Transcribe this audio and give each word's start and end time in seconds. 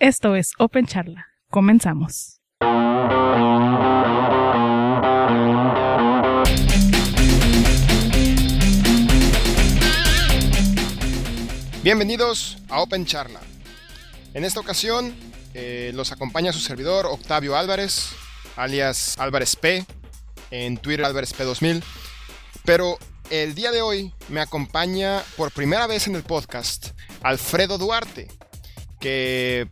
Esto 0.00 0.36
es 0.36 0.52
Open 0.58 0.86
Charla. 0.86 1.26
Comenzamos. 1.50 2.40
Bienvenidos 11.82 12.58
a 12.68 12.80
Open 12.80 13.06
Charla. 13.06 13.40
En 14.34 14.44
esta 14.44 14.60
ocasión 14.60 15.12
eh, 15.54 15.90
los 15.92 16.12
acompaña 16.12 16.52
su 16.52 16.60
servidor 16.60 17.06
Octavio 17.06 17.56
Álvarez, 17.56 18.10
alias 18.54 19.18
Álvarez 19.18 19.56
P, 19.56 19.84
en 20.52 20.76
Twitter 20.76 21.06
Álvarez 21.06 21.36
P2000. 21.36 21.82
Pero 22.64 22.98
el 23.30 23.56
día 23.56 23.72
de 23.72 23.82
hoy 23.82 24.14
me 24.28 24.40
acompaña 24.40 25.24
por 25.36 25.50
primera 25.50 25.88
vez 25.88 26.06
en 26.06 26.14
el 26.14 26.22
podcast 26.22 26.90
Alfredo 27.20 27.78
Duarte, 27.78 28.28
que 29.00 29.68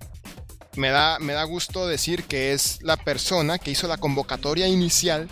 me 0.76 0.90
da, 0.90 1.18
me 1.18 1.32
da 1.32 1.44
gusto 1.44 1.86
decir 1.86 2.24
que 2.24 2.52
es 2.52 2.78
la 2.82 2.96
persona 2.96 3.58
que 3.58 3.70
hizo 3.70 3.88
la 3.88 3.96
convocatoria 3.96 4.66
inicial 4.66 5.28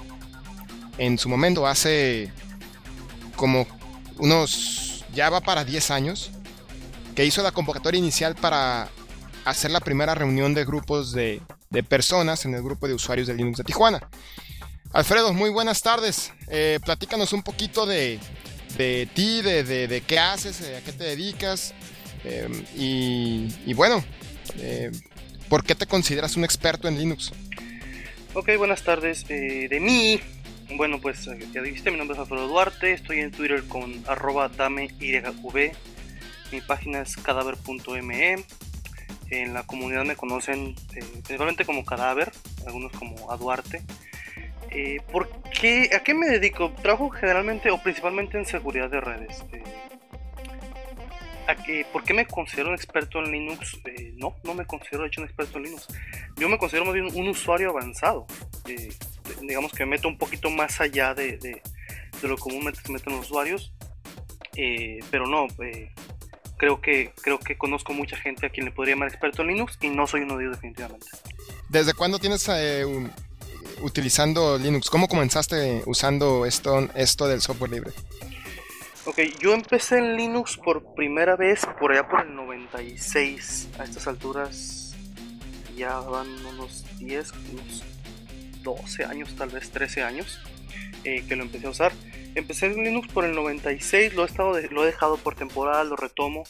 en 0.98 1.18
su 1.18 1.28
momento, 1.28 1.66
hace 1.66 2.32
como 3.36 3.66
unos, 4.18 5.04
ya 5.12 5.30
va 5.30 5.40
para 5.40 5.64
10 5.64 5.90
años, 5.90 6.30
que 7.14 7.24
hizo 7.24 7.42
la 7.42 7.52
convocatoria 7.52 7.98
inicial 7.98 8.34
para 8.34 8.88
hacer 9.44 9.70
la 9.70 9.80
primera 9.80 10.14
reunión 10.14 10.54
de 10.54 10.64
grupos 10.64 11.12
de, 11.12 11.42
personas 11.88 12.44
en 12.44 12.54
el 12.54 12.62
grupo 12.62 12.86
de 12.86 12.94
usuarios 12.94 13.26
de 13.26 13.34
Linux 13.34 13.58
de 13.58 13.64
Tijuana. 13.64 14.08
Alfredo, 14.92 15.32
muy 15.32 15.50
buenas 15.50 15.82
tardes. 15.82 16.32
Eh, 16.48 16.78
platícanos 16.84 17.32
un 17.32 17.42
poquito 17.42 17.84
de, 17.84 18.20
ti, 18.76 19.42
de, 19.42 20.02
qué 20.06 20.18
haces, 20.18 20.60
a 20.60 20.84
qué 20.84 20.92
te 20.92 21.04
dedicas. 21.04 21.74
Eh, 22.22 23.50
y, 23.66 23.74
bueno, 23.74 24.04
eh, 24.58 24.92
¿por 25.48 25.64
qué 25.64 25.74
te 25.74 25.86
consideras 25.86 26.36
un 26.36 26.44
experto 26.44 26.88
en 26.88 26.98
Linux? 26.98 27.32
Ok, 28.34 28.50
buenas 28.58 28.82
tardes. 28.82 29.26
de 29.26 29.78
mí, 29.80 30.20
bueno, 30.76 31.00
pues 31.00 31.28
ya 31.52 31.62
dijiste, 31.62 31.90
mi 31.90 31.98
nombre 31.98 32.14
es 32.14 32.20
Alfredo 32.20 32.48
Duarte, 32.48 32.92
estoy 32.92 33.20
en 33.20 33.30
Twitter 33.30 33.64
con 33.64 34.02
arroba 34.06 34.48
dameyv, 34.48 35.72
mi 36.52 36.60
página 36.60 37.00
es 37.00 37.16
cadáver.me, 37.16 38.44
en 39.30 39.54
la 39.54 39.64
comunidad 39.64 40.04
me 40.04 40.16
conocen 40.16 40.74
principalmente 40.88 41.64
como 41.64 41.84
Cadáver, 41.84 42.32
algunos 42.66 42.92
como 42.92 43.30
a 43.30 43.36
Duarte. 43.36 43.82
Eh, 44.70 45.00
¿por 45.12 45.28
qué, 45.50 45.90
¿A 45.94 46.02
qué 46.02 46.14
me 46.14 46.26
dedico? 46.26 46.72
Trabajo 46.82 47.08
generalmente 47.10 47.70
o 47.70 47.82
principalmente 47.82 48.38
en 48.38 48.44
seguridad 48.44 48.90
de 48.90 49.00
redes. 49.00 49.44
Eh, 49.52 49.62
¿a 51.46 51.54
qué, 51.56 51.86
¿Por 51.92 52.04
qué 52.04 52.14
me 52.14 52.26
considero 52.26 52.68
un 52.68 52.74
experto 52.74 53.18
en 53.18 53.30
Linux? 53.30 53.78
Eh, 53.84 54.12
no, 54.16 54.36
no 54.44 54.54
me 54.54 54.66
considero 54.66 55.02
de 55.02 55.08
hecho 55.08 55.20
un 55.20 55.26
experto 55.26 55.58
en 55.58 55.64
Linux. 55.64 55.86
Yo 56.36 56.48
me 56.48 56.58
considero 56.58 56.84
más 56.84 56.94
bien 56.94 57.06
un 57.14 57.28
usuario 57.28 57.70
avanzado. 57.70 58.26
digamos 59.40 59.72
que 59.72 59.84
me 59.84 59.92
meto 59.92 60.08
un 60.08 60.18
poquito 60.18 60.50
más 60.50 60.80
allá 60.80 61.14
de, 61.14 61.38
de, 61.38 61.62
lo 62.22 62.36
comúnmente 62.38 62.80
se 62.80 62.92
meten 62.92 63.14
los 63.14 63.26
usuarios. 63.26 63.72
pero 65.10 65.26
no, 65.26 65.46
creo 66.56 66.80
que, 66.80 67.12
creo 67.20 67.38
que 67.38 67.56
conozco 67.56 67.92
mucha 67.92 68.16
gente 68.16 68.46
a 68.46 68.50
quien 68.50 68.66
le 68.66 68.72
podría 68.72 68.94
llamar 68.94 69.08
experto 69.08 69.42
en 69.42 69.48
Linux 69.48 69.78
y 69.82 69.88
no 69.88 70.06
soy 70.06 70.22
uno 70.22 70.36
de 70.36 70.44
ellos 70.44 70.56
definitivamente. 70.56 71.06
¿Desde 71.68 71.92
cuándo 71.92 72.18
tienes 72.18 72.48
un, 72.48 73.10
utilizando 73.82 74.58
Linux? 74.58 74.90
¿Cómo 74.90 75.08
comenzaste 75.08 75.82
usando 75.86 76.46
esto, 76.46 76.88
esto 76.94 77.28
del 77.28 77.40
software 77.40 77.70
libre? 77.70 77.92
Ok, 79.06 79.20
yo 79.38 79.52
empecé 79.52 79.98
en 79.98 80.16
Linux 80.16 80.56
por 80.56 80.94
primera 80.94 81.36
vez 81.36 81.66
por 81.78 81.92
allá 81.92 82.08
por 82.08 82.22
el 82.26 82.34
96. 82.34 83.68
A 83.78 83.84
estas 83.84 84.06
alturas 84.06 84.96
ya 85.76 86.00
van 86.00 86.26
unos 86.46 86.84
10, 86.98 87.32
unos 87.52 87.82
12 88.62 89.04
años, 89.04 89.34
tal 89.36 89.50
vez 89.50 89.70
13 89.70 90.02
años 90.02 90.40
eh, 91.04 91.22
que 91.28 91.36
lo 91.36 91.42
empecé 91.42 91.66
a 91.66 91.70
usar. 91.70 91.92
Empecé 92.34 92.66
en 92.66 92.82
Linux 92.82 93.08
por 93.08 93.24
el 93.26 93.34
96, 93.34 94.14
lo 94.14 94.22
he, 94.22 94.26
estado 94.26 94.58
lo 94.70 94.82
he 94.82 94.86
dejado 94.86 95.18
por 95.18 95.34
temporada, 95.34 95.84
lo 95.84 95.96
retomo. 95.96 96.44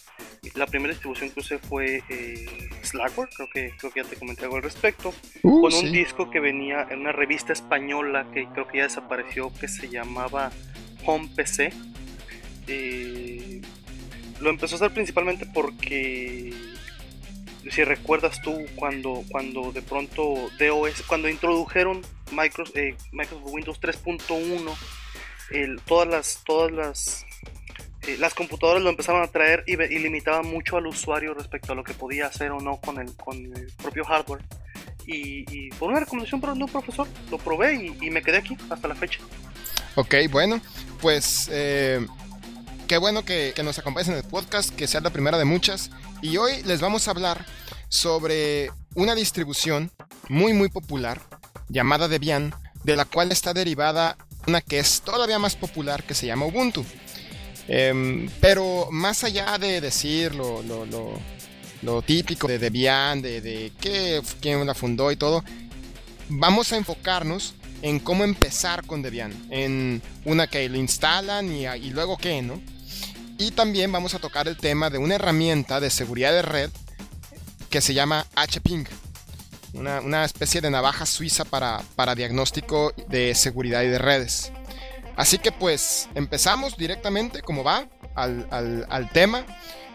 La 0.54 0.66
primera 0.66 0.92
distribución 0.92 1.30
que 1.30 1.40
usé 1.40 1.58
fue 1.58 2.02
eh, 2.08 2.70
Slackware, 2.82 3.28
creo 3.34 3.48
que, 3.52 3.74
creo 3.76 3.92
que 3.92 4.02
ya 4.02 4.08
te 4.08 4.16
comenté 4.16 4.44
algo 4.44 4.56
al 4.56 4.62
respecto, 4.62 5.12
uh, 5.42 5.60
con 5.60 5.74
un 5.74 5.92
disco 5.92 6.30
que 6.30 6.38
venía 6.38 6.86
en 6.88 7.00
una 7.00 7.12
revista 7.12 7.52
española 7.52 8.26
que 8.32 8.46
creo 8.46 8.68
que 8.68 8.78
ya 8.78 8.84
desapareció, 8.84 9.52
que 9.60 9.66
se 9.68 9.88
llamaba 9.88 10.52
Home 11.04 11.28
PC. 11.34 11.72
Eh, 12.66 13.60
lo 14.40 14.50
empezó 14.50 14.74
a 14.74 14.76
usar 14.76 14.94
principalmente 14.94 15.46
porque 15.46 16.52
si 17.70 17.84
recuerdas 17.84 18.42
tú 18.42 18.56
cuando, 18.76 19.24
cuando 19.30 19.72
de 19.72 19.82
pronto 19.82 20.50
DOS, 20.58 21.02
cuando 21.06 21.28
introdujeron 21.28 22.02
Microsoft, 22.32 22.76
eh, 22.76 22.96
Microsoft 23.12 23.50
Windows 23.52 23.80
3.1 23.80 24.74
todas 25.86 26.08
las, 26.08 26.42
todas 26.44 26.72
las, 26.72 27.26
eh, 28.06 28.16
las 28.18 28.34
computadoras 28.34 28.82
lo 28.82 28.90
empezaron 28.90 29.22
a 29.22 29.28
traer 29.28 29.64
y, 29.66 29.72
y, 29.74 29.98
limitaban 29.98 30.46
mucho 30.46 30.76
al 30.76 30.86
usuario 30.86 31.34
respecto 31.34 31.72
a 31.72 31.76
lo 31.76 31.84
que 31.84 31.94
podía 31.94 32.26
hacer 32.26 32.50
o 32.50 32.60
no 32.60 32.80
con 32.80 32.98
el, 32.98 33.14
con 33.14 33.36
el 33.36 33.72
propio 33.82 34.04
hardware. 34.04 34.42
Y, 35.06 35.68
por 35.72 35.90
una 35.90 36.00
recomendación 36.00 36.40
de 36.40 36.64
un 36.64 36.70
profesor, 36.70 37.06
lo 37.30 37.38
probé 37.38 37.74
y, 37.74 38.10
me 38.10 38.22
quedé 38.22 38.38
aquí 38.38 38.56
hasta 38.70 38.88
la 38.88 38.94
fecha. 38.94 39.20
Ok, 39.96 40.14
bueno, 40.30 40.60
pues 41.00 41.48
eh, 41.52 42.04
qué 42.86 42.98
bueno 42.98 43.24
que, 43.24 43.54
nos 43.64 43.78
acompañes 43.78 44.08
en 44.08 44.16
el 44.16 44.24
podcast, 44.24 44.70
que 44.70 44.86
sea 44.86 45.00
la 45.00 45.10
primera 45.10 45.38
de 45.38 45.44
muchas. 45.44 45.90
Y 46.22 46.36
hoy 46.36 46.62
les 46.64 46.80
vamos 46.80 47.06
a 47.06 47.12
hablar 47.12 47.44
sobre 47.88 48.70
una 48.94 49.14
distribución 49.14 49.90
muy 50.28 50.52
muy 50.52 50.68
popular 50.68 51.20
llamada 51.68 52.08
Debian, 52.08 52.54
de 52.82 52.96
la 52.96 53.04
cual 53.04 53.32
está 53.32 53.54
derivada 53.54 54.16
una 54.46 54.60
que 54.60 54.78
es 54.78 55.00
todavía 55.00 55.38
más 55.38 55.56
popular 55.56 56.02
que 56.02 56.14
se 56.14 56.26
llama 56.26 56.46
Ubuntu. 56.46 56.84
Em, 57.66 58.28
pero 58.40 58.88
más 58.90 59.24
allá 59.24 59.56
de 59.58 59.80
decir 59.80 60.34
lo, 60.34 60.62
lo, 60.62 62.02
típico 62.02 62.46
de 62.46 62.58
Debian, 62.58 63.22
de, 63.22 63.40
de 63.40 63.72
qué, 63.80 64.22
quién 64.40 64.66
la 64.66 64.74
fundó 64.74 65.10
y 65.10 65.16
todo, 65.16 65.42
vamos 66.28 66.72
a 66.72 66.76
enfocarnos 66.76 67.54
en 67.82 68.00
cómo 68.00 68.24
empezar 68.24 68.86
con 68.86 69.02
Debian, 69.02 69.32
en 69.50 70.02
una 70.24 70.46
que 70.46 70.68
lo 70.68 70.76
instalan 70.76 71.52
y, 71.52 71.66
y 71.66 71.90
luego 71.90 72.16
qué, 72.16 72.42
¿no? 72.42 72.60
Y 73.38 73.50
también 73.50 73.90
vamos 73.92 74.14
a 74.14 74.18
tocar 74.18 74.48
el 74.48 74.56
tema 74.56 74.90
de 74.90 74.98
una 74.98 75.16
herramienta 75.16 75.80
de 75.80 75.90
seguridad 75.90 76.32
de 76.32 76.42
red 76.42 76.70
que 77.70 77.80
se 77.80 77.94
llama 77.94 78.26
HPing 78.36 78.86
una, 79.74 80.24
especie 80.24 80.60
de 80.60 80.70
navaja 80.70 81.06
suiza 81.06 81.44
para, 81.44 81.82
para 81.96 82.14
diagnóstico 82.14 82.92
de 83.08 83.34
seguridad 83.34 83.82
y 83.82 83.88
de 83.88 83.98
redes. 83.98 84.52
Así 85.16 85.38
que 85.38 85.52
pues 85.52 86.08
empezamos 86.14 86.76
directamente, 86.76 87.42
como 87.42 87.62
va, 87.64 87.88
al, 88.14 89.10
tema. 89.12 89.44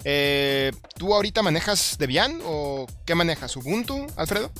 Eh, 0.03 0.71
¿Tú 0.97 1.13
ahorita 1.13 1.41
manejas 1.41 1.97
Debian 1.97 2.39
o 2.45 2.87
qué 3.05 3.15
manejas? 3.15 3.55
¿Ubuntu, 3.57 4.07
Alfredo? 4.15 4.51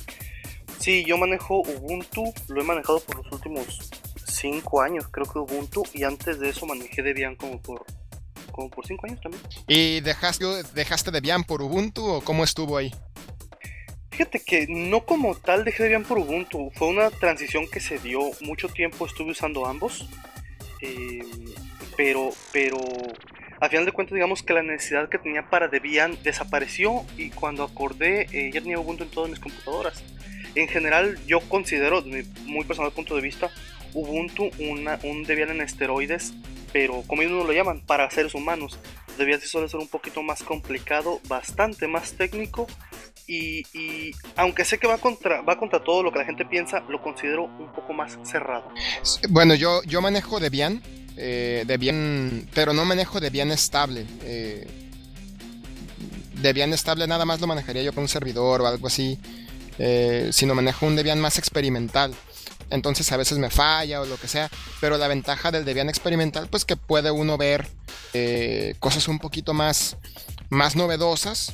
Sí, 0.80 1.04
yo 1.06 1.18
manejo 1.18 1.62
Ubuntu, 1.62 2.34
lo 2.48 2.62
he 2.62 2.64
manejado 2.64 3.00
por 3.02 3.24
los 3.24 3.32
últimos 3.32 3.90
5 4.26 4.82
años, 4.82 5.08
creo 5.12 5.26
que 5.26 5.40
Ubuntu, 5.40 5.84
y 5.94 6.04
antes 6.04 6.40
de 6.40 6.50
eso 6.50 6.66
manejé 6.66 7.02
Debian 7.02 7.36
como 7.36 7.62
por 7.62 7.86
como 8.60 8.70
por 8.70 8.86
5 8.86 9.08
años 9.08 9.22
también. 9.22 9.42
¿Y 9.68 10.02
dejaste, 10.02 10.46
dejaste 10.74 11.12
Debian 11.12 11.44
por 11.46 11.62
Ubuntu 11.62 12.06
o 12.06 12.22
cómo 12.22 12.44
estuvo 12.44 12.78
ahí? 12.78 12.92
Fíjate 14.12 14.42
que 14.42 14.68
no 14.68 15.06
como 15.06 15.36
tal 15.36 15.64
dejé 15.64 15.84
Debian 15.84 16.04
por 16.04 16.18
Ubuntu, 16.18 16.72
fue 16.76 16.90
una 16.90 17.10
transición 17.10 17.68
que 17.72 17.80
se 17.80 18.00
dio, 18.00 18.20
mucho 18.42 18.68
tiempo 18.68 19.06
estuve 19.06 19.32
usando 19.32 19.66
ambos, 19.66 20.10
eh, 20.82 21.20
pero, 21.96 22.32
pero 22.52 22.78
a 23.62 23.70
final 23.70 23.86
de 23.86 23.94
cuentas 23.94 24.16
digamos 24.16 24.44
que 24.44 24.54
la 24.54 24.62
necesidad 24.62 25.08
que 25.08 25.20
tenía 25.20 25.50
para 25.50 25.70
Debian 25.70 26.22
desapareció 26.22 27.06
y 27.18 27.30
cuando 27.30 27.64
acordé 27.64 28.28
eh, 28.34 28.52
ya 28.54 28.60
tenía 28.60 28.80
Ubuntu 28.80 29.06
en 29.06 29.10
todas 29.10 29.30
mis 29.30 29.40
computadoras. 29.40 30.04
En 30.56 30.68
general 30.68 31.18
yo 31.26 31.40
considero, 31.40 32.02
desde 32.02 32.24
mi 32.24 32.52
muy 32.52 32.66
personal 32.66 32.92
punto 32.92 33.16
de 33.16 33.22
vista, 33.22 33.50
Ubuntu 33.94 34.50
una, 34.60 35.00
un 35.04 35.24
Debian 35.24 35.52
en 35.52 35.62
esteroides, 35.62 36.34
pero 36.72 37.04
como 37.08 37.22
ellos 37.22 37.34
no 37.34 37.44
lo 37.44 37.54
llaman, 37.54 37.82
para 37.82 38.10
seres 38.10 38.34
humanos. 38.34 38.80
Debian 39.18 39.42
sí 39.42 39.48
suele 39.48 39.68
ser 39.68 39.80
un 39.80 39.88
poquito 39.88 40.24
más 40.24 40.44
complicado, 40.44 41.20
bastante 41.28 41.88
más 41.88 42.14
técnico 42.14 42.68
y, 43.28 44.12
aunque 44.36 44.66
sé 44.66 44.80
que 44.80 44.88
va 44.88 44.98
contra, 44.98 45.42
va 45.42 45.58
contra 45.58 45.84
todo 45.84 46.02
lo 46.02 46.12
que 46.12 46.20
la 46.20 46.26
gente 46.26 46.46
piensa, 46.46 46.80
lo 46.90 47.02
considero 47.02 47.44
un 47.44 47.72
poco 47.74 47.94
más 47.94 48.18
cerrado. 48.24 48.70
Bueno, 49.30 49.54
yo, 49.54 49.84
yo 49.84 50.02
manejo 50.02 50.40
Debian, 50.40 50.82
eh, 51.16 51.64
pero 52.56 52.74
no 52.74 52.86
manejo 52.86 53.20
Debian 53.20 53.52
estable. 53.52 54.08
Eh, 54.24 54.68
Debian 56.42 56.74
estable 56.74 57.06
nada 57.06 57.26
más 57.26 57.40
lo 57.40 57.46
manejaría 57.46 57.84
yo 57.84 57.94
con 57.94 58.04
un 58.04 58.08
servidor 58.08 58.62
o 58.62 58.68
algo 58.68 58.88
así, 58.88 59.20
eh, 59.78 60.30
sino 60.32 60.56
manejo 60.56 60.88
un 60.88 60.96
Debian 60.96 61.20
más 61.20 61.38
experimental. 61.38 62.16
Entonces 62.70 63.12
a 63.12 63.18
veces 63.18 63.38
me 63.38 63.50
falla 63.50 64.02
o 64.02 64.06
lo 64.06 64.18
que 64.18 64.28
sea, 64.28 64.50
pero 64.80 64.98
la 64.98 65.08
ventaja 65.08 65.52
del 65.52 65.66
Debian 65.66 65.90
experimental 65.90 66.48
pues 66.50 66.66
que 66.66 66.76
puede 66.78 67.12
uno 67.12 67.38
ver 67.38 67.68
eh, 68.14 68.76
cosas 68.80 69.08
un 69.08 69.20
poquito 69.20 69.54
más, 69.54 69.98
más 70.50 70.76
novedosas 70.76 71.54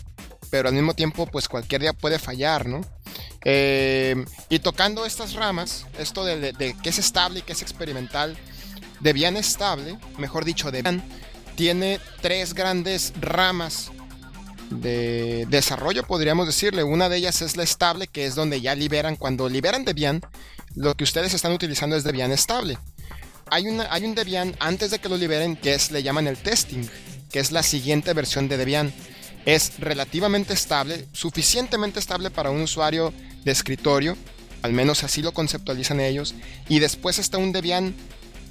pero 0.49 0.69
al 0.69 0.75
mismo 0.75 0.93
tiempo 0.93 1.25
pues 1.27 1.49
cualquier 1.49 1.81
día 1.81 1.93
puede 1.93 2.19
fallar, 2.19 2.65
¿no? 2.65 2.81
Eh, 3.43 4.25
y 4.49 4.59
tocando 4.59 5.05
estas 5.05 5.33
ramas, 5.33 5.85
esto 5.99 6.25
de, 6.25 6.53
de, 6.53 6.75
qué 6.81 6.89
es 6.89 6.97
estable 6.97 7.39
y 7.39 7.41
qué 7.41 7.53
es 7.53 7.61
experimental, 7.61 8.37
Debian 9.01 9.37
estable, 9.37 9.97
mejor 10.17 10.45
dicho, 10.45 10.71
Debian, 10.71 11.03
tiene 11.55 11.99
tres 12.21 12.53
grandes 12.53 13.13
ramas 13.19 13.91
de 14.69 15.45
desarrollo, 15.49 16.03
podríamos 16.03 16.47
decirle. 16.47 16.83
Una 16.83 17.07
de 17.07 17.17
ellas 17.17 17.41
es 17.41 17.55
la 17.55 17.63
estable, 17.63 18.07
que 18.07 18.25
es 18.25 18.35
donde 18.35 18.61
ya 18.61 18.73
liberan, 18.75 19.15
cuando 19.15 19.47
liberan 19.47 19.85
Debian, 19.85 20.21
lo 20.75 20.95
que 20.95 21.03
ustedes 21.03 21.33
están 21.33 21.53
utilizando 21.53 21.95
es 21.95 22.03
Debian 22.03 22.31
estable. 22.31 22.77
Hay, 23.49 23.65
hay 23.89 24.05
un 24.05 24.15
Debian 24.15 24.55
antes 24.59 24.91
de 24.91 24.99
que 24.99 25.09
lo 25.09 25.17
liberen 25.17 25.55
que 25.55 25.73
es, 25.73 25.91
le 25.91 26.03
llaman 26.03 26.27
el 26.27 26.37
testing, 26.37 26.87
que 27.31 27.39
es 27.39 27.51
la 27.51 27.63
siguiente 27.63 28.13
versión 28.13 28.47
de 28.47 28.57
Debian. 28.57 28.93
Es 29.45 29.79
relativamente 29.79 30.53
estable, 30.53 31.07
suficientemente 31.13 31.99
estable 31.99 32.31
para 32.31 32.49
un 32.49 32.61
usuario 32.61 33.13
de 33.43 33.51
escritorio, 33.51 34.17
al 34.63 34.73
menos 34.73 35.03
así 35.03 35.21
lo 35.21 35.33
conceptualizan 35.33 35.99
ellos. 35.99 36.33
Y 36.67 36.79
después 36.79 37.19
está 37.19 37.37
un 37.37 37.51
Debian 37.51 37.95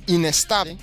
inestable, 0.07 0.79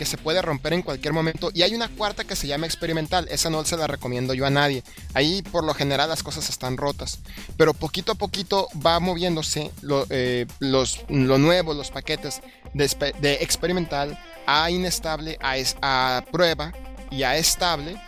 que 0.00 0.06
se 0.06 0.16
puede 0.16 0.40
romper 0.40 0.72
en 0.72 0.80
cualquier 0.80 1.12
momento. 1.12 1.50
Y 1.52 1.60
hay 1.60 1.74
una 1.74 1.90
cuarta 1.90 2.24
que 2.24 2.34
se 2.34 2.46
llama 2.46 2.64
experimental. 2.64 3.28
Esa 3.30 3.50
no 3.50 3.62
se 3.66 3.76
la 3.76 3.86
recomiendo 3.86 4.32
yo 4.32 4.46
a 4.46 4.50
nadie. 4.50 4.82
Ahí 5.12 5.42
por 5.42 5.62
lo 5.62 5.74
general 5.74 6.08
las 6.08 6.22
cosas 6.22 6.48
están 6.48 6.78
rotas. 6.78 7.18
Pero 7.58 7.74
poquito 7.74 8.12
a 8.12 8.14
poquito 8.14 8.68
va 8.74 8.98
moviéndose 8.98 9.70
lo, 9.82 10.06
eh, 10.08 10.46
los, 10.58 11.04
lo 11.10 11.36
nuevo, 11.36 11.74
los 11.74 11.90
paquetes 11.90 12.40
de, 12.72 13.38
experimental 13.42 14.18
a 14.46 14.70
inestable, 14.70 15.36
a, 15.42 15.56
a, 15.82 16.24
prueba 16.32 16.72
y 17.10 17.22
a 17.22 17.36
estable. 17.36 18.00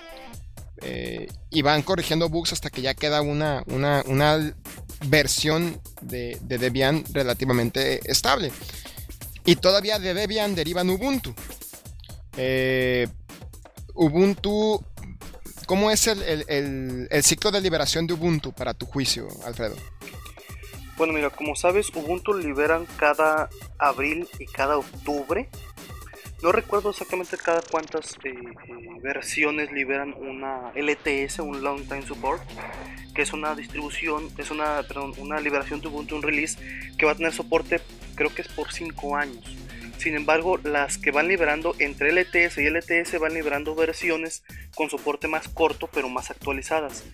Eh, 0.81 1.29
y 1.51 1.61
van 1.61 1.83
corrigiendo 1.83 2.31
bugs 2.31 2.55
hasta 2.55 2.71
que 2.71 2.81
ya 2.81 2.95
queda 2.95 3.21
una, 3.21 3.65
una, 3.67 4.03
una 4.07 4.55
versión 5.09 5.79
de, 6.01 6.39
de 6.41 6.57
Debian 6.57 7.05
relativamente 7.13 8.01
estable. 8.11 8.51
Y 9.45 9.57
todavía 9.57 9.99
de 9.99 10.15
Debian 10.15 10.55
derivan 10.55 10.89
Ubuntu. 10.89 11.35
Eh, 12.37 13.09
Ubuntu, 13.95 14.85
¿cómo 15.67 15.91
es 15.91 16.07
el, 16.07 17.09
ciclo 17.23 17.51
de 17.51 17.61
liberación 17.61 18.07
de 18.07 18.15
Ubuntu 18.15 18.53
para 18.53 18.75
tu 18.75 18.87
juicio, 18.87 19.29
Alfredo? 19.45 19.77
Bueno, 20.97 21.13
mira, 21.13 21.31
como 21.31 21.57
sabes, 21.57 21.91
Ubuntu 21.95 22.35
liberan 22.35 22.87
cada 22.97 23.49
abril 23.79 24.29
y 24.39 24.47
cada 24.47 24.79
octubre. 24.79 25.49
No 26.43 26.51
recuerdo 26.51 26.91
exactamente 26.91 27.37
cada 27.37 27.61
cuántas 27.63 28.17
eh, 28.25 28.31
eh, 28.31 29.01
versiones 29.01 29.71
liberan 29.71 30.15
una 30.15 30.73
LTS, 30.75 31.39
un 31.39 31.63
Long 31.63 31.83
Time 31.87 32.03
Support, 32.03 32.43
que 33.15 33.23
es 33.23 33.33
una 33.33 33.55
distribución, 33.55 34.29
es 34.39 34.51
una, 34.51 34.83
perdón, 34.83 35.13
una 35.19 35.41
liberación 35.41 35.81
de 35.81 35.89
Ubuntu, 35.89 36.17
un 36.17 36.23
release 36.23 36.59
que 36.99 37.07
va 37.07 37.13
a 37.13 37.15
tener 37.15 37.33
soporte, 37.33 37.81
creo 38.17 38.35
que 38.35 38.43
es 38.43 38.49
por 38.49 38.73
5 38.73 39.17
años. 39.17 39.57
Sin 40.03 40.17
embargo, 40.17 40.59
las 40.59 40.99
que 40.99 41.13
van 41.13 41.29
liberando 41.29 41.77
entre 41.79 42.11
LTS 42.11 42.59
y 42.59 42.69
LTS 42.69 43.21
van 43.21 43.35
liberando 43.35 43.77
versiones 43.77 44.43
con 44.75 44.91
soporte 44.91 45.29
más 45.29 45.47
corto 45.47 45.89
pero 45.93 46.09
más 46.09 46.29
actualizadas. 46.33 47.05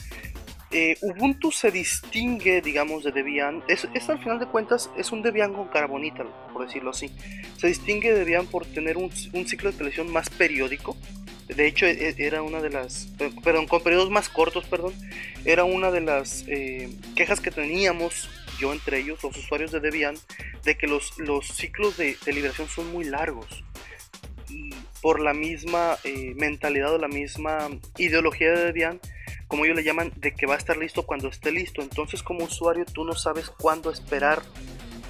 Eh, 0.70 0.96
Ubuntu 1.02 1.52
se 1.52 1.70
distingue, 1.70 2.62
digamos, 2.62 3.04
de 3.04 3.12
Debian. 3.12 3.62
Es, 3.68 3.84
al 4.08 4.18
final 4.20 4.38
de 4.38 4.46
cuentas 4.46 4.88
es 4.96 5.12
un 5.12 5.20
Debian 5.20 5.52
con 5.52 5.68
cara 5.68 5.86
bonita, 5.86 6.24
por 6.50 6.64
decirlo 6.64 6.92
así. 6.92 7.10
Se 7.58 7.66
distingue 7.66 8.10
de 8.10 8.20
Debian 8.20 8.46
por 8.46 8.64
tener 8.64 8.96
un, 8.96 9.10
ciclo 9.10 9.68
de 9.68 9.74
actualización 9.74 10.10
más 10.10 10.30
periódico. 10.30 10.96
De 11.46 11.66
hecho, 11.66 11.84
e, 11.84 11.90
e, 11.90 12.14
era 12.16 12.40
una 12.40 12.62
de 12.62 12.70
las. 12.70 13.08
Perdón, 13.44 13.66
con 13.66 13.82
periodos 13.82 14.08
más 14.08 14.30
cortos, 14.30 14.64
perdón. 14.64 14.94
Era 15.44 15.64
una 15.64 15.90
de 15.90 16.00
las 16.00 16.42
eh, 16.48 16.88
quejas 17.14 17.40
que 17.40 17.50
teníamos 17.50 18.30
yo 18.58 18.72
entre 18.72 18.98
ellos, 19.00 19.22
los 19.22 19.36
usuarios 19.36 19.72
de 19.72 19.80
Debian, 19.80 20.16
de 20.64 20.76
que 20.76 20.86
los, 20.86 21.18
los 21.18 21.46
ciclos 21.48 21.96
de, 21.96 22.16
liberación 22.26 22.68
son 22.68 22.92
muy 22.92 23.04
largos. 23.04 23.64
por 25.00 25.20
la 25.20 25.32
misma 25.32 25.96
eh, 26.04 26.34
mentalidad 26.36 26.92
o 26.92 26.98
la 26.98 27.08
misma 27.08 27.68
ideología 27.98 28.50
de 28.50 28.64
Debian, 28.64 29.00
como 29.46 29.64
ellos 29.64 29.76
le 29.76 29.84
llaman, 29.84 30.12
de 30.16 30.34
que 30.34 30.46
va 30.46 30.54
a 30.54 30.58
estar 30.58 30.76
listo 30.76 31.04
cuando 31.04 31.28
esté 31.28 31.52
listo. 31.52 31.82
Entonces 31.82 32.22
como 32.22 32.44
usuario 32.44 32.84
tú 32.84 33.04
no 33.04 33.14
sabes 33.14 33.48
cuándo 33.48 33.90
esperar 33.90 34.42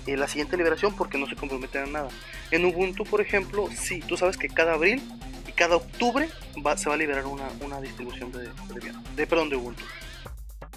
eh, 0.06 0.16
la 0.16 0.28
siguiente 0.28 0.56
liberación 0.56 0.94
porque 0.96 1.18
no 1.18 1.26
se 1.26 1.36
comprometen 1.36 1.82
a 1.82 1.86
nada. 1.86 2.08
En 2.50 2.64
Ubuntu, 2.64 3.04
por 3.04 3.20
ejemplo, 3.20 3.68
sí, 3.76 4.00
tú 4.00 4.16
sabes 4.16 4.38
que 4.38 4.48
cada 4.48 4.74
abril 4.74 5.02
y 5.46 5.52
cada 5.52 5.76
octubre 5.76 6.28
se 6.76 6.88
va 6.88 6.94
a 6.94 6.98
liberar 6.98 7.26
una, 7.26 7.48
una 7.60 7.80
distribución 7.80 8.32
de, 8.32 8.48
Debian, 8.72 9.04
de, 9.14 9.26
perdón, 9.26 9.50
de 9.50 9.56
Ubuntu. 9.56 9.84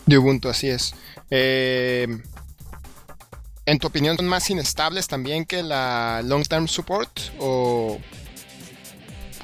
De 0.05 0.17
Ubuntu, 0.17 0.49
así 0.49 0.69
es. 0.69 0.93
Eh, 1.29 2.07
¿En 3.71 3.79
tu 3.79 3.87
opinión 3.87 4.17
son 4.17 4.27
más 4.27 4.49
inestables 4.49 5.07
también 5.07 5.45
que 5.45 5.63
la 5.63 6.21
Long 6.25 6.45
Term 6.45 6.67
Support? 6.67 7.21
¿O, 7.39 8.01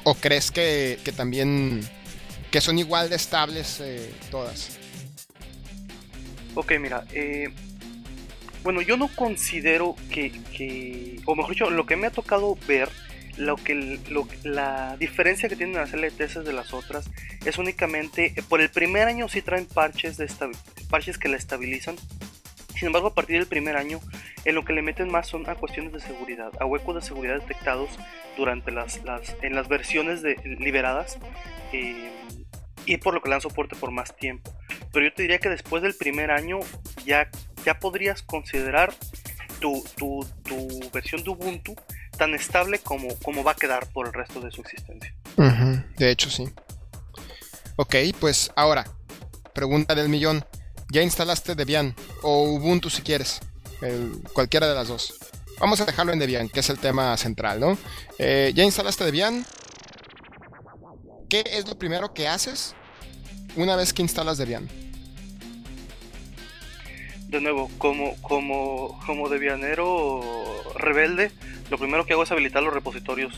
o 0.04 0.14
crees 0.16 0.50
que, 0.50 0.98
también 1.16 1.80
que 2.50 2.60
son 2.60 2.78
igual 2.78 3.08
de 3.08 3.16
estables 3.16 3.80
eh, 3.80 4.12
todas? 4.30 4.78
Ok, 6.54 6.72
mira, 6.78 7.06
eh, 7.14 7.48
bueno, 8.62 8.82
yo 8.82 8.98
no 8.98 9.08
considero 9.08 9.96
que, 10.10 11.22
o 11.24 11.34
mejor 11.34 11.54
dicho, 11.54 11.70
lo 11.70 11.86
que 11.86 11.96
me 11.96 12.08
ha 12.08 12.10
tocado 12.10 12.58
ver, 12.68 12.90
lo 13.38 13.56
que 13.56 13.98
la 14.42 14.98
diferencia 14.98 15.48
que 15.48 15.56
tienen 15.56 15.76
las 15.76 15.94
LTS 15.94 16.44
de 16.44 16.52
las 16.52 16.74
otras 16.74 17.06
es 17.46 17.56
únicamente, 17.56 18.34
por 18.46 18.60
el 18.60 18.68
primer 18.68 19.08
año 19.08 19.26
sí 19.30 19.40
traen 19.40 19.64
parches, 19.64 20.18
de 20.18 20.28
parches 20.90 21.16
que 21.16 21.28
la 21.28 21.38
estabilizan, 21.38 21.96
sin 22.78 22.86
embargo, 22.86 23.08
a 23.08 23.14
partir 23.14 23.38
del 23.38 23.46
primer 23.46 23.76
año, 23.76 24.00
en 24.44 24.54
lo 24.54 24.64
que 24.64 24.72
le 24.72 24.82
meten 24.82 25.10
más 25.10 25.26
son 25.26 25.48
a 25.48 25.56
cuestiones 25.56 25.92
de 25.92 26.00
seguridad, 26.00 26.52
a 26.60 26.64
huecos 26.64 26.94
de 26.94 27.02
seguridad 27.02 27.34
detectados 27.34 27.90
durante 28.36 28.70
las, 28.70 29.00
en 29.42 29.54
las 29.54 29.68
versiones 29.68 30.22
de, 30.22 30.36
liberadas 30.60 31.18
eh, 31.72 32.12
y 32.86 32.96
por 32.98 33.14
lo 33.14 33.20
que 33.20 33.28
le 33.28 33.34
dan 33.34 33.40
soporte 33.40 33.74
por 33.74 33.90
más 33.90 34.14
tiempo. 34.14 34.56
Pero 34.92 35.06
yo 35.06 35.12
te 35.12 35.22
diría 35.22 35.38
que 35.38 35.48
después 35.48 35.82
del 35.82 35.94
primer 35.94 36.30
año 36.30 36.60
ya, 37.04 37.28
ya 37.64 37.78
podrías 37.78 38.22
considerar 38.22 38.94
tu, 39.60 39.84
tu, 39.96 40.24
tu 40.44 40.90
versión 40.92 41.24
de 41.24 41.30
Ubuntu 41.30 41.74
tan 42.16 42.34
estable 42.34 42.78
como, 42.78 43.08
como 43.20 43.42
va 43.42 43.52
a 43.52 43.56
quedar 43.56 43.88
por 43.88 44.06
el 44.06 44.12
resto 44.12 44.40
de 44.40 44.50
su 44.50 44.60
existencia. 44.60 45.14
De 45.96 46.10
hecho, 46.10 46.30
sí. 46.30 46.48
Ok, 47.76 47.96
pues 48.20 48.52
ahora, 48.56 48.84
pregunta 49.52 49.94
del 49.94 50.08
millón 50.08 50.44
ya 50.90 51.02
instalaste 51.02 51.54
Debian 51.54 51.94
o 52.22 52.44
Ubuntu 52.44 52.90
si 52.90 53.02
quieres, 53.02 53.40
cualquiera 54.32 54.68
de 54.68 54.74
las 54.74 54.88
dos. 54.88 55.14
Vamos 55.60 55.80
a 55.80 55.84
dejarlo 55.84 56.12
en 56.12 56.18
Debian, 56.18 56.48
que 56.48 56.60
es 56.60 56.70
el 56.70 56.78
tema 56.78 57.16
central, 57.16 57.58
¿no? 57.58 57.76
Eh, 58.18 58.52
ya 58.54 58.64
instalaste 58.64 59.04
Debian. 59.04 59.44
¿Qué 61.28 61.44
es 61.44 61.68
lo 61.68 61.76
primero 61.76 62.14
que 62.14 62.28
haces 62.28 62.74
una 63.56 63.76
vez 63.76 63.92
que 63.92 64.02
instalas 64.02 64.38
Debian? 64.38 64.68
De 67.26 67.40
nuevo, 67.40 67.70
como, 67.76 68.16
como, 68.22 68.98
como 69.04 69.28
Debianero 69.28 70.22
rebelde, 70.76 71.30
lo 71.70 71.76
primero 71.76 72.06
que 72.06 72.14
hago 72.14 72.22
es 72.22 72.30
habilitar 72.30 72.62
los 72.62 72.72
repositorios, 72.72 73.34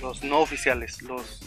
los 0.00 0.24
no 0.24 0.40
oficiales, 0.40 1.02
los 1.02 1.40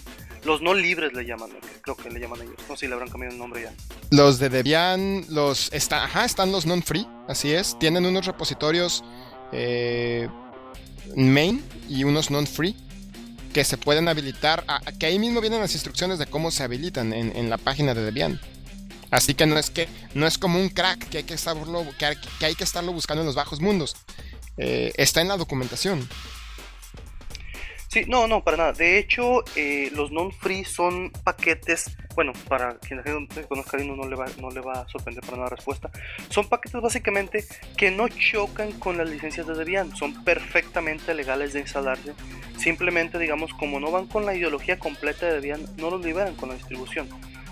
los 0.48 0.62
no 0.62 0.74
libres 0.74 1.14
le 1.14 1.26
llaman, 1.26 1.50
creo 1.82 1.96
que 1.96 2.10
le 2.10 2.20
llaman 2.20 2.42
ellos. 2.42 2.56
No 2.70 2.76
sé 2.76 2.86
si 2.86 2.88
le 2.88 2.94
habrán 2.94 3.10
cambiado 3.10 3.34
el 3.34 3.40
nombre 3.40 3.64
ya. 3.64 3.74
Los 4.10 4.40
de 4.40 4.50
Debian, 4.50 5.26
los. 5.30 5.72
Está, 5.74 6.06
ajá, 6.06 6.24
están 6.24 6.52
los 6.52 6.66
non-free, 6.66 7.06
así 7.28 7.52
es. 7.52 7.78
Tienen 7.80 8.06
unos 8.06 8.26
repositorios 8.26 9.04
eh, 9.52 10.30
main 11.16 11.64
y 11.90 12.06
unos 12.06 12.32
non-free 12.32 12.76
que 13.54 13.66
se 13.66 13.78
pueden 13.78 14.08
habilitar. 14.08 14.64
que 14.98 15.06
ahí 15.06 15.20
mismo 15.20 15.42
vienen 15.42 15.60
las 15.60 15.74
instrucciones 15.74 16.18
de 16.18 16.28
cómo 16.28 16.50
se 16.50 16.64
habilitan 16.64 17.12
en, 17.12 17.50
la 17.50 17.58
página 17.58 17.94
de 17.94 18.04
Debian. 18.04 18.40
Así 19.12 19.34
que 19.34 19.46
no 19.46 19.58
es 19.58 19.70
que 19.70 19.88
no 20.14 20.28
es 20.28 20.38
como 20.38 20.60
un 20.60 20.70
crack 20.70 21.10
que 21.10 21.18
hay 21.20 21.24
que 21.24 21.34
estarlo, 21.34 21.86
que 21.98 22.06
hay, 22.06 22.56
que 22.56 22.64
estarlo 22.64 22.94
buscando 22.94 23.22
en 23.22 23.28
los 23.28 23.36
bajos 23.36 23.60
mundos. 23.60 23.96
Eh, 24.58 24.94
está 24.96 25.22
en 25.22 25.28
la 25.28 25.38
documentación. 25.38 26.08
Sí, 27.90 28.04
no, 28.08 28.28
no, 28.28 28.44
para 28.44 28.58
nada. 28.58 28.74
De 28.74 28.98
hecho, 28.98 29.44
eh, 29.56 29.90
los 29.96 30.12
non-free 30.12 30.66
son 30.66 31.10
paquetes, 31.24 31.98
bueno, 32.16 32.34
para 32.50 32.78
quien 32.80 33.02
conozca 33.48 33.78
no 33.78 34.08
le, 34.08 34.16
va, 34.16 34.26
no 34.42 34.50
le 34.50 34.60
va 34.60 34.82
a 34.82 34.88
sorprender 34.90 35.24
para 35.24 35.38
nada 35.38 35.50
la 35.50 35.56
respuesta. 35.56 35.90
Son 36.30 36.50
paquetes 36.50 36.82
básicamente 36.82 37.46
que 37.78 37.90
no 37.90 38.10
chocan 38.10 38.74
con 38.74 38.98
las 38.98 39.10
licencias 39.10 39.48
de 39.48 39.56
Debian, 39.56 39.96
son 39.96 40.24
perfectamente 40.26 41.14
legales 41.14 41.54
de 41.54 41.62
instalarse. 41.62 42.14
Simplemente, 42.58 43.18
digamos, 43.20 43.54
como 43.54 43.80
no 43.80 43.90
van 43.90 44.08
con 44.08 44.26
la 44.26 44.36
ideología 44.36 44.78
completa 44.78 45.26
de 45.26 45.34
Debian, 45.36 45.66
no 45.78 45.90
los 45.90 46.04
liberan 46.04 46.36
con 46.36 46.50
la 46.50 46.56
distribución. 46.56 47.08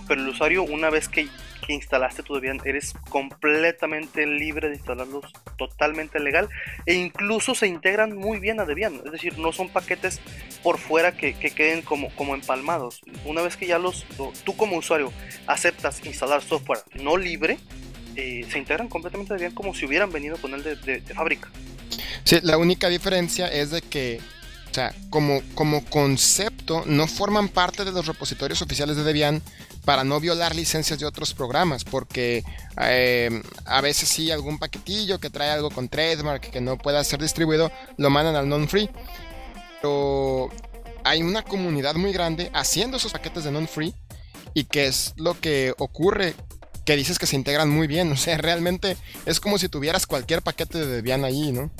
Pero 0.07 0.21
el 0.21 0.29
usuario 0.29 0.63
una 0.63 0.89
vez 0.89 1.09
que, 1.09 1.27
instalaste 1.67 2.21
tu 2.21 2.35
Debian 2.35 2.61
eres 2.63 2.93
completamente 3.09 4.27
libre 4.27 4.69
de 4.69 4.75
instalarlos 4.75 5.25
totalmente 5.57 6.19
legal 6.19 6.47
e 6.85 6.93
incluso 6.93 7.55
se 7.55 7.65
integran 7.65 8.15
muy 8.15 8.37
bien 8.37 8.59
a 8.59 8.65
Debian, 8.65 9.01
es 9.03 9.11
decir, 9.11 9.39
no 9.39 9.51
son 9.51 9.69
paquetes 9.69 10.21
por 10.61 10.77
fuera 10.77 11.17
que, 11.17 11.33
que 11.33 11.49
queden 11.49 11.81
como, 11.81 12.09
como 12.15 12.35
empalmados. 12.35 13.01
Una 13.25 13.41
vez 13.41 13.57
que 13.57 13.65
ya 13.65 13.79
los, 13.79 14.05
tú 14.43 14.55
como 14.55 14.77
usuario 14.77 15.11
aceptas 15.47 16.05
instalar 16.05 16.43
software 16.43 16.81
no 16.93 17.17
libre, 17.17 17.57
eh, 18.15 18.45
se 18.49 18.59
integran 18.59 18.87
completamente 18.87 19.35
bien 19.35 19.51
como 19.51 19.73
si 19.73 19.85
hubieran 19.85 20.11
venido 20.11 20.37
con 20.37 20.53
él 20.53 20.63
de, 20.63 21.01
fábrica. 21.13 21.49
Sí, 22.23 22.39
la 22.43 22.57
única 22.57 22.87
diferencia 22.87 23.47
es 23.47 23.71
de 23.71 23.81
que, 23.81 24.19
o 24.75 24.81
sea, 24.83 24.93
como, 25.09 25.41
como 25.53 25.85
concepto, 25.85 26.83
no 26.85 27.07
forman 27.07 27.47
parte 27.47 27.85
de 27.85 27.93
los 27.93 28.07
repositorios 28.07 28.61
oficiales 28.61 28.97
de 28.97 29.05
Debian 29.05 29.41
para 29.85 30.03
no 30.03 30.19
violar 30.19 30.53
licencias 30.53 30.99
de 30.99 31.05
otros 31.05 31.33
programas, 31.33 31.85
porque 31.85 32.43
eh, 32.81 33.41
a 33.63 33.79
veces 33.79 34.09
sí 34.09 34.31
algún 34.31 34.59
paquetillo 34.59 35.17
que 35.17 35.29
trae 35.29 35.51
algo 35.51 35.69
con 35.69 35.87
trademark 35.87 36.49
que 36.51 36.59
no 36.59 36.77
pueda 36.77 37.01
ser 37.05 37.21
distribuido, 37.21 37.71
lo 37.95 38.09
mandan 38.09 38.35
al 38.35 38.49
non-free. 38.49 38.89
Pero 39.81 40.49
hay 41.05 41.23
una 41.23 41.43
comunidad 41.43 41.95
muy 41.95 42.11
grande 42.11 42.51
haciendo 42.53 42.97
esos 42.97 43.13
paquetes 43.13 43.45
de 43.45 43.51
non-free 43.51 43.95
y 44.53 44.65
que 44.65 44.87
es 44.87 45.13
lo 45.15 45.39
que 45.39 45.73
ocurre 45.77 46.35
que 46.83 46.97
dices 46.97 47.17
que 47.17 47.27
se 47.27 47.37
integran 47.37 47.69
muy 47.69 47.87
bien. 47.87 48.11
O 48.11 48.17
sea, 48.17 48.37
realmente 48.37 48.97
es 49.25 49.39
como 49.39 49.57
si 49.57 49.69
tuvieras 49.69 50.05
cualquier 50.05 50.41
paquete 50.41 50.79
de 50.79 50.87
Debian 50.87 51.23
ahí, 51.23 51.53
¿no? 51.53 51.71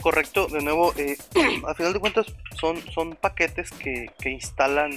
Correcto, 0.00 0.46
de 0.46 0.62
nuevo, 0.62 0.94
eh, 0.96 1.16
al 1.66 1.74
final 1.74 1.92
de 1.92 2.00
cuentas 2.00 2.26
son, 2.58 2.80
son 2.92 3.16
paquetes 3.16 3.70
que, 3.70 4.10
que, 4.20 4.30
instalan, 4.30 4.92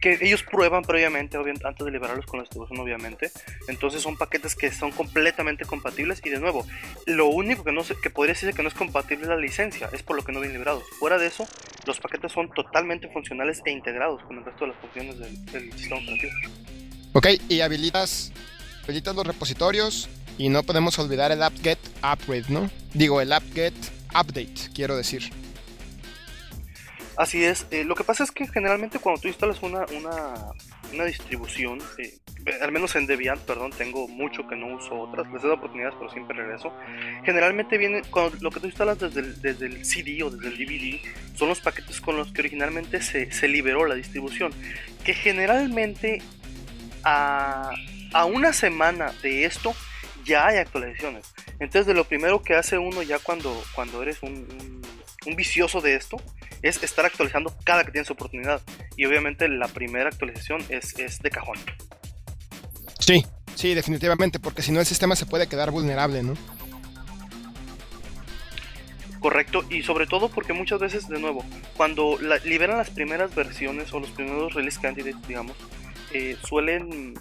que 0.00 0.18
ellos 0.20 0.42
prueban 0.44 0.82
previamente, 0.82 1.36
antes 1.36 1.84
de 1.84 1.90
liberarlos 1.90 2.26
con 2.26 2.38
la 2.38 2.44
distribución, 2.44 2.78
obviamente. 2.78 3.30
Entonces 3.68 4.02
son 4.02 4.16
paquetes 4.16 4.54
que 4.54 4.70
son 4.70 4.92
completamente 4.92 5.64
compatibles 5.64 6.20
y 6.24 6.30
de 6.30 6.38
nuevo, 6.38 6.66
lo 7.06 7.26
único 7.26 7.64
que 7.64 7.72
no 7.72 7.82
que 8.02 8.10
podría 8.10 8.34
decirse 8.34 8.54
que 8.54 8.62
no 8.62 8.68
es 8.68 8.74
compatible 8.74 9.24
es 9.24 9.28
la 9.28 9.36
licencia, 9.36 9.90
es 9.92 10.02
por 10.02 10.16
lo 10.16 10.24
que 10.24 10.32
no 10.32 10.40
vienen 10.40 10.58
liberados. 10.58 10.84
Fuera 10.98 11.18
de 11.18 11.26
eso, 11.26 11.46
los 11.86 11.98
paquetes 12.00 12.32
son 12.32 12.50
totalmente 12.50 13.08
funcionales 13.08 13.62
e 13.64 13.70
integrados 13.70 14.22
con 14.22 14.38
el 14.38 14.44
resto 14.44 14.64
de 14.64 14.72
las 14.72 14.80
funciones 14.80 15.18
del, 15.18 15.46
del 15.46 15.72
sistema 15.72 16.00
operativo. 16.00 16.32
Ok, 17.12 17.26
y 17.48 17.60
habilitas, 17.62 18.32
habilitas 18.84 19.14
los 19.14 19.26
repositorios 19.26 20.08
y 20.38 20.48
no 20.50 20.62
podemos 20.62 20.98
olvidar 20.98 21.32
el 21.32 21.42
apt-get 21.42 21.78
upgrade, 21.98 22.44
¿no? 22.48 22.70
Digo, 22.92 23.20
el 23.20 23.32
apt-get 23.32 23.74
update, 24.14 24.70
quiero 24.74 24.96
decir. 24.96 25.30
Así 27.16 27.42
es, 27.44 27.66
eh, 27.70 27.84
lo 27.84 27.94
que 27.94 28.04
pasa 28.04 28.24
es 28.24 28.30
que 28.30 28.46
generalmente 28.46 28.98
cuando 28.98 29.22
tú 29.22 29.28
instalas 29.28 29.62
una, 29.62 29.86
una, 30.92 31.04
distribución, 31.04 31.78
eh, 31.96 32.18
al 32.60 32.72
menos 32.72 32.94
en 32.94 33.06
Debian, 33.06 33.38
perdón, 33.38 33.72
tengo 33.72 34.06
mucho 34.06 34.46
que 34.46 34.54
no 34.54 34.76
uso 34.76 35.00
otras, 35.00 35.26
les 35.32 35.40
dado 35.40 35.54
oportunidades 35.54 35.94
pero 35.98 36.10
siempre 36.10 36.36
regreso, 36.36 36.74
generalmente 37.24 37.78
viene, 37.78 38.02
cuando 38.10 38.36
lo 38.42 38.50
que 38.50 38.60
tú 38.60 38.66
instalas 38.66 38.98
desde 38.98 39.20
el, 39.20 39.40
desde 39.40 39.66
el 39.66 39.84
CD 39.86 40.22
o 40.24 40.30
desde 40.30 40.48
el 40.48 40.58
DVD, 40.58 41.00
son 41.34 41.48
los 41.48 41.60
paquetes 41.60 42.02
con 42.02 42.18
los 42.18 42.32
que 42.32 42.42
originalmente 42.42 43.00
se, 43.00 43.32
se 43.32 43.48
liberó 43.48 43.86
la 43.86 43.94
distribución, 43.94 44.52
que 45.02 45.14
generalmente 45.14 46.20
a, 47.06 48.24
una 48.26 48.52
semana 48.52 49.12
de 49.22 49.44
esto 49.44 49.74
ya 50.26 50.46
hay 50.46 50.58
actualizaciones. 50.58 51.32
Entonces 51.60 51.86
de 51.86 51.94
lo 51.94 52.04
primero 52.04 52.42
que 52.42 52.54
hace 52.54 52.76
uno 52.76 53.02
ya 53.02 53.18
cuando, 53.18 53.62
cuando 53.74 54.02
eres 54.02 54.22
un, 54.22 54.82
vicioso 55.36 55.80
de 55.80 55.96
esto 55.96 56.18
es 56.62 56.82
estar 56.82 57.04
actualizando 57.04 57.52
cada 57.64 57.84
que 57.84 57.92
tienes 57.92 58.10
oportunidad. 58.10 58.60
Y 58.96 59.06
obviamente 59.06 59.48
la 59.48 59.68
primera 59.68 60.08
actualización 60.08 60.64
es, 60.68 60.98
es 60.98 61.20
de 61.20 61.30
cajón. 61.30 61.58
Sí, 63.00 63.24
sí, 63.54 63.74
definitivamente, 63.74 64.38
porque 64.38 64.62
si 64.62 64.72
no 64.72 64.80
el 64.80 64.86
sistema 64.86 65.16
se 65.16 65.26
puede 65.26 65.48
quedar 65.48 65.70
vulnerable, 65.70 66.22
¿no? 66.22 66.34
Correcto, 69.20 69.64
y 69.68 69.82
sobre 69.82 70.06
todo 70.06 70.28
porque 70.28 70.52
muchas 70.52 70.78
veces, 70.78 71.08
de 71.08 71.18
nuevo, 71.18 71.44
cuando 71.76 72.18
liberan 72.44 72.78
las 72.78 72.90
primeras 72.90 73.34
versiones 73.34 73.92
o 73.92 73.98
los 73.98 74.10
primeros 74.10 74.54
release 74.54 74.80
candidates, 74.80 75.26
digamos, 75.26 75.56
eh, 76.12 76.36
suelen 76.44 77.14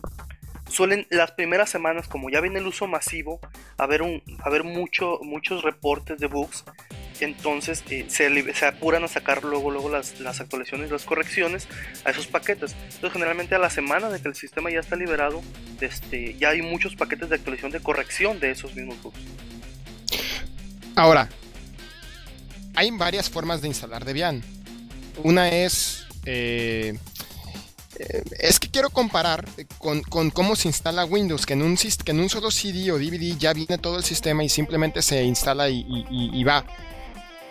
suelen 0.69 1.07
las 1.09 1.31
primeras 1.31 1.69
semanas 1.69 2.07
como 2.07 2.29
ya 2.29 2.41
viene 2.41 2.59
el 2.59 2.67
uso 2.67 2.87
masivo 2.87 3.39
haber 3.77 4.63
muchos 4.63 5.63
reportes 5.63 6.17
de 6.19 6.27
bugs 6.27 6.65
entonces 7.21 7.83
eh, 7.89 8.05
se, 8.09 8.53
se, 8.53 8.65
apuran 8.65 9.03
a 9.03 9.07
sacar 9.07 9.43
luego 9.43 9.71
luego 9.71 9.89
las, 9.89 10.19
las 10.19 10.41
actualizaciones 10.41 10.91
las 10.91 11.03
correcciones 11.03 11.67
a 12.03 12.11
esos 12.11 12.27
paquetes. 12.27 12.75
Entonces 12.85 13.13
generalmente 13.13 13.55
a 13.55 13.59
la 13.59 13.69
semana 13.69 14.09
de 14.09 14.21
que 14.21 14.27
el 14.27 14.35
sistema 14.35 14.69
ya 14.69 14.79
está 14.79 14.95
liberado 14.95 15.41
este 15.79 16.35
ya 16.35 16.49
hay 16.49 16.61
muchos 16.61 16.95
paquetes 16.95 17.29
de 17.29 17.35
actualización 17.35 17.71
de 17.71 17.79
corrección 17.79 18.39
de 18.39 18.51
esos 18.51 18.75
mismos 18.75 19.01
bugs. 19.01 19.19
Ahora 20.95 21.29
hay 22.75 22.91
varias 22.91 23.29
formas 23.29 23.61
de 23.61 23.69
instalar 23.69 24.03
Debian. 24.03 24.43
Una 25.23 25.49
es 25.49 26.05
eh, 26.25 26.97
eh, 27.97 28.23
es 28.39 28.59
que 28.59 28.69
quiero 28.69 28.89
comparar 28.89 29.45
con, 29.77 30.01
cómo 30.31 30.55
se 30.55 30.67
instala 30.67 31.05
Windows, 31.05 31.45
que 31.45 31.53
en, 31.53 31.61
un, 31.61 31.77
que 31.77 32.11
en 32.11 32.19
un 32.19 32.29
solo 32.29 32.51
CD 32.51 32.91
o 32.91 32.97
DVD 32.97 33.37
ya 33.37 33.53
viene 33.53 33.77
todo 33.77 33.97
el 33.97 34.03
sistema 34.03 34.43
y 34.43 34.49
simplemente 34.49 35.01
se 35.01 35.23
instala 35.23 35.69
y, 35.69 36.43
va. 36.43 36.65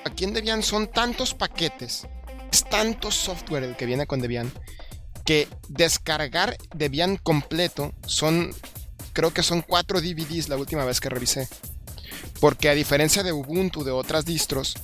Aquí 0.05 0.25
en 0.25 0.35
Debian 0.35 0.63
son 0.63 0.89
tantos 0.89 1.33
paquetes, 1.35 2.07
es 2.53 2.65
tanto 2.65 3.11
software 3.11 3.65
el 3.65 3.77
que 3.77 3.87
viene 3.87 4.07
con 4.07 4.21
Debian, 4.21 4.53
que 5.25 5.49
descargar 5.69 6.59
Debian 6.75 7.17
completo 7.17 7.95
son, 8.07 8.55
creo 9.15 9.33
que 9.33 9.43
son 9.43 9.63
cuatro 9.63 10.03
DVDs 10.03 10.51
la 10.51 10.57
última 10.57 10.85
vez 10.85 11.01
que 11.01 11.09
revisé. 11.09 11.49
Porque 12.41 12.69
a 12.69 12.75
diferencia 12.75 13.23
de 13.23 13.33
Ubuntu, 13.33 13.85
de 13.85 13.93
otras 13.93 14.27
distros, 14.27 14.75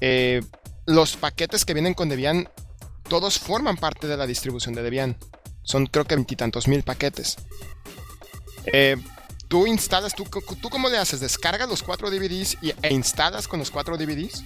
eh, 0.00 0.42
los 0.86 1.16
paquetes 1.16 1.64
que 1.64 1.74
vienen 1.74 1.94
con 1.94 2.08
Debian 2.08 2.48
todos 3.08 3.38
forman 3.38 3.76
parte 3.76 4.06
de 4.06 4.16
la 4.16 4.26
distribución 4.26 4.74
de 4.74 4.82
Debian. 4.82 5.16
Son 5.62 5.86
creo 5.86 6.04
que 6.04 6.14
veintitantos 6.14 6.68
mil 6.68 6.82
paquetes. 6.82 7.36
Eh, 8.66 8.96
tú 9.48 9.66
instalas, 9.66 10.14
tú, 10.14 10.24
tú 10.60 10.70
cómo 10.70 10.88
le 10.88 10.98
haces? 10.98 11.20
¿Descargas 11.20 11.68
los 11.68 11.82
cuatro 11.82 12.10
DVDs 12.10 12.58
e 12.82 12.92
instalas 12.92 13.48
con 13.48 13.58
los 13.58 13.70
cuatro 13.70 13.96
DVDs? 13.96 14.44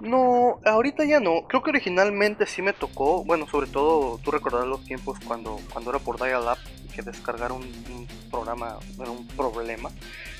No, 0.00 0.60
ahorita 0.64 1.04
ya 1.04 1.18
no. 1.18 1.48
Creo 1.48 1.62
que 1.62 1.70
originalmente 1.70 2.46
sí 2.46 2.62
me 2.62 2.72
tocó. 2.72 3.24
Bueno, 3.24 3.48
sobre 3.48 3.68
todo 3.68 4.20
tú 4.22 4.30
recordarás 4.30 4.68
los 4.68 4.84
tiempos 4.84 5.18
cuando, 5.24 5.60
cuando 5.72 5.90
era 5.90 5.98
por 5.98 6.18
Dial-Up 6.18 6.58
que 6.94 7.02
descargar 7.02 7.52
un, 7.52 8.08
programa 8.30 8.78
era 9.00 9.10
un 9.10 9.26
problema. 9.28 9.90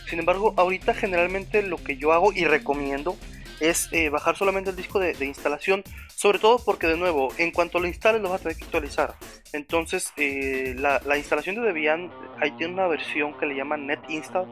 Sin 0.09 0.19
embargo, 0.19 0.55
ahorita 0.57 0.95
generalmente 0.95 1.63
lo 1.63 1.77
que 1.77 1.97
yo 1.97 2.13
hago 2.13 2.33
y 2.33 2.45
recomiendo 2.45 3.17
es 3.61 3.89
eh, 3.93 4.09
bajar 4.09 4.37
solamente 4.37 4.71
el 4.71 4.77
disco 4.77 4.99
de, 4.99 5.15
instalación, 5.25 5.83
sobre 6.15 6.39
todo 6.39 6.59
porque 6.65 6.87
de 6.87 6.97
nuevo, 6.97 7.29
en 7.39 7.51
cuanto 7.51 7.79
lo 7.79 7.87
instales 7.87 8.23
lo 8.23 8.31
vas 8.31 8.41
a 8.41 8.45
tener 8.45 8.57
que 8.57 8.65
actualizar. 8.65 9.15
Entonces, 9.53 10.13
eh, 10.17 10.75
la, 10.79 11.19
instalación 11.19 11.57
de 11.57 11.63
Debian, 11.63 12.11
ahí 12.41 12.51
tiene 12.53 12.75
una 12.75 12.87
versión 12.87 13.35
que 13.39 13.47
le 13.47 13.55
llaman 13.55 13.87
Net 13.87 14.01
Install, 14.09 14.47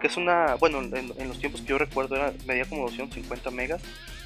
que 0.00 0.06
es 0.06 0.16
una, 0.16 0.54
bueno, 0.56 0.80
en, 0.80 1.28
los 1.28 1.38
tiempos 1.38 1.60
que 1.60 1.68
yo 1.68 1.78
recuerdo 1.78 2.16
era 2.16 2.32
medía 2.46 2.64
como 2.64 2.82
250 2.82 3.50
megas. 3.50 3.82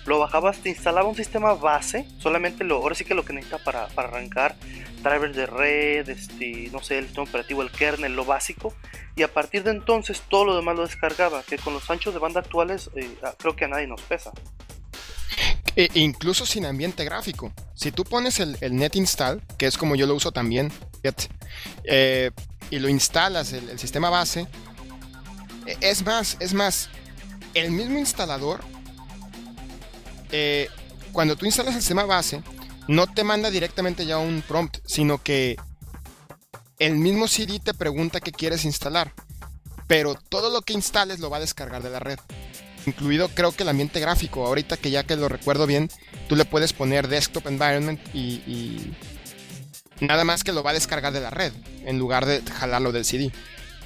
Lo 0.06 0.18
bajabas, 0.18 0.58
te 0.58 0.68
instalaba 0.68 1.08
un 1.08 1.16
sistema 1.16 1.54
base, 1.54 2.06
solamente 2.18 2.64
lo, 2.64 2.76
ahora 2.76 2.94
sí 2.94 3.04
que 3.04 3.14
lo 3.14 3.24
que 3.24 3.32
necesita 3.32 3.62
para, 3.64 3.88
para 3.88 4.08
arrancar, 4.08 4.56
drivers 5.02 5.36
de 5.36 5.46
red, 5.46 6.08
este, 6.08 6.68
no 6.72 6.82
sé, 6.82 6.98
el 6.98 7.04
sistema 7.06 7.28
operativo, 7.28 7.62
el 7.62 7.70
kernel, 7.70 8.14
lo 8.14 8.24
básico, 8.24 8.74
y 9.16 9.22
a 9.22 9.32
partir 9.32 9.62
de 9.62 9.70
entonces 9.70 10.22
todo 10.28 10.44
lo 10.44 10.56
demás 10.56 10.76
lo 10.76 10.82
descargaba, 10.82 11.42
que 11.42 11.58
con 11.58 11.74
los 11.74 11.88
anchos 11.90 12.12
de 12.12 12.20
banda 12.20 12.40
actuales 12.40 12.90
eh, 12.96 13.14
creo 13.38 13.54
que 13.54 13.64
a 13.64 13.68
nadie 13.68 13.86
nos 13.86 14.00
pesa. 14.02 14.32
E 15.76 15.88
incluso 15.94 16.46
sin 16.46 16.66
ambiente 16.66 17.04
gráfico. 17.04 17.52
Si 17.74 17.90
tú 17.90 18.04
pones 18.04 18.38
el, 18.38 18.56
net 18.76 18.94
install, 18.94 19.42
que 19.58 19.66
es 19.66 19.76
como 19.76 19.96
yo 19.96 20.06
lo 20.06 20.14
uso 20.14 20.30
también, 20.32 20.72
eh, 21.84 22.30
y 22.70 22.78
lo 22.78 22.88
instalas, 22.88 23.52
el, 23.52 23.78
sistema 23.78 24.08
base, 24.08 24.46
e, 25.66 25.76
es 25.80 26.04
más, 26.04 26.36
es 26.40 26.54
más, 26.54 26.90
el 27.54 27.72
mismo 27.72 27.98
instalador, 27.98 28.60
eh, 30.30 30.68
cuando 31.12 31.36
tú 31.36 31.46
instalas 31.46 31.74
el 31.74 31.80
sistema 31.80 32.04
base, 32.04 32.42
no 32.88 33.06
te 33.06 33.24
manda 33.24 33.50
directamente 33.50 34.04
ya 34.06 34.18
un 34.18 34.42
prompt, 34.42 34.78
sino 34.84 35.22
que 35.22 35.56
el 36.78 36.96
mismo 36.96 37.28
CD 37.28 37.60
te 37.60 37.72
pregunta 37.72 38.20
qué 38.20 38.32
quieres 38.32 38.64
instalar, 38.64 39.12
pero 39.86 40.14
todo 40.14 40.50
lo 40.50 40.62
que 40.62 40.72
instales 40.72 41.20
lo 41.20 41.30
va 41.30 41.38
a 41.38 41.40
descargar 41.40 41.82
de 41.82 41.90
la 41.90 42.00
red. 42.00 42.18
Incluido 42.86 43.28
creo 43.28 43.52
que 43.52 43.62
el 43.62 43.68
ambiente 43.70 44.00
gráfico, 44.00 44.46
ahorita 44.46 44.76
que 44.76 44.90
ya 44.90 45.04
que 45.04 45.16
lo 45.16 45.28
recuerdo 45.28 45.66
bien, 45.66 45.88
tú 46.28 46.36
le 46.36 46.44
puedes 46.44 46.72
poner 46.72 47.08
desktop 47.08 47.46
environment 47.46 48.00
y, 48.12 48.92
nada 50.00 50.24
más 50.24 50.44
que 50.44 50.52
lo 50.52 50.62
va 50.62 50.70
a 50.70 50.74
descargar 50.74 51.12
de 51.12 51.20
la 51.20 51.30
red, 51.30 51.52
en 51.86 51.98
lugar 51.98 52.26
de 52.26 52.42
jalarlo 52.42 52.92
del 52.92 53.04
CD. 53.04 53.30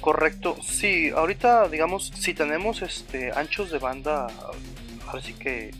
Correcto, 0.01 0.57
sí, 0.61 1.09
ahorita 1.09 1.69
digamos, 1.69 2.11
si 2.17 2.33
tenemos 2.33 2.81
este 2.81 3.31
anchos 3.31 3.69
de 3.69 3.79
banda, 3.79 4.27
así 5.13 5.33
que 5.33 5.71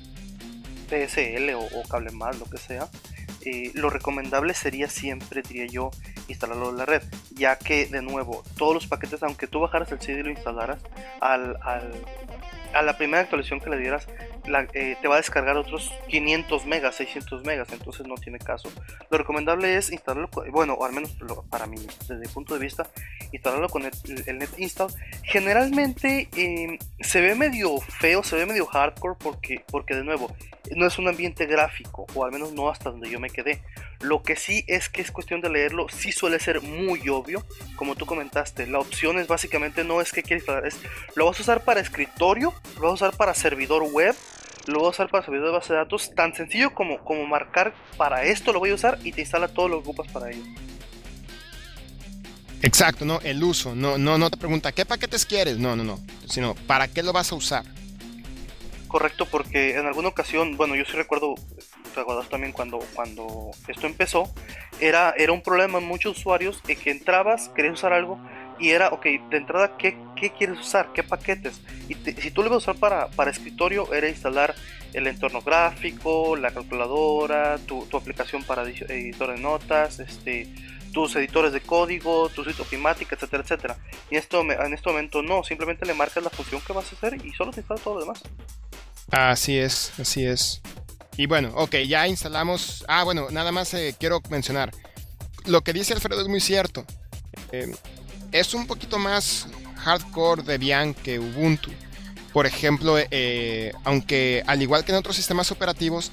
DSL 0.90 1.54
o, 1.56 1.84
cable 1.90 2.12
más, 2.12 2.40
lo 2.40 2.46
que 2.46 2.58
sea, 2.58 2.88
eh, 3.46 3.72
lo 3.74 3.90
recomendable 3.90 4.54
sería 4.54 4.90
siempre, 4.90 5.42
diría 5.42 5.68
yo, 5.68 5.92
instalarlo 6.28 6.70
en 6.70 6.78
la 6.78 6.86
red, 6.86 7.04
ya 7.32 7.58
que 7.58 7.86
de 7.86 8.02
nuevo, 8.02 8.44
todos 8.58 8.74
los 8.74 8.88
paquetes, 8.88 9.24
aunque 9.24 9.48
tú 9.48 9.60
bajaras 9.60 9.92
el 9.92 10.02
CD 10.02 10.20
y 10.20 10.24
lo 10.24 10.32
instalaras, 10.32 10.82
al, 11.22 11.58
a 12.74 12.82
la 12.82 12.98
primera 12.98 13.22
actualización 13.22 13.60
que 13.60 13.70
le 13.70 13.78
dieras, 13.78 14.08
eh, 14.74 14.98
te 15.02 15.08
va 15.08 15.16
a 15.16 15.18
descargar 15.18 15.58
otros 15.58 15.92
500 16.08 16.66
megas, 16.66 16.96
600 16.96 17.44
megas, 17.44 17.72
entonces 17.72 18.08
no 18.08 18.16
tiene 18.16 18.40
caso. 18.40 18.72
Lo 19.10 19.18
recomendable 19.18 19.76
es 19.76 19.92
instalarlo, 19.92 20.30
bueno, 20.52 20.74
o 20.74 20.86
al 20.86 20.94
menos 20.94 21.16
para 21.50 21.68
mí, 21.68 21.78
desde 21.78 22.16
mi 22.16 22.28
punto 22.28 22.54
de 22.54 22.60
vista, 22.60 22.88
instalarlo 23.32 23.70
con 23.70 23.84
el, 23.86 23.92
net 24.38 24.50
install. 24.58 24.92
Generalmente 25.24 26.30
em, 26.36 26.78
se 27.00 27.22
ve 27.22 27.36
medio 27.36 27.78
feo, 27.80 28.24
se 28.24 28.36
ve 28.36 28.46
medio 28.46 28.66
hardcore 28.66 29.16
porque, 29.20 29.64
porque 29.72 29.96
de 29.96 30.04
nuevo, 30.04 30.36
no 30.76 30.86
es 30.86 30.98
un 31.00 31.08
ambiente 31.08 31.46
gráfico, 31.46 32.06
o 32.14 32.26
al 32.26 32.32
menos 32.32 32.54
no 32.54 32.70
hasta 32.70 32.92
donde 32.92 33.10
yo 33.10 33.20
me 33.20 33.30
quedé. 33.30 33.62
Lo 34.02 34.24
que 34.24 34.36
sí 34.36 34.64
es 34.68 34.90
que 34.90 35.02
es 35.02 35.12
cuestión 35.12 35.42
de 35.42 35.50
leerlo, 35.50 35.88
sí 35.90 36.12
suele 36.12 36.40
ser 36.40 36.62
muy 36.62 37.10
obvio, 37.10 37.46
como 37.76 37.96
tú 37.96 38.06
comentaste. 38.06 38.68
La 38.68 38.80
opción 38.80 39.20
es 39.20 39.28
básicamente 39.28 39.84
no 39.84 40.02
es 40.02 40.12
que 40.12 40.24
quieres 40.24 40.44
instalar, 40.44 40.70
lo 41.16 41.26
vas 41.26 41.40
a 41.40 41.42
usar 41.42 41.64
para 41.64 41.80
escritorio, 41.80 42.54
lo 42.76 42.82
vas 42.84 43.02
a 43.02 43.08
usar 43.08 43.18
para 43.18 43.34
servidor 43.34 43.84
web, 43.84 44.16
lo 44.70 44.80
vas 44.82 44.88
a 44.88 44.90
usar 44.90 45.10
para 45.10 45.26
servidor 45.26 45.48
de 45.48 45.54
base 45.54 45.74
de 45.74 45.80
datos, 45.80 46.14
tan 46.16 46.34
sencillo 46.34 46.74
como, 46.74 47.00
como 47.00 47.26
marcar 47.26 47.74
para 47.98 48.24
esto 48.24 48.54
lo 48.54 48.60
voy 48.60 48.72
a 48.72 48.76
usar 48.76 49.00
y 49.04 49.12
te 49.12 49.22
instala 49.22 49.48
todo 49.48 49.68
lo 49.68 49.82
que 49.82 49.90
ocupas 49.90 50.12
para 50.12 50.32
ello. 50.32 50.44
Exacto, 52.62 53.06
no, 53.06 53.22
el 53.22 53.42
uso, 53.44 53.74
no, 53.74 53.98
no, 53.98 54.18
no 54.18 54.30
te 54.30 54.38
pregunta 54.38 54.72
qué 54.72 54.86
paquetes 54.86 55.26
quieres, 55.26 55.58
no, 55.58 55.76
no, 55.76 55.84
no, 55.84 56.00
sino 56.28 56.56
para 56.56 56.88
qué 56.88 57.04
lo 57.04 57.14
vas 57.14 57.32
a 57.32 57.36
usar. 57.36 57.64
Correcto, 58.90 59.26
porque 59.28 59.78
en 59.78 59.86
alguna 59.86 60.10
ocasión, 60.10 60.58
bueno, 60.58 60.76
yo 60.76 60.84
sí 60.84 60.94
recuerdo, 60.94 61.36
recuerdas 61.96 62.28
también 62.28 62.52
cuando, 62.52 62.80
cuando 62.96 63.52
esto 63.68 63.86
empezó, 63.86 64.34
era, 64.80 65.14
era 65.16 65.32
un 65.32 65.42
problema 65.42 65.78
en 65.78 65.86
muchos 65.86 66.18
usuarios 66.18 66.62
de 66.64 66.76
que 66.76 66.92
entrabas, 66.92 67.50
querías 67.50 67.76
usar 67.76 67.94
algo 67.94 68.20
y 68.60 68.70
era, 68.70 68.90
ok, 68.90 69.04
de 69.04 69.38
entrada, 69.38 69.78
¿qué, 69.78 69.98
qué 70.16 70.32
quieres 70.32 70.60
usar? 70.60 70.92
¿Qué 70.94 71.04
paquetes? 71.04 71.62
Y 71.88 71.96
si 71.96 72.32
tú 72.32 72.44
lo 72.44 72.50
vas 72.50 72.56
a 72.56 72.72
usar 72.72 72.76
para, 72.76 73.08
para 73.10 73.32
escritorio, 73.32 73.94
era 73.94 74.10
instalar 74.10 74.56
el 74.94 75.08
entorno 75.08 75.42
gráfico, 75.42 76.36
la 76.36 76.52
calculadora, 76.52 77.58
tu, 77.60 77.86
tu 77.86 77.98
aplicación 77.98 78.44
para 78.44 78.64
editor 78.64 79.36
de 79.36 79.42
notas, 79.42 80.00
este, 80.00 80.48
tus 80.92 81.16
editores 81.16 81.54
de 81.54 81.62
código, 81.62 82.30
tu 82.30 82.44
suite 82.44 82.62
ofimática, 82.62 83.16
etcétera, 83.16 83.44
etcétera. 83.44 83.78
Y 84.10 84.18
esto, 84.18 84.42
en 84.42 84.74
este 84.74 84.90
momento 84.90 85.22
no, 85.22 85.44
simplemente 85.44 85.86
le 85.86 85.94
marcas 85.94 86.24
la 86.24 86.30
función 86.30 86.62
que 86.62 86.74
vas 86.74 86.92
a 86.92 86.96
hacer 86.96 87.24
y 87.26 87.32
solo 87.34 87.52
te 87.52 87.62
instala 87.62 87.80
todo 87.82 87.96
lo 87.96 88.02
demás. 88.02 88.22
Así 89.12 89.58
es, 89.58 89.94
así 90.00 90.26
es. 90.26 90.62
Y 91.18 91.26
bueno, 91.26 91.52
ok, 91.56 91.76
ya 91.88 92.08
instalamos. 92.08 92.86
Ah, 92.88 93.04
bueno, 93.04 93.28
nada 93.32 93.52
más 93.52 93.74
eh, 93.74 93.96
quiero 94.00 94.22
mencionar. 94.30 94.72
Lo 95.46 95.62
que 95.62 95.74
dice 95.74 95.94
Alfredo 95.94 96.22
es 96.22 96.28
muy 96.28 96.40
cierto. 96.40 96.86
Eh, 97.52 97.74
es 98.32 98.54
un 98.54 98.68
poquito 98.68 98.98
más 98.98 99.48
hardcore 99.78 100.44
Debian 100.44 100.94
que 100.94 101.20
Ubuntu. 101.20 101.72
Por 102.34 102.46
ejemplo, 102.46 102.96
eh, 102.98 103.72
aunque 103.84 104.44
al 104.46 104.62
igual 104.62 104.86
que 104.86 104.92
en 104.92 104.98
otros 104.98 105.16
sistemas 105.16 105.52
operativos, 105.52 106.12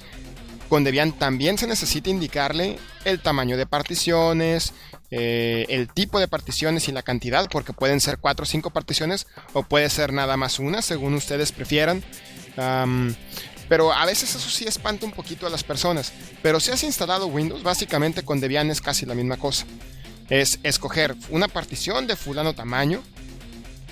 con 0.69 0.83
Debian 0.83 1.13
también 1.13 1.57
se 1.57 1.67
necesita 1.67 2.09
indicarle 2.09 2.79
el 3.05 3.21
tamaño 3.21 3.55
de 3.55 3.65
particiones, 3.65 4.73
eh, 5.11 5.65
el 5.69 5.87
tipo 5.87 6.19
de 6.19 6.27
particiones 6.27 6.87
y 6.87 6.91
la 6.91 7.03
cantidad, 7.03 7.47
porque 7.49 7.71
pueden 7.71 8.01
ser 8.01 8.17
4 8.17 8.43
o 8.43 8.45
5 8.45 8.69
particiones 8.71 9.27
o 9.53 9.63
puede 9.63 9.89
ser 9.89 10.11
nada 10.11 10.35
más 10.35 10.59
una, 10.59 10.81
según 10.81 11.13
ustedes 11.13 11.51
prefieran. 11.51 12.03
pero 13.69 13.93
a 13.93 14.05
veces 14.05 14.33
eso 14.33 14.49
sí 14.49 14.65
espanta 14.65 15.05
un 15.05 15.11
poquito 15.11 15.45
a 15.45 15.49
las 15.49 15.63
personas. 15.63 16.11
Pero 16.41 16.59
si 16.59 16.71
has 16.71 16.83
instalado 16.83 17.27
Windows, 17.27 17.63
básicamente 17.63 18.23
con 18.23 18.39
Debian 18.39 18.71
es 18.71 18.81
casi 18.81 19.05
la 19.05 19.13
misma 19.13 19.37
cosa 19.37 19.65
es 20.29 20.59
escoger 20.63 21.15
una 21.29 21.47
partición 21.47 22.07
de 22.07 22.15
fulano 22.15 22.53
tamaño, 22.53 23.01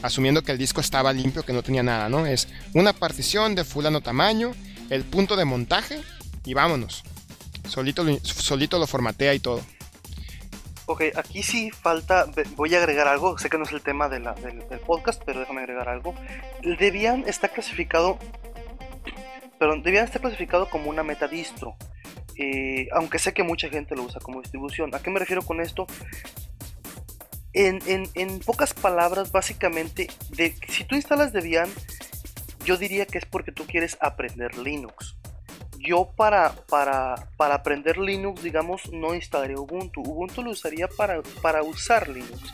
asumiendo 0.02 0.44
que 0.44 0.52
el 0.52 0.58
disco 0.58 0.82
estaba 0.82 1.14
limpio, 1.14 1.44
que 1.44 1.54
no 1.54 1.64
tenía 1.64 1.84
nada, 1.84 2.10
¿no? 2.10 2.26
Es 2.26 2.48
una 2.74 2.94
partición 2.94 3.56
de 3.56 3.64
fulano 3.64 4.02
tamaño, 4.02 4.54
el 4.90 5.04
punto 5.04 5.36
de 5.36 5.46
montaje 5.46 6.02
y 6.46 6.54
vámonos. 6.54 7.04
Solito, 7.68 8.06
solito 8.24 8.78
lo 8.78 8.88
formatea 8.88 9.34
y 9.34 9.40
todo. 9.40 9.62
Ok, 10.88 11.02
aquí 11.16 11.42
sí 11.42 11.72
falta, 11.72 12.28
voy 12.56 12.76
a 12.76 12.78
agregar 12.78 13.08
algo, 13.08 13.40
sé 13.40 13.50
que 13.50 13.58
no 13.58 13.64
es 13.64 13.72
el 13.72 13.82
tema 13.82 14.08
del, 14.08 14.24
podcast, 14.86 15.22
pero 15.26 15.40
déjame 15.40 15.62
agregar 15.62 15.90
algo. 15.90 16.14
Debian 16.62 17.24
está 17.26 17.48
clasificado, 17.48 18.20
perdón, 19.58 19.82
Debian 19.82 20.06
está 20.06 20.20
clasificado 20.20 20.70
como 20.70 20.92
una 20.92 21.02
metadistro. 21.02 21.76
Eh, 22.38 22.90
aunque 22.92 23.20
sé 23.20 23.34
que 23.34 23.44
mucha 23.44 23.70
gente 23.70 23.96
lo 23.96 24.04
usa 24.04 24.20
como 24.20 24.42
distribución. 24.42 24.94
¿A 24.94 25.00
qué 25.00 25.10
me 25.10 25.20
refiero 25.20 25.42
con 25.42 25.62
esto? 25.62 25.88
En, 27.54 28.40
pocas 28.40 28.74
palabras, 28.74 29.32
básicamente, 29.32 30.08
si 30.68 30.84
tú 30.84 30.96
instalas 30.96 31.32
Debian, 31.32 31.70
yo 32.66 32.76
diría 32.76 33.06
que 33.06 33.18
es 33.18 33.26
porque 33.26 33.54
tú 33.54 33.66
quieres 33.66 33.98
aprender 34.02 34.58
Linux. 34.58 35.16
Yo 35.80 36.12
para, 36.18 36.54
para, 36.68 37.30
para 37.38 37.56
aprender 37.56 37.98
Linux, 37.98 38.44
digamos, 38.44 38.92
no 38.92 39.16
instalaría 39.16 39.58
Ubuntu. 39.58 40.02
Ubuntu 40.02 40.44
lo 40.44 40.52
usaría 40.52 40.90
para, 40.90 41.22
para 41.42 41.64
usar 41.64 42.10
Linux. 42.10 42.54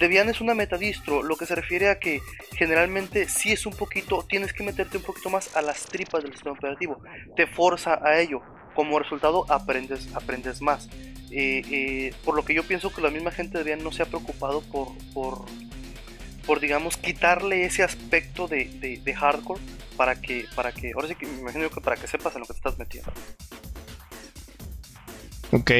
Debian 0.00 0.30
es 0.30 0.40
una 0.40 0.54
metadistro, 0.54 1.22
lo 1.22 1.36
que 1.36 1.46
se 1.46 1.54
refiere 1.54 1.90
a 1.90 2.00
que 2.00 2.20
generalmente 2.56 3.28
si 3.28 3.52
es 3.52 3.66
un 3.66 3.74
poquito, 3.74 4.24
tienes 4.26 4.52
que 4.54 4.64
meterte 4.64 4.96
un 4.96 5.02
poquito 5.04 5.28
más 5.28 5.54
a 5.54 5.62
las 5.62 5.84
tripas 5.84 6.24
del 6.24 6.32
sistema 6.32 6.56
operativo. 6.56 7.00
Te 7.36 7.46
forza 7.46 8.00
a 8.02 8.18
ello 8.18 8.42
como 8.74 8.98
resultado 8.98 9.44
aprendes, 9.48 10.08
aprendes 10.14 10.60
más. 10.60 10.88
Eh, 11.30 11.62
eh, 11.70 12.14
por 12.24 12.34
lo 12.34 12.44
que 12.44 12.54
yo 12.54 12.64
pienso 12.64 12.92
que 12.92 13.00
la 13.00 13.10
misma 13.10 13.30
gente 13.30 13.58
de 13.58 13.64
Debian 13.64 13.84
no 13.84 13.92
se 13.92 14.02
ha 14.02 14.06
preocupado 14.06 14.62
por, 14.62 14.88
por, 15.14 15.44
por 16.44 16.60
digamos, 16.60 16.96
quitarle 16.96 17.64
ese 17.64 17.82
aspecto 17.82 18.48
de, 18.48 18.64
de, 19.04 19.14
hardcore 19.14 19.60
para 19.96 20.20
que, 20.20 20.46
para 20.56 20.72
que, 20.72 20.92
ahora 20.92 21.08
sí 21.08 21.14
que 21.14 21.26
me 21.26 21.40
imagino 21.40 21.70
que 21.70 21.80
para 21.80 21.96
que 21.96 22.08
sepas 22.08 22.34
en 22.34 22.40
lo 22.40 22.46
que 22.46 22.54
te 22.54 22.58
estás 22.58 22.78
metiendo. 22.78 23.12
Ok. 25.52 25.70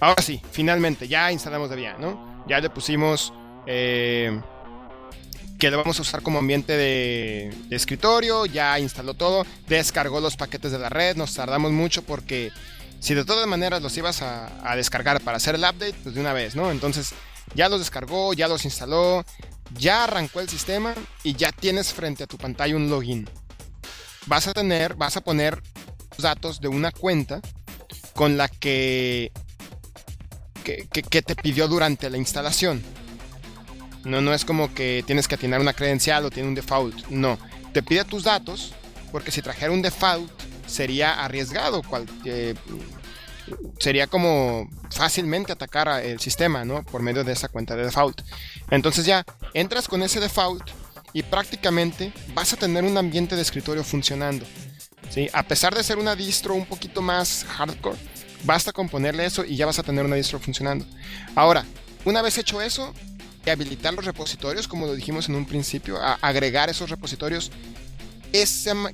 Ahora 0.00 0.22
sí, 0.22 0.40
finalmente, 0.52 1.08
ya 1.08 1.32
instalamos 1.32 1.70
Debian, 1.70 2.00
¿no? 2.00 2.44
Ya 2.46 2.60
le 2.60 2.70
pusimos... 2.70 3.32
Eh, 3.66 4.40
que 5.58 5.70
lo 5.70 5.78
vamos 5.78 5.98
a 5.98 6.02
usar 6.02 6.22
como 6.22 6.38
ambiente 6.38 6.76
de, 6.76 7.54
escritorio, 7.70 8.46
ya 8.46 8.78
instaló 8.78 9.14
todo, 9.14 9.46
descargó 9.68 10.20
los 10.20 10.36
paquetes 10.36 10.72
de 10.72 10.78
la 10.78 10.88
red, 10.88 11.16
nos 11.16 11.34
tardamos 11.34 11.72
mucho 11.72 12.02
porque 12.02 12.50
si 13.00 13.14
de 13.14 13.24
todas 13.24 13.46
maneras 13.46 13.82
los 13.82 13.96
ibas 13.96 14.22
a, 14.22 14.74
descargar 14.76 15.20
para 15.20 15.36
hacer 15.36 15.54
el 15.54 15.62
update, 15.62 15.94
pues 16.02 16.14
de 16.14 16.20
una 16.20 16.32
vez, 16.32 16.56
¿no? 16.56 16.70
Entonces 16.70 17.12
ya 17.54 17.68
los 17.68 17.78
descargó, 17.78 18.32
ya 18.34 18.48
los 18.48 18.64
instaló, 18.64 19.24
ya 19.74 20.04
arrancó 20.04 20.40
el 20.40 20.48
sistema 20.48 20.94
y 21.22 21.34
ya 21.34 21.52
tienes 21.52 21.92
frente 21.92 22.24
a 22.24 22.26
tu 22.26 22.36
pantalla 22.36 22.76
un 22.76 22.90
login. 22.90 23.28
Vas 24.26 24.48
a 24.48 24.52
tener, 24.52 24.94
vas 24.94 25.16
a 25.16 25.20
poner 25.20 25.62
datos 26.18 26.60
de 26.60 26.68
una 26.68 26.90
cuenta 26.92 27.40
con 28.14 28.36
la 28.36 28.48
que, 28.48 29.32
que 30.62 31.22
te 31.22 31.36
pidió 31.36 31.68
durante 31.68 32.08
la 32.08 32.16
instalación. 32.16 32.82
No, 34.04 34.20
no 34.20 34.34
es 34.34 34.44
como 34.44 34.72
que 34.74 35.02
tienes 35.06 35.28
que 35.28 35.34
atinar 35.34 35.60
una 35.60 35.72
credencial 35.72 36.24
o 36.24 36.30
tiene 36.30 36.48
un 36.48 36.54
default. 36.54 37.06
No. 37.08 37.38
Te 37.72 37.82
pide 37.82 38.04
tus 38.04 38.24
datos 38.24 38.72
porque 39.12 39.30
si 39.30 39.42
trajera 39.42 39.72
un 39.72 39.82
default 39.82 40.30
sería 40.66 41.24
arriesgado. 41.24 41.82
Cual, 41.82 42.06
sería 43.78 44.06
como 44.06 44.68
fácilmente 44.90 45.52
atacar 45.52 46.02
el 46.02 46.20
sistema, 46.20 46.64
¿no? 46.64 46.82
Por 46.82 47.02
medio 47.02 47.24
de 47.24 47.32
esa 47.32 47.48
cuenta 47.48 47.76
de 47.76 47.84
default. 47.84 48.22
Entonces 48.70 49.04
ya 49.06 49.24
entras 49.52 49.88
con 49.88 50.02
ese 50.02 50.20
default 50.20 50.70
y 51.12 51.22
prácticamente 51.22 52.12
vas 52.34 52.52
a 52.52 52.56
tener 52.56 52.84
un 52.84 52.96
ambiente 52.96 53.36
de 53.36 53.42
escritorio 53.42 53.84
funcionando. 53.84 54.44
¿sí? 55.10 55.28
A 55.32 55.42
pesar 55.42 55.74
de 55.74 55.84
ser 55.84 55.98
una 55.98 56.16
distro 56.16 56.54
un 56.54 56.66
poquito 56.66 57.02
más 57.02 57.44
hardcore, 57.48 57.98
basta 58.44 58.72
con 58.72 58.88
ponerle 58.88 59.26
eso 59.26 59.44
y 59.44 59.56
ya 59.56 59.66
vas 59.66 59.78
a 59.78 59.82
tener 59.82 60.04
una 60.04 60.16
distro 60.16 60.38
funcionando. 60.40 60.84
Ahora, 61.34 61.64
una 62.04 62.22
vez 62.22 62.36
hecho 62.38 62.60
eso, 62.60 62.92
habilitar 63.50 63.94
los 63.94 64.04
repositorios, 64.04 64.68
como 64.68 64.86
lo 64.86 64.94
dijimos 64.94 65.28
en 65.28 65.34
un 65.34 65.46
principio, 65.46 66.00
a 66.00 66.14
agregar 66.20 66.70
esos 66.70 66.90
repositorios. 66.90 67.50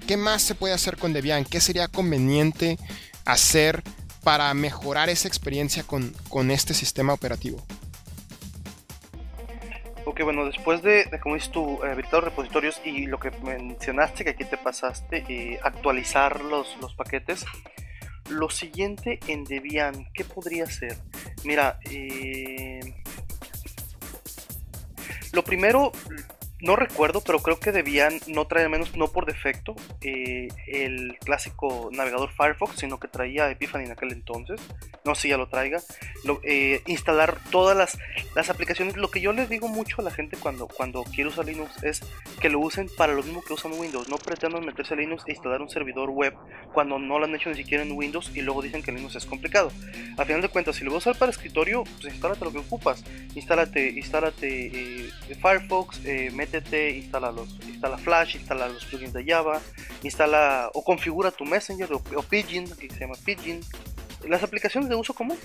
¿Qué 0.06 0.16
más 0.16 0.42
se 0.42 0.54
puede 0.54 0.74
hacer 0.74 0.98
con 0.98 1.12
Debian? 1.12 1.44
¿Qué 1.44 1.60
sería 1.60 1.88
conveniente 1.88 2.78
hacer 3.24 3.82
para 4.22 4.52
mejorar 4.52 5.08
esa 5.08 5.28
experiencia 5.28 5.82
con, 5.82 6.14
con 6.28 6.50
este 6.50 6.74
sistema 6.74 7.14
operativo? 7.14 7.64
Ok, 10.04 10.22
bueno, 10.24 10.44
después 10.44 10.82
de, 10.82 11.08
como 11.22 11.36
dices 11.36 11.50
tú, 11.52 11.82
habilitar 11.84 12.24
repositorios 12.24 12.80
y 12.84 13.06
lo 13.06 13.18
que 13.18 13.30
mencionaste, 13.30 14.24
que 14.24 14.30
aquí 14.30 14.44
te 14.44 14.58
pasaste, 14.58 15.24
eh, 15.28 15.60
actualizar 15.62 16.42
los, 16.42 16.76
los 16.80 16.94
paquetes, 16.94 17.44
lo 18.28 18.50
siguiente 18.50 19.20
en 19.26 19.44
Debian, 19.44 20.10
¿qué 20.12 20.24
podría 20.24 20.66
ser? 20.66 20.96
Mira, 21.44 21.78
eh, 21.90 22.99
lo 25.32 25.44
primero, 25.44 25.92
no 26.62 26.76
recuerdo, 26.76 27.22
pero 27.22 27.40
creo 27.40 27.58
que 27.58 27.72
Debian 27.72 28.20
no 28.26 28.46
trae 28.46 28.68
menos, 28.68 28.96
no 28.96 29.08
por 29.08 29.26
defecto, 29.26 29.74
eh, 30.02 30.48
el 30.66 31.16
clásico 31.24 31.88
navegador 31.92 32.30
Firefox, 32.32 32.76
sino 32.78 33.00
que 33.00 33.08
traía 33.08 33.50
Epiphany 33.50 33.84
en 33.84 33.92
aquel 33.92 34.12
entonces. 34.12 34.60
No 35.04 35.14
sé 35.14 35.22
si 35.22 35.28
ya 35.28 35.36
lo 35.36 35.48
traiga. 35.48 35.80
Eh, 36.42 36.82
instalar 36.86 37.38
todas 37.50 37.76
las, 37.76 37.98
las, 38.34 38.50
aplicaciones. 38.50 38.96
Lo 38.96 39.10
que 39.10 39.20
yo 39.20 39.32
les 39.32 39.48
digo 39.48 39.68
mucho 39.68 40.00
a 40.00 40.04
la 40.04 40.10
gente 40.10 40.36
cuando, 40.36 40.68
cuando 40.68 41.02
quiere 41.04 41.30
usar 41.30 41.46
Linux 41.46 41.82
es 41.82 42.02
que 42.40 42.50
lo 42.50 42.60
usen 42.60 42.88
para 42.96 43.14
lo 43.14 43.22
mismo 43.22 43.42
que 43.42 43.54
usan 43.54 43.72
Windows. 43.72 44.08
No 44.08 44.18
pretendan 44.18 44.64
meterse 44.64 44.94
a 44.94 44.96
Linux 44.96 45.24
e 45.26 45.32
instalar 45.32 45.62
un 45.62 45.70
servidor 45.70 46.10
web 46.10 46.34
cuando 46.72 46.98
no 46.98 47.18
lo 47.18 47.24
han 47.24 47.34
hecho 47.34 47.50
ni 47.50 47.56
siquiera 47.56 47.82
en 47.82 47.92
Windows 47.92 48.30
y 48.34 48.42
luego 48.42 48.62
dicen 48.62 48.82
que 48.82 48.92
Linux 48.92 49.16
es 49.16 49.26
complicado. 49.26 49.72
A 50.16 50.24
final 50.24 50.42
de 50.42 50.48
cuentas, 50.48 50.76
si 50.76 50.84
lo 50.84 50.92
vas 50.92 51.06
a 51.06 51.10
usar 51.10 51.18
para 51.18 51.30
escritorio, 51.30 51.84
pues 51.84 52.12
instálate 52.12 52.44
lo 52.44 52.52
que 52.52 52.58
ocupas. 52.58 53.02
Instálate, 53.34 53.90
instálate 53.90 54.66
eh, 54.66 55.10
Firefox, 55.40 56.04
eh, 56.04 56.30
instala, 56.58 57.32
los, 57.32 57.48
instala 57.66 57.98
Flash, 57.98 58.36
instala 58.36 58.68
los 58.68 58.84
plugins 58.84 59.12
de 59.12 59.24
Java, 59.24 59.60
instala 60.02 60.70
o 60.74 60.82
configura 60.82 61.30
tu 61.30 61.44
Messenger 61.44 61.92
o, 61.92 62.22
Pidgin, 62.22 62.68
que 62.76 62.90
se 62.90 63.00
llama 63.00 63.14
Pidgin. 63.24 63.60
Las 64.28 64.42
aplicaciones 64.42 64.88
de 64.88 64.96
uso 64.96 65.14
común. 65.14 65.38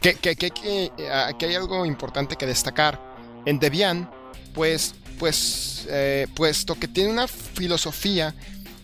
Que, 0.00 0.14
que, 0.14 0.36
que, 0.36 0.50
que 0.50 0.90
aquí 1.10 1.44
hay 1.46 1.54
algo 1.54 1.86
importante 1.86 2.36
que 2.36 2.46
destacar. 2.46 3.00
En 3.46 3.58
Debian, 3.58 4.10
pues, 4.54 4.94
pues, 5.18 5.86
eh, 5.88 6.26
puesto 6.34 6.74
que 6.74 6.88
tiene 6.88 7.10
una 7.10 7.28
filosofía 7.28 8.34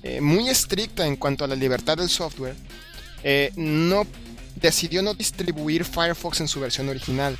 eh, 0.02 0.20
muy 0.20 0.48
estricta 0.48 1.06
en 1.06 1.16
cuanto 1.16 1.44
a 1.44 1.48
la 1.48 1.54
libertad 1.54 1.96
del 1.96 2.08
software, 2.08 2.56
eh, 3.22 3.52
no 3.56 4.06
decidió 4.56 5.02
no 5.02 5.14
distribuir 5.14 5.84
Firefox 5.84 6.40
en 6.40 6.48
su 6.48 6.60
versión 6.60 6.88
original. 6.88 7.38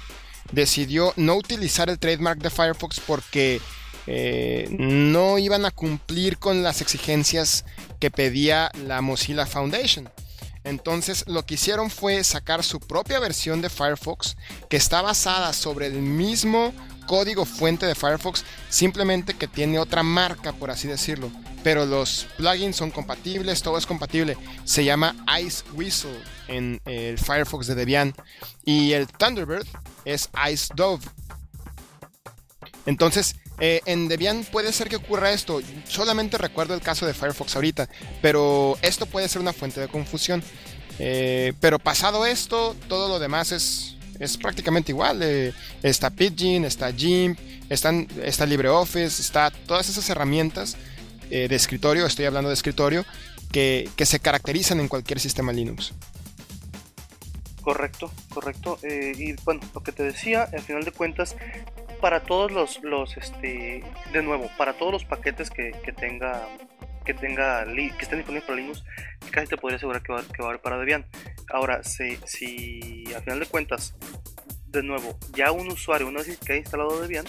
Decidió 0.53 1.13
no 1.17 1.37
utilizar 1.37 1.89
el 1.89 1.99
trademark 1.99 2.41
de 2.41 2.51
Firefox 2.51 3.01
porque 3.01 3.61
eh, 4.07 4.69
no 4.71 5.39
iban 5.39 5.65
a 5.65 5.71
cumplir 5.71 6.39
con 6.39 6.63
las 6.63 6.81
exigencias 6.81 7.65
que 8.01 8.11
pedía 8.11 8.71
la 8.87 9.01
Mozilla 9.01 9.47
Foundation. 9.47 10.09
Entonces 10.65 11.25
lo 11.27 11.45
que 11.45 11.55
hicieron 11.55 11.91
fue 11.91 12.23
sacar 12.25 12.63
su 12.63 12.79
propia 12.79 13.19
versión 13.19 13.63
de 13.63 13.71
Firefox 13.71 14.37
que 14.69 14.77
está 14.77 15.03
basada 15.03 15.53
sobre 15.53 15.87
el 15.87 15.95
mismo 15.95 16.73
código 17.07 17.45
fuente 17.45 17.85
de 17.87 17.95
Firefox, 17.95 18.45
simplemente 18.69 19.35
que 19.35 19.49
tiene 19.49 19.79
otra 19.79 20.03
marca, 20.03 20.53
por 20.53 20.71
así 20.71 20.89
decirlo. 20.89 21.31
Pero 21.63 21.87
los 21.87 22.27
plugins 22.37 22.77
son 22.77 22.91
compatibles, 22.91 23.63
todo 23.63 23.79
es 23.79 23.87
compatible. 23.87 24.37
Se 24.65 24.85
llama 24.85 25.15
Ice 25.41 25.63
Whistle 25.75 26.19
en 26.49 26.81
el 26.87 27.19
Firefox 27.19 27.67
de 27.67 27.75
Debian. 27.75 28.15
Y 28.65 28.93
el 28.93 29.07
Thunderbird 29.07 29.67
es 30.05 30.29
Ice 30.51 30.73
Dove. 30.75 31.05
Entonces, 32.85 33.37
eh, 33.61 33.81
en 33.87 34.09
Debian 34.09 34.45
puede 34.45 34.73
ser 34.73 34.89
que 34.89 34.97
ocurra 34.97 35.33
esto. 35.33 35.61
Solamente 35.87 36.39
recuerdo 36.39 36.75
el 36.75 36.81
caso 36.81 37.07
de 37.07 37.15
Firefox 37.15 37.55
ahorita, 37.55 37.89
pero 38.21 38.77
esto 38.83 39.07
puede 39.07 39.29
ser 39.29 39.41
una 39.41 39.53
fuente 39.53 39.81
de 39.81 39.89
confusión. 39.89 40.43
Eh, 40.99 41.53
pero 41.61 41.79
pasado 41.79 42.27
esto, 42.27 42.77
todo 42.89 43.09
lo 43.09 43.19
demás 43.19 43.53
es, 43.53 43.97
es 44.19 44.37
prácticamente 44.37 44.93
igual. 44.93 45.21
Eh, 45.23 45.53
está 45.83 46.11
Pidgin, 46.11 46.65
está 46.65 46.93
GIMP, 46.93 47.39
están, 47.69 48.09
está 48.23 48.47
LibreOffice, 48.47 49.23
está 49.23 49.51
todas 49.51 49.89
esas 49.89 50.09
herramientas 50.11 50.77
de 51.31 51.55
escritorio, 51.55 52.05
estoy 52.05 52.27
hablando 52.27 52.51
de 52.51 52.55
escritorio, 52.55 53.07
que, 53.51 53.89
que, 53.97 54.05
se 54.05 54.21
caracterizan 54.21 54.81
en 54.81 54.89
cualquier 54.89 55.19
sistema 55.19 55.51
Linux. 55.51 55.95
Correcto, 57.63 58.13
correcto. 58.29 58.79
y 58.83 59.33
bueno, 59.43 59.63
lo 59.73 59.83
que 59.83 59.93
te 59.93 60.03
decía, 60.03 60.43
al 60.53 60.61
final 60.61 60.85
de 60.85 60.93
cuentas, 60.93 61.35
para 62.03 62.21
todos 62.25 62.51
los, 62.51 62.83
los 62.83 63.17
este, 63.17 63.85
de 64.13 64.23
nuevo, 64.23 64.51
para 64.59 64.73
todos 64.73 64.93
los 64.93 65.05
paquetes 65.05 65.51
que, 65.51 65.71
que 65.85 65.93
tenga 65.93 66.49
que 67.05 67.15
tenga 67.15 67.65
que 67.65 68.03
estén 68.03 68.19
disponibles 68.19 68.45
para 68.45 68.57
Linux, 68.57 68.85
casi 69.31 69.47
te 69.47 69.57
podría 69.57 69.77
asegurar 69.77 70.03
que 70.03 70.13
va, 70.13 70.23
que 70.23 70.43
va 70.43 70.47
a 70.47 70.49
haber 70.51 70.61
para 70.61 70.79
Debian. 70.79 71.07
Ahora, 71.53 71.83
si, 71.85 72.17
si 72.27 73.05
a 73.17 73.21
final 73.21 73.41
de 73.41 73.47
cuentas, 73.47 73.95
de 74.67 74.83
nuevo, 74.83 75.17
ya 75.35 75.53
un 75.53 75.71
usuario, 75.71 76.09
una 76.09 76.23
vez 76.23 76.39
que 76.39 76.53
ha 76.53 76.57
instalado 76.57 77.01
Debian, 77.01 77.25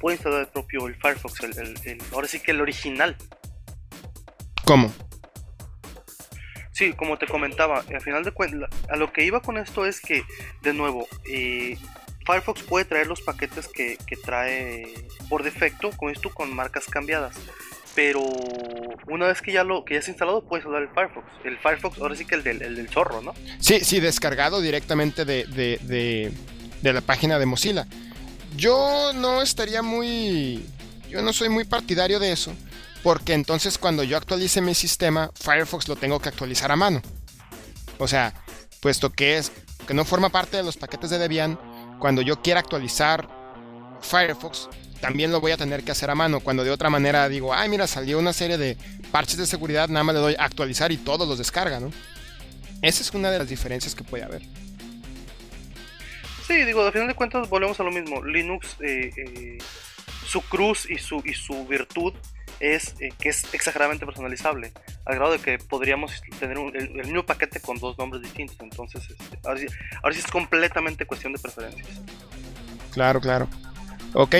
puede 0.00 0.16
instalar 0.16 0.40
el 0.40 0.48
propio 0.48 0.86
el 0.86 0.94
Firefox, 0.94 1.42
el, 1.44 1.58
el, 1.84 2.02
ahora 2.12 2.26
sí 2.26 2.40
que 2.40 2.52
el 2.52 2.60
original. 2.60 3.16
¿Cómo? 4.64 4.92
Sí, 6.72 6.92
como 6.94 7.18
te 7.18 7.26
comentaba, 7.26 7.78
a 7.78 8.00
final 8.00 8.24
de 8.24 8.32
cuentas, 8.32 8.70
a 8.88 8.96
lo 8.96 9.12
que 9.12 9.24
iba 9.24 9.40
con 9.40 9.58
esto 9.58 9.86
es 9.86 10.00
que, 10.00 10.24
de 10.62 10.72
nuevo, 10.72 11.06
eh, 11.30 11.78
Firefox 12.24 12.62
puede 12.62 12.84
traer 12.84 13.06
los 13.06 13.20
paquetes 13.20 13.68
que, 13.68 13.98
trae 14.24 15.06
por 15.28 15.42
defecto, 15.42 15.90
con 15.96 16.10
esto 16.10 16.30
con 16.30 16.54
marcas 16.54 16.86
cambiadas. 16.86 17.36
Pero 17.94 18.22
una 19.06 19.26
vez 19.26 19.40
que 19.40 19.52
ya 19.52 19.62
lo 19.62 19.84
que 19.84 19.94
ya 19.94 20.00
has 20.00 20.08
instalado, 20.08 20.42
puedes 20.44 20.66
usar 20.66 20.82
el 20.82 20.88
Firefox. 20.88 21.26
El 21.44 21.58
Firefox, 21.58 21.98
ahora 21.98 22.16
sí 22.16 22.24
que 22.24 22.34
el 22.34 22.42
del, 22.42 22.62
el 22.62 22.76
del 22.76 22.88
zorro, 22.88 23.20
¿no? 23.22 23.34
Sí, 23.60 23.80
sí, 23.80 24.00
descargado 24.00 24.60
directamente 24.60 25.24
de, 25.24 25.44
de, 25.44 26.32
de, 26.82 26.92
la 26.92 27.00
página 27.02 27.38
de 27.38 27.46
Mozilla. 27.46 27.86
Yo 28.56 29.12
no 29.14 29.42
estaría 29.42 29.82
muy. 29.82 30.66
Yo 31.08 31.22
no 31.22 31.32
soy 31.32 31.48
muy 31.50 31.64
partidario 31.64 32.18
de 32.18 32.32
eso. 32.32 32.52
Porque 33.04 33.34
entonces 33.34 33.76
cuando 33.76 34.02
yo 34.02 34.16
actualice 34.16 34.62
mi 34.62 34.74
sistema, 34.74 35.30
Firefox 35.34 35.88
lo 35.88 35.96
tengo 35.96 36.18
que 36.20 36.30
actualizar 36.30 36.72
a 36.72 36.76
mano. 36.76 37.02
O 37.98 38.08
sea, 38.08 38.32
puesto 38.80 39.12
que 39.12 39.36
es 39.36 39.52
que 39.86 39.94
no 39.94 40.04
forma 40.04 40.30
parte 40.30 40.56
de 40.56 40.62
los 40.62 40.78
paquetes 40.78 41.10
de 41.10 41.18
Debian, 41.18 41.58
cuando 41.98 42.22
yo 42.22 42.42
quiera 42.42 42.60
actualizar 42.60 43.28
Firefox, 44.00 44.68
también 45.00 45.32
lo 45.32 45.40
voy 45.40 45.52
a 45.52 45.56
tener 45.56 45.84
que 45.84 45.92
hacer 45.92 46.10
a 46.10 46.14
mano. 46.14 46.40
Cuando 46.40 46.64
de 46.64 46.70
otra 46.70 46.90
manera 46.90 47.28
digo, 47.28 47.52
ay, 47.52 47.68
mira, 47.68 47.86
salió 47.86 48.18
una 48.18 48.32
serie 48.32 48.58
de 48.58 48.76
parches 49.10 49.36
de 49.36 49.46
seguridad, 49.46 49.88
nada 49.88 50.04
más 50.04 50.14
le 50.14 50.20
doy 50.20 50.36
actualizar 50.38 50.92
y 50.92 50.96
todos 50.96 51.28
los 51.28 51.38
descarga, 51.38 51.80
¿no? 51.80 51.90
Esa 52.82 53.02
es 53.02 53.10
una 53.12 53.30
de 53.30 53.38
las 53.38 53.48
diferencias 53.48 53.94
que 53.94 54.04
puede 54.04 54.24
haber. 54.24 54.42
Sí, 56.46 56.62
digo, 56.64 56.84
al 56.84 56.92
final 56.92 57.08
de 57.08 57.14
cuentas 57.14 57.48
volvemos 57.48 57.80
a 57.80 57.82
lo 57.82 57.90
mismo. 57.90 58.22
Linux, 58.22 58.76
eh, 58.80 59.10
eh, 59.16 59.58
su 60.26 60.42
cruz 60.42 60.86
y 60.90 60.98
su, 60.98 61.22
y 61.24 61.32
su 61.32 61.66
virtud 61.66 62.12
es 62.60 62.94
eh, 63.00 63.12
que 63.18 63.30
es 63.30 63.44
exageradamente 63.52 64.04
personalizable, 64.04 64.72
al 65.04 65.16
grado 65.16 65.32
de 65.32 65.38
que 65.38 65.58
podríamos 65.58 66.22
tener 66.38 66.56
el, 66.58 66.92
mismo 66.94 67.24
paquete 67.24 67.60
con 67.60 67.78
dos 67.78 67.96
nombres 67.98 68.22
distintos. 68.22 68.56
Entonces, 68.60 69.02
este, 69.10 69.38
ahora, 69.44 69.60
sí, 69.60 70.18
es 70.18 70.26
completamente 70.26 71.06
cuestión 71.06 71.32
de 71.32 71.38
preferencias. 71.38 71.88
Claro, 72.92 73.20
claro. 73.20 73.48
Ok. 74.14 74.36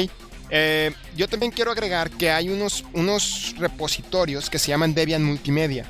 Eh, 0.51 0.93
yo 1.17 1.29
también 1.29 1.53
quiero 1.53 1.71
agregar 1.71 2.11
que 2.11 2.31
hay 2.31 2.49
unos, 2.49 2.85
unos 2.93 3.55
repositorios 3.59 4.51
que 4.51 4.59
se 4.59 4.69
llaman 4.69 4.95
Debian 4.95 5.25
Multimedia, 5.25 5.87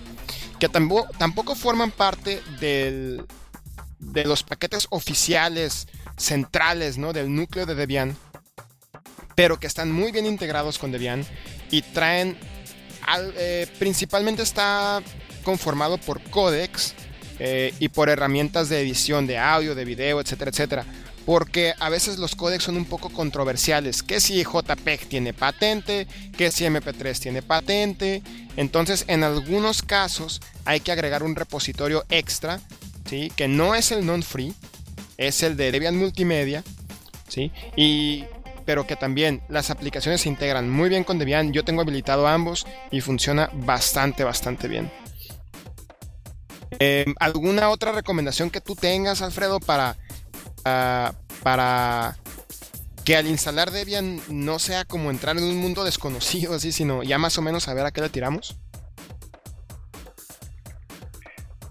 que 0.58 0.68
tampoco, 0.68 1.08
tampoco 1.18 1.54
forman 1.54 1.90
parte 1.90 2.40
del, 2.60 3.24
de 3.98 4.24
los 4.24 4.42
paquetes 4.42 4.86
oficiales 4.90 5.88
centrales 6.16 6.98
¿no? 6.98 7.12
del 7.12 7.34
núcleo 7.34 7.66
de 7.66 7.74
Debian, 7.74 8.16
pero 9.34 9.58
que 9.58 9.66
están 9.66 9.90
muy 9.90 10.12
bien 10.12 10.26
integrados 10.26 10.78
con 10.78 10.92
Debian 10.92 11.26
y 11.70 11.82
traen, 11.82 12.38
eh, 13.36 13.66
principalmente 13.78 14.42
está 14.42 15.02
conformado 15.42 15.98
por 15.98 16.22
códex 16.30 16.94
eh, 17.38 17.74
y 17.78 17.88
por 17.88 18.08
herramientas 18.08 18.68
de 18.68 18.80
edición 18.80 19.26
de 19.26 19.38
audio, 19.38 19.74
de 19.74 19.84
video, 19.84 20.20
etcétera, 20.20 20.50
etcétera. 20.50 20.84
Porque 21.26 21.72
a 21.78 21.88
veces 21.88 22.18
los 22.18 22.34
códex 22.34 22.64
son 22.64 22.76
un 22.76 22.84
poco 22.84 23.08
controversiales. 23.08 24.02
Que 24.02 24.20
si 24.20 24.44
JPEG 24.44 25.08
tiene 25.08 25.32
patente, 25.32 26.06
que 26.36 26.50
si 26.50 26.64
MP3 26.64 27.18
tiene 27.18 27.40
patente. 27.40 28.22
Entonces, 28.56 29.04
en 29.08 29.24
algunos 29.24 29.82
casos 29.82 30.42
hay 30.66 30.80
que 30.80 30.92
agregar 30.92 31.22
un 31.22 31.34
repositorio 31.34 32.04
extra, 32.10 32.60
¿sí? 33.08 33.32
que 33.36 33.48
no 33.48 33.74
es 33.74 33.90
el 33.90 34.04
non-free, 34.04 34.54
es 35.16 35.42
el 35.42 35.56
de 35.56 35.72
Debian 35.72 35.96
Multimedia. 35.96 36.62
¿sí? 37.28 37.50
Y 37.74 38.24
pero 38.64 38.86
que 38.86 38.96
también 38.96 39.42
las 39.48 39.70
aplicaciones 39.70 40.22
se 40.22 40.28
integran 40.28 40.70
muy 40.70 40.88
bien 40.88 41.04
con 41.04 41.18
Debian. 41.18 41.52
Yo 41.52 41.64
tengo 41.64 41.82
habilitado 41.82 42.26
ambos 42.26 42.66
y 42.90 43.00
funciona 43.00 43.50
bastante, 43.52 44.24
bastante 44.24 44.68
bien. 44.68 44.90
Em, 46.78 47.14
¿Alguna 47.20 47.70
otra 47.70 47.92
recomendación 47.92 48.50
que 48.50 48.60
tú 48.60 48.74
tengas, 48.74 49.22
Alfredo, 49.22 49.60
para, 49.60 49.96
ah, 50.64 51.12
para 51.42 52.16
que 53.04 53.16
al 53.16 53.26
instalar 53.26 53.70
Debian 53.70 54.20
no 54.28 54.58
sea 54.58 54.84
como 54.84 55.10
entrar 55.10 55.36
en 55.36 55.44
un 55.44 55.56
mundo 55.58 55.84
desconocido, 55.84 56.54
así, 56.54 56.72
sino 56.72 57.02
ya 57.02 57.18
más 57.18 57.36
o 57.38 57.42
menos 57.42 57.64
saber 57.64 57.84
a 57.86 57.92
qué 57.92 58.00
le 58.00 58.08
tiramos? 58.08 58.56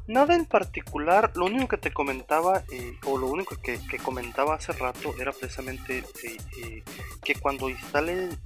Nada 0.06 0.36
en 0.36 0.46
particular, 0.46 1.32
lo 1.36 1.46
único 1.46 1.70
que 1.70 1.78
te 1.78 1.94
comentaba, 1.94 2.64
eh, 2.74 2.98
o 3.06 3.18
lo 3.18 3.28
único 3.28 3.56
que, 3.62 3.80
comentaba 4.04 4.56
hace 4.56 4.74
rato, 4.74 5.16
era 5.18 5.32
precisamente 5.32 6.00
eh, 6.00 6.38
eh, 6.62 6.84
que 7.24 7.36
cuando 7.36 7.70
instalen 7.70 8.38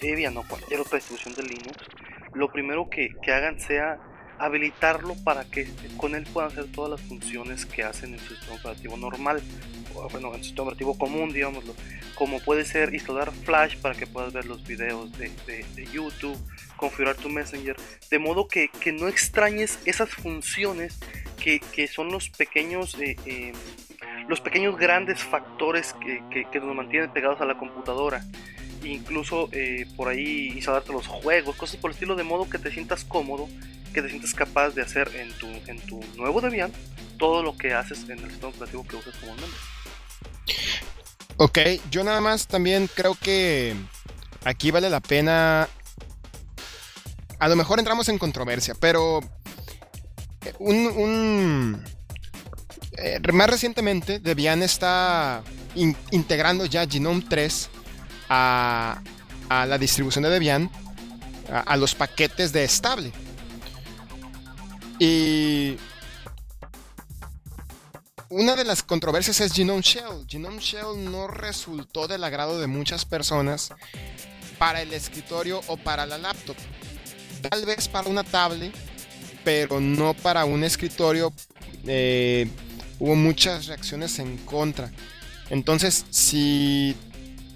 Debian 0.00 0.36
o 0.36 0.46
cualquier 0.46 0.80
otra 0.80 0.98
distribución 0.98 1.34
de 1.34 1.42
Linux, 1.42 1.76
lo 2.32 2.52
primero 2.52 2.88
que, 2.88 3.10
hagan 3.26 3.58
sea 3.58 3.98
habilitarlo 4.38 5.14
para 5.24 5.44
que 5.44 5.68
con 5.96 6.14
él 6.14 6.24
puedan 6.32 6.50
hacer 6.50 6.66
todas 6.72 6.90
las 6.90 7.00
funciones 7.00 7.66
que 7.66 7.82
hacen 7.82 8.14
en 8.14 8.20
su 8.20 8.34
sistema 8.34 8.56
operativo 8.56 8.96
normal, 8.96 9.42
bueno, 10.10 10.28
en 10.34 10.38
su 10.38 10.44
sistema 10.44 10.64
operativo 10.64 10.96
común, 10.96 11.32
digámoslo, 11.32 11.74
como 12.14 12.40
puede 12.40 12.64
ser 12.64 12.94
instalar 12.94 13.32
Flash 13.32 13.76
para 13.78 13.94
que 13.94 14.06
puedas 14.06 14.32
ver 14.32 14.46
los 14.46 14.66
videos 14.66 15.10
de, 15.18 15.32
YouTube, 15.92 16.36
configurar 16.76 17.16
tu 17.16 17.28
Messenger, 17.28 17.76
de 18.10 18.18
modo 18.18 18.48
que, 18.48 18.70
no 18.92 19.08
extrañes 19.08 19.78
esas 19.84 20.10
funciones 20.10 20.98
que, 21.36 21.88
son 21.88 22.10
los 22.10 22.28
pequeños... 22.30 22.96
Eh, 23.00 23.16
eh, 23.24 23.52
los 24.28 24.40
pequeños 24.42 24.76
grandes 24.76 25.22
factores 25.22 25.94
que, 25.94 26.22
que, 26.52 26.60
nos 26.60 26.76
mantienen 26.76 27.10
pegados 27.10 27.40
a 27.40 27.46
la 27.46 27.56
computadora. 27.56 28.22
Incluso 28.84 29.48
eh, 29.52 29.86
por 29.96 30.08
ahí 30.08 30.48
instalarte 30.54 30.92
los 30.92 31.06
juegos, 31.06 31.56
cosas 31.56 31.76
por 31.78 31.90
el 31.90 31.94
estilo, 31.94 32.14
de 32.14 32.24
modo 32.24 32.48
que 32.48 32.58
te 32.58 32.70
sientas 32.70 33.04
cómodo, 33.04 33.48
que 33.88 34.02
te 34.02 34.08
sientas 34.08 34.34
capaz 34.34 34.70
de 34.70 34.82
hacer 34.82 35.10
en 35.16 35.32
tu, 35.32 35.46
en 35.46 35.80
tu 35.86 36.00
nuevo 36.16 36.40
Debian 36.40 36.72
todo 37.18 37.42
lo 37.42 37.56
que 37.56 37.74
haces 37.74 38.04
en 38.08 38.18
el 38.18 38.30
sistema 38.30 38.48
operativo 38.48 38.86
que 38.86 38.96
usas 38.96 39.16
comúnmente. 39.16 39.56
Ok, 41.36 41.58
yo 41.90 42.02
nada 42.02 42.20
más 42.20 42.46
también 42.46 42.88
creo 42.92 43.14
que 43.14 43.74
aquí 44.44 44.70
vale 44.70 44.90
la 44.90 45.00
pena. 45.00 45.68
A 47.38 47.48
lo 47.48 47.54
mejor 47.54 47.78
entramos 47.78 48.08
en 48.08 48.18
controversia, 48.18 48.74
pero 48.80 49.20
eh, 50.44 50.52
un, 50.58 51.84
eh, 52.96 53.20
más 53.32 53.50
recientemente 53.50 54.18
Debian 54.18 54.62
está 54.62 55.42
integrando 56.10 56.66
ya 56.66 56.86
Genome 56.88 57.24
3 57.28 57.70
a, 58.28 59.00
la 59.48 59.78
distribución 59.78 60.24
de 60.24 60.30
Debian, 60.30 60.70
a, 61.52 61.76
los 61.76 61.94
paquetes 61.94 62.52
de 62.52 62.64
estable. 62.64 63.12
Y 64.98 65.76
una 68.30 68.56
de 68.56 68.64
las 68.64 68.82
controversias 68.82 69.40
es 69.40 69.52
Genome 69.52 69.82
Shell. 69.82 70.26
Genome 70.28 70.58
Shell 70.58 71.04
no 71.10 71.28
resultó 71.28 72.08
del 72.08 72.24
agrado 72.24 72.60
de 72.60 72.66
muchas 72.66 73.04
personas 73.04 73.70
para 74.58 74.82
el 74.82 74.92
escritorio 74.92 75.60
o 75.68 75.76
para 75.76 76.04
la 76.04 76.18
laptop. 76.18 76.56
Tal 77.48 77.64
vez 77.64 77.86
para 77.88 78.08
una 78.08 78.24
tablet, 78.24 78.74
pero 79.44 79.80
no 79.80 80.14
para 80.14 80.44
un 80.44 80.64
escritorio. 80.64 81.32
Eh, 81.86 82.50
hubo 82.98 83.14
muchas 83.14 83.66
reacciones 83.66 84.18
en 84.18 84.36
contra. 84.38 84.90
Entonces, 85.48 86.04
si 86.10 86.96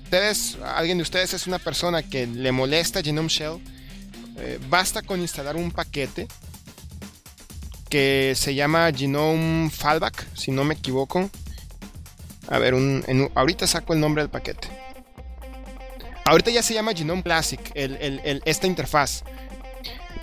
ustedes, 0.05 0.59
alguien 0.65 0.99
de 0.99 1.03
ustedes 1.03 1.35
es 1.35 1.47
una 1.47 1.59
persona 1.59 2.03
que 2.03 2.27
le 2.27 2.53
molesta 2.53 3.03
Genome 3.03 3.29
Shell, 3.29 3.61
eh, 4.37 4.59
basta 4.71 5.03
con 5.03 5.21
instalar 5.21 5.57
un 5.57 5.73
paquete 5.73 6.29
que 7.93 8.33
se 8.37 8.55
llama 8.55 8.91
Genome 8.91 9.69
Fallback, 9.69 10.27
si 10.35 10.51
no 10.51 10.65
me 10.65 10.73
equivoco. 10.73 11.29
A 12.49 12.59
ver, 12.59 12.73
ahorita 13.35 13.67
saco 13.67 13.93
el 13.93 14.01
nombre 14.01 14.23
del 14.23 14.31
paquete. 14.31 14.67
Ahorita 16.25 16.51
ya 16.51 16.63
se 16.63 16.73
llama 16.73 16.95
Genome 16.95 17.23
Classic, 17.23 17.61
esta 17.75 18.67
interfaz. 18.67 19.25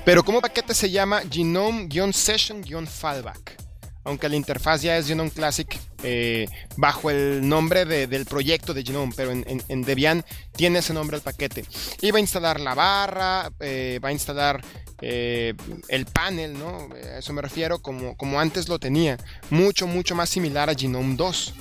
Pero 0.04 0.24
como 0.24 0.42
paquete 0.42 0.74
se 0.74 0.90
llama 0.90 1.22
Genome-Session-Fallback 1.30 3.58
aunque 4.04 4.30
la 4.30 4.36
interfaz 4.36 4.82
ya 4.82 4.98
es 4.98 5.08
Genome 5.08 5.32
Classic 5.32 5.68
eh, 6.04 6.48
bajo 6.78 7.10
el 7.10 7.48
nombre 7.48 7.86
del 7.86 8.26
proyecto 8.26 8.74
de 8.74 8.84
Genome, 8.84 9.14
pero 9.16 9.32
en, 9.32 9.82
Debian 9.84 10.24
tiene 10.56 10.80
ese 10.80 10.94
nombre 10.94 11.18
el 11.18 11.24
paquete. 11.24 11.66
Y 12.02 12.12
va 12.12 12.18
a 12.18 12.22
instalar 12.22 12.60
la 12.60 12.74
barra, 12.74 13.52
eh, 13.60 14.00
va 14.04 14.10
a 14.10 14.14
instalar 14.14 14.62
eh, 15.02 15.54
el 15.90 16.06
panel, 16.06 16.58
¿no? 16.58 16.90
A 16.94 17.18
eso 17.20 17.34
me 17.34 17.42
refiero, 17.42 17.80
como, 17.80 18.16
como 18.16 18.40
antes 18.40 18.70
lo 18.70 18.80
tenía, 18.80 19.18
mucho, 19.50 19.88
mucho 19.88 20.16
más 20.16 20.30
similar 20.30 20.70
a 20.70 20.76
Genome 20.76 21.16
2. 21.16 21.54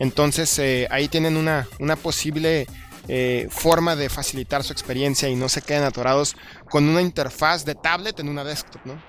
Entonces 0.00 0.60
ahí 0.90 1.08
tienen 1.08 1.36
una, 1.36 1.68
una 1.78 1.96
posible 1.96 2.66
forma 3.50 3.96
de 3.96 4.08
facilitar 4.08 4.62
su 4.62 4.72
experiencia 4.72 5.28
y 5.28 5.34
no 5.34 5.48
se 5.48 5.62
queden 5.62 5.82
atorados 5.82 6.36
con 6.70 6.88
una 6.88 7.02
interfaz 7.02 7.64
de 7.64 7.74
tablet 7.74 8.20
en 8.20 8.28
una 8.28 8.44
desktop, 8.44 8.84
¿no? 8.84 9.02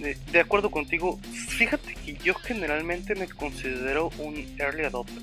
De, 0.00 0.40
acuerdo 0.40 0.70
contigo, 0.70 1.18
fíjate 1.48 1.94
que 1.94 2.14
yo 2.14 2.34
generalmente 2.34 3.14
me 3.14 3.28
considero 3.28 4.10
un 4.18 4.36
early 4.58 4.84
adopter. 4.84 5.22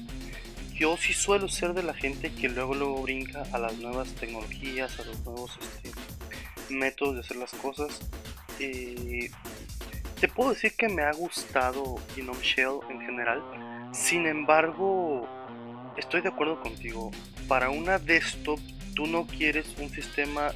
Yo 0.75 0.95
sí 0.97 1.13
suelo 1.13 1.47
ser 1.47 1.73
de 1.73 1.81
la 1.81 1.93
gente 1.93 2.31
que 2.31 2.49
luego 2.49 2.75
luego 2.75 3.01
brinca 3.01 3.43
a 3.51 3.57
las 3.57 3.77
nuevas 3.77 4.13
tecnologías, 4.13 4.99
a 4.99 5.05
los 5.05 5.19
nuevos 5.25 5.57
este, 5.59 5.91
métodos 6.69 7.15
de 7.15 7.21
hacer 7.21 7.37
las 7.37 7.51
cosas. 7.51 7.99
Eh, 8.59 9.31
te 10.19 10.27
puedo 10.27 10.51
decir 10.51 10.73
que 10.77 10.87
me 10.87 11.01
ha 11.01 11.13
gustado 11.13 11.95
Genome 12.15 12.43
Shell 12.43 12.79
en 12.89 13.01
general. 13.01 13.41
Sin 13.91 14.27
embargo, 14.27 15.27
estoy 15.97 16.21
de 16.21 16.29
acuerdo 16.29 16.61
contigo. 16.61 17.09
Para 17.47 17.71
una 17.71 17.97
desktop, 17.97 18.59
tú 18.95 19.07
no 19.07 19.25
quieres 19.25 19.65
un 19.79 19.89
sistema 19.89 20.51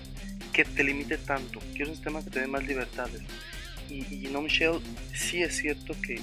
que 0.54 0.66
te 0.66 0.84
limite 0.84 1.18
tanto. 1.18 1.60
Quieres 1.74 1.90
un 1.90 1.96
sistema 1.96 2.24
que 2.24 2.30
te 2.30 2.42
dé 2.42 2.48
más 2.48 2.64
libertades 2.64 3.24
y, 3.92 4.28
y 4.28 4.32
sí 5.14 5.44
es 5.44 5.58
cierto 5.58 5.94
que, 6.02 6.22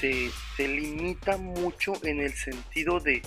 te, 0.00 0.68
limita 0.68 1.36
mucho 1.36 1.92
en 2.02 2.20
el 2.20 2.34
sentido 2.34 2.98
de 2.98 3.22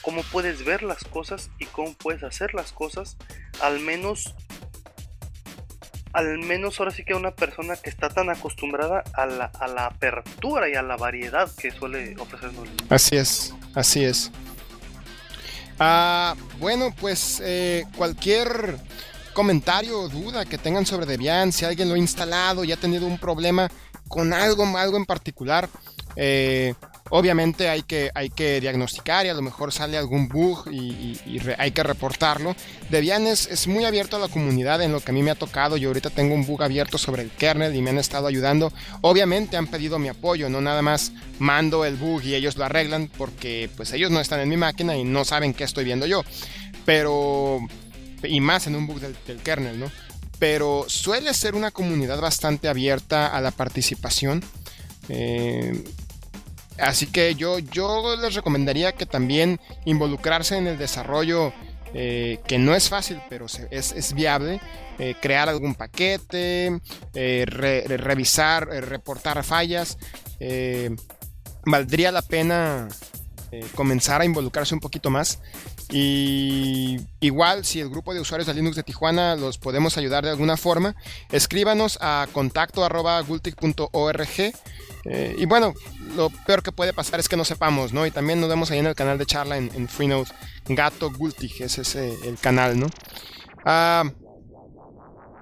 cómo 0.00 0.22
puedes 0.32 0.64
ver 0.64 0.82
las 0.82 1.04
cosas 1.04 1.50
y 1.58 1.66
cómo 1.66 1.92
puedes 1.94 2.22
hacer 2.22 2.54
las 2.54 2.72
cosas, 2.72 3.16
al 3.60 3.80
menos 3.80 4.34
al 6.14 6.38
menos 6.38 6.78
ahora 6.78 6.92
sí 6.92 7.04
que 7.04 7.12
una 7.14 7.34
persona 7.34 7.76
que 7.76 7.90
está 7.90 8.08
tan 8.08 8.30
acostumbrada 8.30 9.02
a 9.14 9.26
la, 9.26 9.46
a 9.46 9.66
la 9.66 9.86
apertura 9.86 10.68
y 10.68 10.74
a 10.74 10.82
la 10.82 10.96
variedad 10.96 11.50
que 11.56 11.72
suele 11.72 12.14
ofrecernos. 12.18 12.68
Así 12.88 13.16
es, 13.16 13.52
así 13.74 14.04
es. 14.04 14.30
Ah, 15.80 16.36
bueno, 16.60 16.94
pues 17.00 17.42
eh, 17.44 17.84
cualquier 17.96 18.78
comentario 19.34 20.00
o 20.00 20.08
duda 20.08 20.46
que 20.46 20.56
tengan 20.56 20.86
sobre 20.86 21.04
Debian, 21.04 21.52
si 21.52 21.64
alguien 21.64 21.88
lo 21.88 21.96
ha 21.96 21.98
instalado 21.98 22.64
y 22.64 22.72
ha 22.72 22.76
tenido 22.76 23.06
un 23.06 23.18
problema 23.18 23.70
con 24.08 24.32
algo, 24.32 24.64
algo 24.78 24.96
en 24.96 25.04
particular, 25.04 25.68
eh, 26.16 26.74
obviamente 27.10 27.68
hay 27.68 27.82
que, 27.82 28.10
hay 28.14 28.30
que 28.30 28.60
diagnosticar 28.60 29.26
y 29.26 29.28
a 29.28 29.34
lo 29.34 29.42
mejor 29.42 29.72
sale 29.72 29.98
algún 29.98 30.28
bug 30.28 30.70
y, 30.70 31.18
hay 31.58 31.72
que 31.72 31.82
reportarlo. 31.82 32.54
Debian 32.90 33.26
es, 33.26 33.46
es, 33.48 33.66
muy 33.66 33.84
abierto 33.84 34.16
a 34.16 34.20
la 34.20 34.28
comunidad 34.28 34.82
en 34.82 34.92
lo 34.92 35.00
que 35.00 35.10
a 35.10 35.14
mí 35.14 35.22
me 35.22 35.30
ha 35.30 35.34
tocado. 35.34 35.76
Yo 35.76 35.88
ahorita 35.88 36.10
tengo 36.10 36.34
un 36.34 36.46
bug 36.46 36.62
abierto 36.62 36.98
sobre 36.98 37.22
el 37.22 37.30
kernel 37.30 37.74
y 37.74 37.82
me 37.82 37.90
han 37.90 37.98
estado 37.98 38.26
ayudando. 38.26 38.72
Obviamente 39.00 39.56
han 39.56 39.66
pedido 39.66 39.98
mi 39.98 40.08
apoyo, 40.08 40.48
no 40.48 40.60
nada 40.60 40.82
más 40.82 41.12
mando 41.38 41.84
el 41.84 41.96
bug 41.96 42.22
y 42.22 42.34
ellos 42.34 42.56
lo 42.56 42.64
arreglan 42.64 43.08
porque 43.08 43.68
pues 43.76 43.92
ellos 43.92 44.10
no 44.10 44.20
están 44.20 44.40
en 44.40 44.48
mi 44.48 44.56
máquina 44.56 44.96
y 44.96 45.04
no 45.04 45.24
saben 45.24 45.54
qué 45.54 45.64
estoy 45.64 45.84
viendo 45.84 46.06
yo. 46.06 46.22
Pero 46.84 47.60
y 48.28 48.40
más 48.40 48.66
en 48.66 48.76
un 48.76 48.86
bug 48.86 49.00
del, 49.00 49.38
kernel, 49.42 49.78
¿no? 49.78 49.90
Pero 50.38 50.84
suele 50.88 51.32
ser 51.34 51.54
una 51.54 51.70
comunidad 51.70 52.20
bastante 52.20 52.68
abierta 52.68 53.28
a 53.28 53.40
la 53.40 53.50
participación. 53.50 54.42
Eh, 55.08 55.84
así 56.78 57.06
que 57.06 57.34
yo, 57.34 57.58
yo 57.58 58.16
les 58.16 58.34
recomendaría 58.34 58.92
que 58.92 59.06
también 59.06 59.60
involucrarse 59.84 60.56
en 60.56 60.66
el 60.66 60.78
desarrollo, 60.78 61.52
eh, 61.94 62.40
que 62.46 62.58
no 62.58 62.74
es 62.74 62.88
fácil, 62.88 63.20
pero 63.28 63.46
es, 63.70 64.12
viable. 64.14 64.60
Eh, 64.98 65.14
crear 65.20 65.48
algún 65.48 65.74
paquete, 65.74 66.80
revisar, 67.14 68.66
reportar 68.66 69.42
fallas. 69.44 69.98
valdría 71.64 72.12
la 72.12 72.22
pena 72.22 72.88
comenzar 73.76 74.20
a 74.20 74.24
involucrarse 74.24 74.74
un 74.74 74.80
poquito 74.80 75.10
más. 75.10 75.38
Y 75.90 76.98
igual, 77.20 77.64
si 77.64 77.80
el 77.80 77.90
grupo 77.90 78.14
de 78.14 78.20
usuarios 78.20 78.46
de 78.46 78.54
Linux 78.54 78.76
de 78.76 78.82
Tijuana 78.82 79.36
los 79.36 79.58
podemos 79.58 79.96
ayudar 79.98 80.24
de 80.24 80.30
alguna 80.30 80.56
forma, 80.56 80.96
escríbanos 81.30 81.98
a 82.00 82.26
contacto 82.32 82.84
eh, 85.06 85.36
y 85.38 85.44
bueno, 85.44 85.74
lo 86.16 86.30
peor 86.30 86.62
que 86.62 86.72
puede 86.72 86.94
pasar 86.94 87.20
es 87.20 87.28
que 87.28 87.36
no 87.36 87.44
sepamos, 87.44 87.92
¿no? 87.92 88.06
Y 88.06 88.10
también 88.10 88.40
nos 88.40 88.48
vemos 88.48 88.70
ahí 88.70 88.78
en 88.78 88.86
el 88.86 88.94
canal 88.94 89.18
de 89.18 89.26
charla 89.26 89.58
en, 89.58 89.88
Freenode, 89.88 90.30
Gato 90.66 91.10
Gultig, 91.10 91.60
ese 91.60 91.82
es 91.82 91.94
eh, 91.96 92.16
el 92.24 92.38
canal, 92.38 92.78
¿no? 92.80 92.86
Ah, 93.66 94.04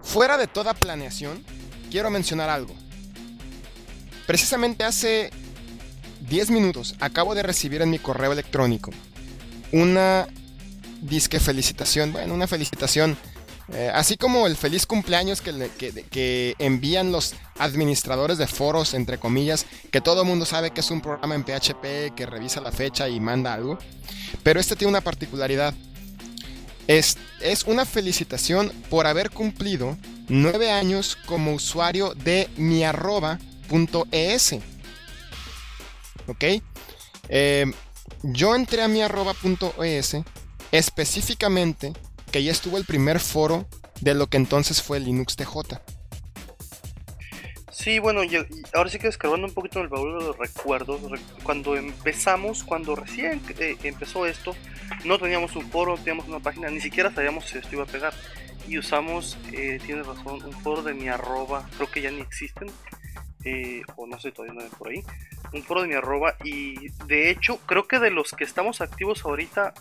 fuera 0.03 0.37
de 0.37 0.49
toda 0.49 0.75
planeación, 0.75 1.45
quiero 1.91 2.11
mencionar 2.11 2.51
algo. 2.51 2.75
Precisamente 4.27 4.83
hace 4.83 5.31
10 6.29 6.51
minutos 6.51 6.97
acabo 6.99 7.35
de 7.35 7.43
recibir 7.43 7.83
en 7.83 7.91
mi 7.91 7.99
correo 7.99 8.33
electrónico 8.33 8.91
una 9.73 10.29
disque 11.01 11.41
felicitación, 11.41 12.13
bueno, 12.13 12.35
una 12.35 12.47
felicitación, 12.47 13.17
eh, 13.73 13.91
así 13.93 14.17
como 14.17 14.47
el 14.47 14.57
feliz 14.57 14.87
cumpleaños 14.87 15.41
que, 15.41 15.71
que, 16.11 16.55
envían 16.59 17.11
los 17.11 17.35
administradores 17.59 18.39
de 18.39 18.47
foros, 18.47 18.95
entre 18.95 19.19
comillas, 19.19 19.67
que 19.91 20.01
todo 20.01 20.23
el 20.23 20.29
mundo 20.29 20.45
sabe 20.45 20.71
que 20.71 20.81
es 20.81 20.91
un 20.91 21.01
programa 21.01 21.35
en 21.35 21.45
PHP 21.45 22.15
que 22.15 22.27
revisa 22.27 22.61
la 22.61 22.73
fecha 22.73 23.09
y 23.09 23.19
manda 23.21 23.55
algo, 23.55 23.79
pero 24.43 24.61
este 24.61 24.77
tiene 24.77 24.91
una 24.91 25.01
particularidad. 25.01 25.75
Es, 26.89 27.17
es 27.41 27.65
una 27.65 27.85
felicitación 27.85 28.73
por 28.91 29.07
haber 29.07 29.31
cumplido 29.31 29.97
nueve 30.29 30.71
años 30.71 31.17
como 31.27 31.55
usuario 31.55 32.15
de 32.15 32.49
miarroba.es. 32.57 34.53
¿Ok? 36.27 36.45
Eh, 37.29 37.73
yo 38.23 38.55
entré 38.55 38.83
a 38.83 38.89
miarroba.es 38.89 40.17
específicamente 40.71 41.93
que 42.31 42.43
ya 42.43 42.53
estuvo 42.53 42.79
el 42.79 42.85
primer 42.85 43.21
foro 43.21 43.67
de 44.01 44.15
lo 44.15 44.27
que 44.29 44.37
entonces 44.37 44.83
fue 44.83 45.01
Linux 45.01 45.37
TJ. 45.37 45.81
Sí, 47.71 47.99
bueno, 47.99 48.21
ahora 48.75 48.91
sí 48.91 48.99
que 48.99 49.09
descargando 49.09 49.47
un 49.47 49.55
poquito 49.55 49.81
en 49.81 49.85
el 49.85 49.89
baúl 49.89 50.19
de 50.19 50.27
los 50.27 50.39
recuerdos, 50.39 51.01
cuando 51.43 51.77
empezamos, 51.77 52.63
cuando 52.63 52.95
recién 52.95 53.43
eh, 53.59 53.77
empezó 53.83 54.25
esto, 54.25 54.55
no 55.05 55.19
teníamos 55.19 55.57
un 55.57 55.69
foro, 55.69 55.97
teníamos 55.97 56.29
una 56.29 56.39
página, 56.39 56.71
ni 56.71 56.81
siquiera 56.81 57.13
sabíamos 57.13 57.47
si 57.47 57.59
esto 57.59 57.71
iba 57.73 57.83
a 57.83 57.87
pegar. 57.87 58.15
Y 58.69 58.79
usamos, 58.79 59.37
eh, 59.53 59.81
tienes 59.85 60.07
razón, 60.07 60.45
un 60.45 60.53
foro 60.63 60.83
de 60.83 60.95
mi 60.95 61.09
arroba, 61.09 61.69
creo 61.77 61.91
que 61.91 62.03
ya 62.03 62.13
ni 62.13 62.21
existen, 62.21 62.71
eh, 63.45 63.83
o 63.97 64.07
no 64.07 64.21
sé, 64.21 64.33
todavía 64.33 64.63
no 64.63 64.69
por 64.77 64.89
ahí, 64.89 65.03
un 65.53 65.63
foro 65.63 65.83
de 65.83 65.89
mi 65.89 65.95
arroba. 65.95 66.37
Y 66.45 66.89
de 67.07 67.31
hecho, 67.31 67.59
creo 67.67 67.87
que 67.87 67.99
de 67.99 68.11
los 68.11 68.33
que 68.33 68.45
estamos 68.45 68.81
activos 68.81 69.25
ahorita, 69.25 69.75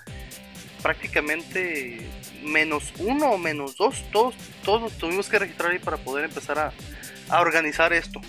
prácticamente 0.81 2.09
menos 2.43 2.93
uno 2.97 3.31
o 3.31 3.37
menos 3.37 3.77
dos, 3.77 4.03
todos, 4.11 4.35
todos 4.63 4.93
tuvimos 4.93 5.29
que 5.29 5.39
registrar 5.39 5.71
ahí 5.71 5.79
para 5.79 5.97
poder 5.97 6.25
empezar 6.25 6.73
a 7.29 7.41
organizar 7.41 7.93
esto. 7.93 8.19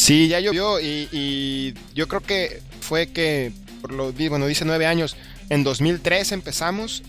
Sí, 0.00 0.28
ya 0.28 0.40
llovió 0.40 0.80
y, 0.80 1.08
y 1.12 1.74
yo 1.94 2.08
creo 2.08 2.22
que 2.22 2.62
fue 2.80 3.12
que, 3.12 3.52
por 3.80 3.92
lo 3.92 4.12
bueno, 4.12 4.46
dice 4.46 4.64
nueve 4.64 4.86
años, 4.86 5.16
en 5.50 5.62
2003 5.62 6.32
empezamos. 6.32 7.02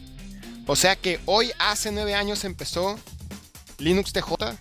O 0.68 0.76
sea 0.76 0.96
que 0.96 1.20
hoy 1.26 1.52
hace 1.58 1.92
nueve 1.92 2.14
años 2.14 2.44
empezó 2.44 3.00
Linux 3.80 4.14
TJ. 4.14 4.56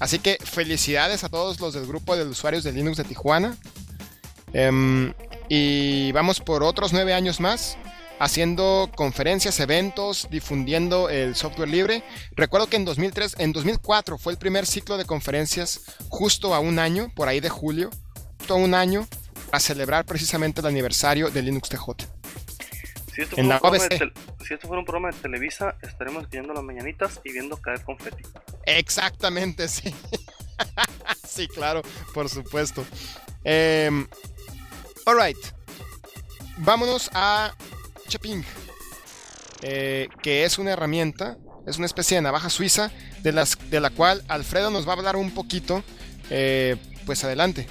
Así 0.00 0.18
que 0.18 0.38
felicidades 0.42 1.24
a 1.24 1.28
todos 1.28 1.60
los 1.60 1.74
del 1.74 1.86
grupo 1.86 2.16
de 2.16 2.24
usuarios 2.24 2.64
de 2.64 2.72
Linux 2.72 2.96
de 2.96 3.04
Tijuana. 3.04 3.56
Em, 4.52 5.12
y 5.48 6.12
vamos 6.12 6.40
por 6.40 6.62
otros 6.62 6.92
nueve 6.92 7.14
años 7.14 7.40
más 7.40 7.76
haciendo 8.18 8.90
conferencias, 8.94 9.60
eventos, 9.60 10.28
difundiendo 10.30 11.08
el 11.08 11.34
software 11.34 11.68
libre. 11.68 12.02
Recuerdo 12.36 12.68
que 12.68 12.76
en 12.76 12.84
2003, 12.84 13.36
en 13.38 13.52
2004 13.52 14.18
fue 14.18 14.32
el 14.32 14.38
primer 14.38 14.66
ciclo 14.66 14.96
de 14.96 15.04
conferencias 15.04 15.96
justo 16.08 16.54
a 16.54 16.60
un 16.60 16.78
año, 16.78 17.12
por 17.14 17.28
ahí 17.28 17.40
de 17.40 17.48
julio, 17.48 17.90
justo 18.38 18.54
a 18.54 18.56
un 18.56 18.74
año, 18.74 19.06
a 19.52 19.60
celebrar 19.60 20.04
precisamente 20.04 20.60
el 20.60 20.66
aniversario 20.66 21.30
de 21.30 21.42
Linux 21.42 21.68
TJ. 21.68 22.06
Si 23.12 23.22
esto, 23.22 23.36
en 23.38 23.48
la 23.48 23.60
si 23.60 24.54
esto 24.54 24.66
fuera 24.66 24.80
un 24.80 24.84
programa 24.84 25.12
de 25.12 25.18
Televisa, 25.18 25.76
estaremos 25.82 26.28
viendo 26.28 26.52
las 26.52 26.64
mañanitas 26.64 27.20
y 27.22 27.32
viendo 27.32 27.56
caer 27.58 27.82
confeti. 27.82 28.24
Exactamente, 28.66 29.68
sí. 29.68 29.94
sí, 31.28 31.48
claro, 31.48 31.82
por 32.12 32.28
supuesto. 32.28 32.84
Eh, 33.44 33.90
right. 35.06 35.38
Vámonos 36.56 37.10
a 37.12 37.54
Cheping, 38.08 38.44
eh, 39.62 40.08
que 40.22 40.44
es 40.44 40.58
una 40.58 40.72
herramienta, 40.72 41.36
es 41.66 41.78
una 41.78 41.86
especie 41.86 42.16
de 42.16 42.22
navaja 42.22 42.48
suiza 42.48 42.92
de, 43.22 43.32
las, 43.32 43.58
de 43.70 43.80
la 43.80 43.90
cual 43.90 44.22
Alfredo 44.28 44.70
nos 44.70 44.86
va 44.86 44.92
a 44.92 44.96
hablar 44.96 45.16
un 45.16 45.32
poquito. 45.32 45.82
Eh, 46.30 46.76
pues 47.04 47.22
adelante. 47.24 47.66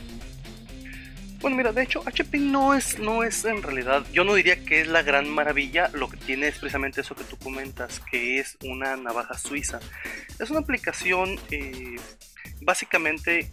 Bueno, 1.43 1.57
mira, 1.57 1.73
de 1.73 1.83
hecho, 1.83 2.01
HPing 2.05 2.53
no 2.53 2.73
es, 2.73 2.99
no 2.99 3.21
es 3.21 3.43
en 3.43 3.61
realidad, 3.61 4.05
yo 4.13 4.23
no 4.23 4.33
diría 4.33 4.63
que 4.63 4.79
es 4.79 4.87
la 4.87 5.01
gran 5.01 5.29
maravilla, 5.29 5.89
lo 5.93 6.07
que 6.07 6.15
tiene 6.15 6.47
es 6.47 6.57
precisamente 6.57 7.01
eso 7.01 7.15
que 7.15 7.25
tú 7.25 7.37
comentas, 7.37 7.99
que 7.99 8.39
es 8.39 8.57
una 8.63 8.95
navaja 8.95 9.37
suiza. 9.37 9.81
Es 10.39 10.49
una 10.51 10.61
aplicación 10.61 11.37
eh, 11.51 11.97
básicamente 12.61 13.51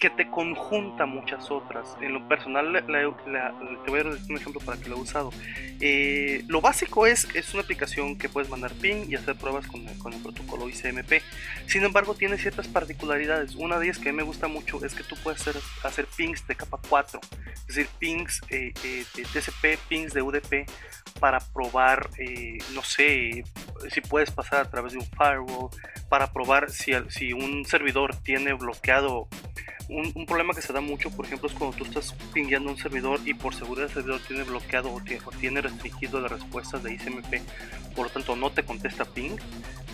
que 0.00 0.08
te 0.08 0.30
conjunta 0.30 1.04
muchas 1.04 1.50
otras. 1.50 1.94
En 2.00 2.14
lo 2.14 2.26
personal, 2.26 2.72
te 2.72 3.90
voy 3.90 4.00
a 4.00 4.04
dar 4.04 4.12
un 4.30 4.36
ejemplo 4.36 4.60
para 4.64 4.80
que 4.80 4.88
lo 4.88 4.96
he 4.96 5.00
usado. 5.00 5.30
Eh, 5.78 6.42
lo 6.48 6.62
básico 6.62 7.06
es, 7.06 7.28
es 7.34 7.52
una 7.52 7.62
aplicación 7.62 8.16
que 8.16 8.30
puedes 8.30 8.48
mandar 8.48 8.72
ping 8.72 9.04
y 9.10 9.14
hacer 9.14 9.36
pruebas 9.36 9.66
con 9.66 9.84
con 9.98 10.14
el 10.14 10.22
protocolo 10.22 10.68
ICMP. 10.68 11.20
Sin 11.66 11.84
embargo, 11.84 12.14
tiene 12.14 12.38
ciertas 12.38 12.66
particularidades. 12.66 13.54
Una 13.56 13.78
de 13.78 13.86
ellas 13.86 13.98
que 13.98 14.08
a 14.08 14.12
mí 14.12 14.16
me 14.16 14.22
gusta 14.22 14.48
mucho 14.48 14.82
es 14.84 14.94
que 14.94 15.04
tú 15.04 15.16
puedes 15.22 15.42
hacer, 15.42 15.60
hacer 15.84 16.06
pings 16.16 16.46
de 16.46 16.54
capa 16.54 16.80
4, 16.88 17.20
es 17.44 17.66
decir, 17.66 17.88
pings 17.98 18.40
eh, 18.48 18.72
eh, 18.82 19.04
de 19.14 19.22
TCP, 19.24 19.78
pings 19.88 20.14
de 20.14 20.22
UDP 20.22 20.66
para 21.18 21.40
probar, 21.40 22.08
no 22.72 22.82
sé, 22.82 23.44
si 23.90 24.00
puedes 24.00 24.30
pasar 24.30 24.60
a 24.60 24.70
través 24.70 24.92
de 24.94 24.98
un 25.00 25.04
firewall, 25.04 25.68
para 26.08 26.32
probar 26.32 26.70
si, 26.70 26.92
si 27.08 27.34
un 27.34 27.66
servidor 27.66 28.16
tiene 28.16 28.54
bloqueado 28.54 29.28
un, 29.90 30.26
problema 30.26 30.54
que 30.54 30.62
se 30.62 30.72
da 30.72 30.80
mucho, 30.80 31.10
por 31.10 31.26
ejemplo, 31.26 31.48
es 31.48 31.54
cuando 31.54 31.76
tú 31.76 31.84
estás 31.84 32.14
pingueando 32.32 32.70
un 32.70 32.78
servidor 32.78 33.20
y 33.24 33.34
por 33.34 33.54
seguridad 33.54 33.88
el 33.88 33.94
servidor 33.94 34.20
tiene 34.26 34.44
bloqueado 34.44 34.92
o 34.92 35.00
tiene, 35.40 35.60
restringido 35.60 36.20
las 36.20 36.30
respuestas 36.30 36.82
de 36.82 36.94
ICMP, 36.94 37.42
por 37.94 38.06
lo 38.06 38.12
tanto 38.12 38.36
no 38.36 38.50
te 38.50 38.62
contesta 38.62 39.04
ping. 39.04 39.36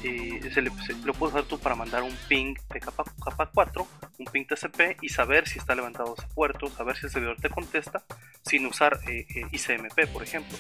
Eh, 0.03 0.41
se 0.53 0.61
le, 0.61 0.71
lo 1.05 1.15
puedes 1.15 1.35
usar 1.35 1.45
tú 1.45 1.59
para 1.59 1.75
mandar 1.75 2.03
un 2.03 2.15
ping 2.29 2.55
de 2.73 2.81
capa, 2.81 3.05
capa 3.25 3.51
4, 3.53 3.89
un 4.19 4.27
ping 4.27 4.45
TCP 4.45 4.99
y 5.03 5.09
saber 5.09 5.49
si 5.49 5.59
está 5.59 5.75
levantado 5.75 6.15
ese 6.17 6.27
puerto, 6.29 6.69
saber 6.69 6.97
si 6.97 7.07
el 7.07 7.13
servidor 7.13 7.37
te 7.41 7.49
contesta 7.49 8.05
sin 8.43 8.67
usar 8.67 9.01
eh, 9.09 9.27
eh, 9.35 9.47
ICMP, 9.51 10.07
por 10.13 10.23
ejemplo. 10.23 10.57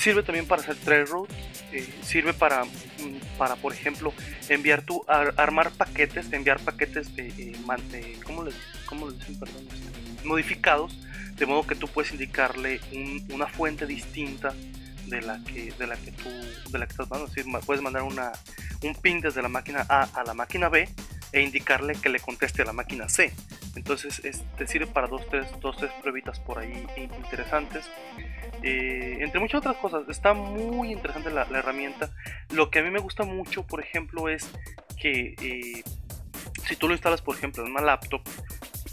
Sirve 0.00 0.22
también 0.22 0.46
para 0.46 0.62
hacer 0.62 0.76
trail 0.76 1.06
route, 1.06 1.34
eh, 1.72 1.86
sirve 2.02 2.32
para, 2.32 2.64
mm, 2.64 3.36
para, 3.36 3.56
por 3.56 3.74
ejemplo, 3.74 4.14
enviar 4.48 4.80
tu, 4.80 5.04
armar 5.06 5.70
paquetes, 5.72 6.32
enviar 6.32 6.58
paquetes 6.58 7.14
de, 7.14 7.28
eh, 7.28 8.16
¿cómo, 8.24 8.44
le, 8.44 8.52
dicen? 9.12 9.38
Perdón, 9.38 9.68
este, 9.70 10.26
modificados, 10.26 10.98
de 11.36 11.44
modo 11.44 11.66
que 11.66 11.74
tú 11.74 11.86
puedes 11.86 12.12
indicarle 12.12 12.80
una 13.28 13.46
fuente 13.46 13.84
distinta 13.86 14.54
de 15.06 15.20
la 15.20 15.38
que, 15.44 15.70
de 15.78 15.86
la 15.86 15.96
que 15.96 16.12
tú, 16.12 16.30
de 16.70 16.78
la 16.78 16.86
que 16.86 16.92
estás 16.92 17.10
mandando. 17.10 17.26
Es 17.26 17.34
decir, 17.34 17.60
puedes 17.66 17.82
mandar 17.82 18.02
una, 18.02 18.32
un 18.82 18.94
ping 18.94 19.20
desde 19.20 19.42
la 19.42 19.48
máquina 19.48 19.84
A 19.86 20.08
a 20.14 20.24
la 20.24 20.32
máquina 20.32 20.70
B 20.70 20.88
e 21.32 21.42
indicarle 21.42 21.94
que 21.94 22.08
le 22.08 22.20
conteste 22.20 22.62
a 22.62 22.64
la 22.64 22.72
máquina 22.72 23.08
C. 23.08 23.32
Entonces 23.76 24.20
te 24.56 24.66
sirve 24.66 24.86
para 24.86 25.06
dos, 25.06 25.28
tres, 25.28 25.46
dos, 25.60 25.76
tres 25.76 25.92
pruebitas 26.00 26.40
por 26.40 26.58
ahí 26.58 26.86
interesantes. 26.96 27.88
Eh, 28.62 29.18
entre 29.20 29.40
muchas 29.40 29.58
otras 29.58 29.76
cosas, 29.76 30.02
está 30.08 30.34
muy 30.34 30.92
interesante 30.92 31.30
la, 31.30 31.42
herramienta. 31.42 32.10
Lo 32.50 32.70
que 32.70 32.80
a 32.80 32.82
mí 32.82 32.90
me 32.90 32.98
gusta 32.98 33.24
mucho, 33.24 33.66
por 33.66 33.80
ejemplo, 33.80 34.28
es 34.28 34.50
que 34.96 35.34
eh, 35.40 35.82
si 36.66 36.76
tú 36.76 36.88
lo 36.88 36.94
instalas, 36.94 37.22
por 37.22 37.36
ejemplo, 37.36 37.64
en 37.64 37.70
una 37.70 37.80
laptop 37.80 38.22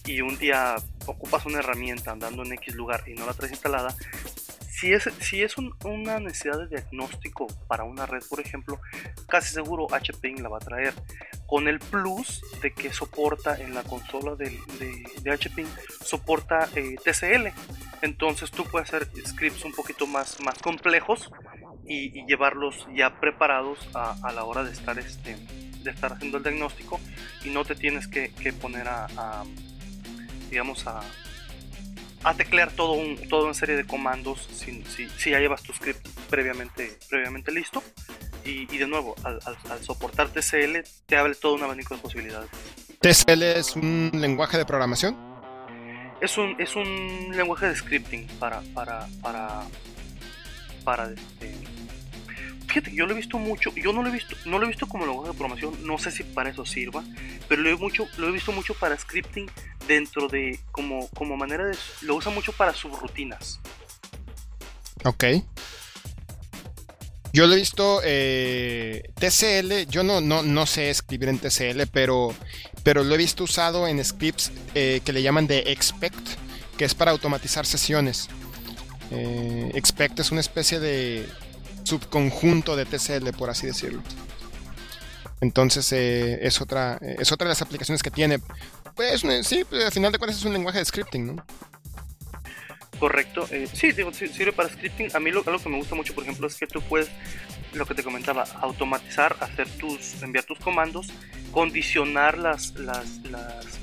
y 0.05 0.21
un 0.21 0.37
día 0.37 0.75
ocupas 1.05 1.45
una 1.45 1.59
herramienta 1.59 2.11
andando 2.11 2.43
en 2.43 2.53
X 2.53 2.75
lugar 2.75 3.03
y 3.07 3.13
no 3.13 3.25
la 3.25 3.33
traes 3.33 3.51
instalada, 3.51 3.93
si 4.77 4.93
es, 4.93 5.09
si 5.21 5.41
es 5.41 5.55
una 5.57 6.19
necesidad 6.19 6.59
de 6.59 6.67
diagnóstico 6.67 7.47
para 7.67 7.83
una 7.83 8.05
red, 8.05 8.21
por 8.29 8.39
ejemplo, 8.39 8.79
casi 9.27 9.51
seguro 9.51 9.87
HPing 9.87 10.43
la 10.43 10.49
va 10.49 10.57
a 10.57 10.59
traer. 10.59 10.93
Con 11.47 11.67
el 11.67 11.79
plus 11.79 12.43
de 12.61 12.73
que 12.73 12.93
soporta 12.93 13.57
en 13.59 13.73
la 13.73 13.81
consola 13.81 14.35
de, 14.35 14.49
de, 14.79 15.67
soporta 16.01 16.69
eh, 16.75 16.95
TCL. 17.03 17.47
Entonces 18.03 18.51
tú 18.51 18.65
puedes 18.65 18.93
hacer 18.93 19.07
scripts 19.25 19.65
un 19.65 19.73
poquito 19.73 20.05
más, 20.05 20.39
más 20.41 20.59
complejos 20.59 21.31
y, 21.87 22.23
llevarlos 22.27 22.87
ya 22.93 23.19
preparados 23.19 23.79
a, 23.95 24.31
la 24.31 24.43
hora 24.43 24.63
de 24.63 24.73
estar, 24.73 24.99
este, 24.99 25.37
de 25.81 25.89
estar 25.89 26.13
haciendo 26.13 26.37
el 26.37 26.43
diagnóstico 26.43 26.99
y 27.43 27.49
no 27.49 27.65
te 27.65 27.73
tienes 27.73 28.07
que, 28.07 28.29
poner 28.61 28.87
a 28.87 29.43
digamos, 30.49 30.85
a, 30.85 31.01
a 32.23 32.33
teclear 32.33 32.71
todo 32.71 32.93
un 32.93 33.27
todo 33.29 33.45
una 33.45 33.53
serie 33.53 33.75
de 33.75 33.85
comandos 33.85 34.47
si, 34.51 34.83
si, 34.83 35.29
ya 35.29 35.39
llevas 35.39 35.61
tu 35.63 35.73
script 35.73 36.05
previamente 36.29 36.97
previamente 37.09 37.51
listo. 37.51 37.83
Y, 38.45 38.65
de 38.77 38.87
nuevo 38.87 39.13
al, 39.23 39.41
soportar 39.83 40.29
TCL 40.29 40.77
te 41.05 41.17
abre 41.17 41.35
todo 41.35 41.55
un 41.55 41.63
abanico 41.63 41.93
de 41.95 42.01
posibilidades. 42.01 42.49
TCL 43.01 43.43
es 43.43 43.75
un 43.75 44.09
lenguaje 44.13 44.57
de 44.57 44.65
programación 44.65 45.17
es 46.21 46.37
un 46.37 46.55
es 46.59 46.75
un 46.75 47.31
lenguaje 47.35 47.67
de 47.67 47.75
scripting 47.75 48.27
para 48.39 48.61
para 48.73 49.07
para 49.21 49.63
para 50.83 51.09
este, 51.11 51.53
fíjate 52.81 52.95
yo 52.95 53.05
lo 53.05 53.13
he 53.13 53.17
visto 53.17 53.37
mucho 53.37 53.73
yo 53.75 53.93
no 53.93 54.01
lo 54.01 54.09
he 54.09 54.11
visto 54.11 54.35
no 54.45 54.59
lo 54.59 54.65
he 54.65 54.69
visto 54.69 54.87
como 54.87 55.05
lenguaje 55.05 55.31
de 55.31 55.37
programación 55.37 55.85
no 55.85 55.97
sé 55.97 56.11
si 56.11 56.23
para 56.23 56.49
eso 56.49 56.65
sirva 56.65 57.03
pero 57.47 57.61
lo 57.61 57.69
he 57.69 57.75
mucho 57.75 58.07
lo 58.17 58.29
he 58.29 58.31
visto 58.31 58.51
mucho 58.51 58.73
para 58.73 58.97
scripting 58.97 59.49
dentro 59.87 60.27
de 60.27 60.59
como, 60.71 61.07
como 61.09 61.35
manera 61.37 61.65
de... 61.65 61.75
Lo 62.01 62.15
usa 62.15 62.31
mucho 62.31 62.51
para 62.51 62.73
subrutinas. 62.73 63.59
Ok. 65.03 65.23
Yo 67.33 67.45
lo 67.45 67.53
he 67.53 67.57
visto 67.57 68.01
eh, 68.03 69.11
TCL, 69.15 69.89
yo 69.89 70.03
no, 70.03 70.21
no, 70.21 70.43
no, 70.43 70.65
sé 70.65 70.89
escribir 70.89 71.29
en 71.29 71.39
TCL, 71.39 71.83
pero, 71.91 72.33
pero 72.83 73.03
lo 73.03 73.13
he 73.13 73.17
visto 73.17 73.43
usado 73.43 73.87
en 73.87 74.03
scripts 74.03 74.51
eh, 74.73 75.01
que 75.03 75.13
le 75.13 75.21
llaman 75.21 75.45
de 75.45 75.59
expect, 75.67 76.17
que 76.77 76.85
es 76.85 76.95
para 76.95 77.11
automatizar 77.11 77.65
sesiones. 77.65 78.29
Eh, 79.11 79.71
expect 79.75 80.19
es 80.19 80.31
una 80.31 80.41
especie 80.41 80.79
de 80.79 81.27
subconjunto 81.87 82.75
de 82.75 82.85
TCL, 82.85 83.29
por 83.37 83.49
así 83.49 83.67
decirlo. 83.67 84.03
Entonces 85.41 85.91
eh, 85.91 86.39
es, 86.41 86.61
otra, 86.61 86.97
eh, 87.01 87.17
es 87.19 87.31
otra 87.31 87.45
de 87.45 87.49
las 87.49 87.61
aplicaciones 87.61 88.03
que 88.03 88.11
tiene. 88.11 88.39
Pues 88.95 89.23
sí, 89.43 89.63
pues, 89.69 89.85
al 89.85 89.91
final 89.91 90.11
de 90.11 90.17
cuentas 90.17 90.37
es 90.37 90.45
un 90.45 90.53
lenguaje 90.53 90.79
de 90.79 90.85
scripting, 90.85 91.35
¿no? 91.35 91.45
Correcto. 92.99 93.47
Eh, 93.51 93.67
sí, 93.71 93.91
digo, 93.91 94.11
sirve 94.13 94.51
para 94.51 94.69
scripting. 94.69 95.15
A 95.15 95.19
mí 95.19 95.31
lo, 95.31 95.43
algo 95.45 95.59
que 95.59 95.69
me 95.69 95.77
gusta 95.77 95.95
mucho, 95.95 96.15
por 96.15 96.23
ejemplo, 96.23 96.47
es 96.47 96.55
que 96.55 96.65
tú 96.65 96.81
puedes, 96.81 97.09
lo 97.73 97.85
que 97.85 97.93
te 97.93 98.03
comentaba, 98.03 98.43
automatizar, 98.61 99.35
hacer 99.39 99.69
tus, 99.69 100.21
enviar 100.23 100.45
tus 100.45 100.57
comandos, 100.59 101.07
condicionar 101.51 102.37
las, 102.37 102.73
las, 102.75 103.19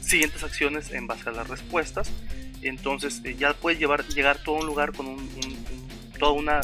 siguientes 0.00 0.42
acciones 0.42 0.90
en 0.90 1.06
base 1.06 1.28
a 1.28 1.32
las 1.32 1.48
respuestas. 1.48 2.10
Entonces 2.62 3.20
eh, 3.24 3.36
ya 3.38 3.54
puedes 3.54 3.78
llevar, 3.78 4.04
llegar 4.08 4.38
a 4.38 4.42
todo 4.42 4.56
un 4.56 4.66
lugar 4.66 4.92
con 4.92 5.06
un, 5.06 5.30
toda 6.18 6.32
una 6.32 6.60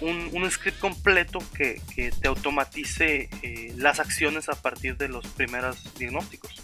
un, 0.00 0.50
script 0.50 0.78
completo 0.78 1.38
que, 1.56 1.80
que 1.94 2.10
te 2.10 2.28
automatice 2.28 3.28
eh, 3.42 3.72
las 3.76 4.00
acciones 4.00 4.48
a 4.48 4.54
partir 4.54 4.96
de 4.96 5.08
los 5.08 5.26
primeros 5.26 5.76
diagnósticos. 5.98 6.62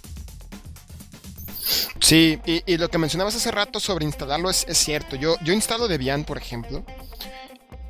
Sí, 2.01 2.41
y, 2.45 2.77
lo 2.77 2.89
que 2.91 2.99
mencionabas 2.99 3.37
hace 3.37 3.51
rato 3.51 3.79
sobre 3.79 4.05
instalarlo 4.05 4.51
es, 4.51 4.67
cierto. 4.73 5.17
Yo, 5.17 5.37
yo 5.45 5.53
instalo 5.53 5.89
Debian, 5.89 6.25
por 6.25 6.37
ejemplo, 6.37 6.85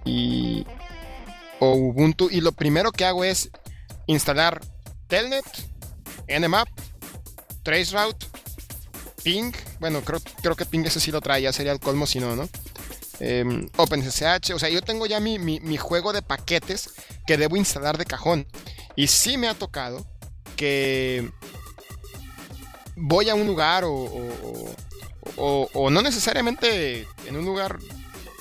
y, 0.04 0.66
o 1.58 1.74
Ubuntu, 1.74 2.28
y 2.30 2.40
lo 2.40 2.52
primero 2.52 2.92
que 2.92 3.04
hago 3.04 3.24
es 3.24 3.50
instalar 4.06 4.60
Telnet, 5.08 5.44
Nmap, 6.28 6.68
Traceroute, 7.62 8.26
Ping. 9.24 9.52
Bueno, 9.80 10.02
creo, 10.02 10.20
creo 10.42 10.56
que 10.56 10.66
Ping 10.66 10.84
ese 10.84 11.00
sí 11.00 11.10
lo 11.10 11.20
trae, 11.20 11.42
ya 11.42 11.52
sería 11.52 11.72
el 11.72 11.80
colmo 11.80 12.06
si 12.06 12.20
no, 12.20 12.36
¿no? 12.36 12.48
Em, 13.24 13.68
OpenSSH, 13.76 14.52
o 14.52 14.58
sea, 14.58 14.68
yo 14.68 14.82
tengo 14.82 15.06
ya 15.06 15.20
mi, 15.20 15.38
mi, 15.38 15.76
juego 15.76 16.12
de 16.12 16.22
paquetes 16.22 16.90
que 17.24 17.36
debo 17.36 17.56
instalar 17.56 17.96
de 17.96 18.04
cajón. 18.04 18.48
Y 18.96 19.06
sí 19.06 19.38
me 19.38 19.46
ha 19.46 19.54
tocado 19.54 20.04
que 20.56 21.30
voy 22.96 23.28
a 23.28 23.36
un 23.36 23.46
lugar 23.46 23.84
o, 23.84 24.08
o, 25.36 25.90
no 25.90 26.02
necesariamente 26.02 27.06
en 27.28 27.36
un 27.36 27.44
lugar, 27.44 27.78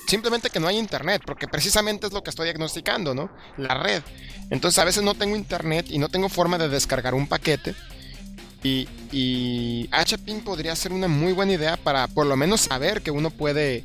simplemente 0.08 0.50
que 0.50 0.58
no 0.58 0.66
hay 0.66 0.78
internet, 0.78 1.22
porque 1.24 1.46
precisamente 1.46 2.08
es 2.08 2.12
lo 2.12 2.24
que 2.24 2.30
estoy 2.30 2.46
diagnosticando, 2.46 3.14
¿no? 3.14 3.30
La 3.56 3.74
red. 3.74 4.02
Entonces 4.50 4.80
a 4.80 4.84
veces 4.84 5.04
no 5.04 5.14
tengo 5.14 5.36
internet 5.36 5.86
y 5.90 5.98
no 6.00 6.08
tengo 6.08 6.28
forma 6.28 6.58
de 6.58 6.68
descargar 6.68 7.14
un 7.14 7.28
paquete. 7.28 7.76
Y, 8.64 8.88
y 9.12 9.88
HPing 9.92 10.40
podría 10.40 10.74
ser 10.74 10.92
una 10.92 11.06
muy 11.06 11.32
buena 11.32 11.52
idea 11.52 11.76
para 11.76 12.08
por 12.08 12.26
lo 12.26 12.36
menos 12.36 12.62
saber 12.62 13.02
que 13.02 13.12
uno 13.12 13.30
puede 13.30 13.84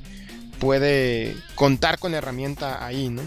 puede 0.60 1.36
contar 1.56 2.00
con 2.00 2.14
herramienta 2.14 2.86
ahí, 2.86 3.10
¿no? 3.10 3.22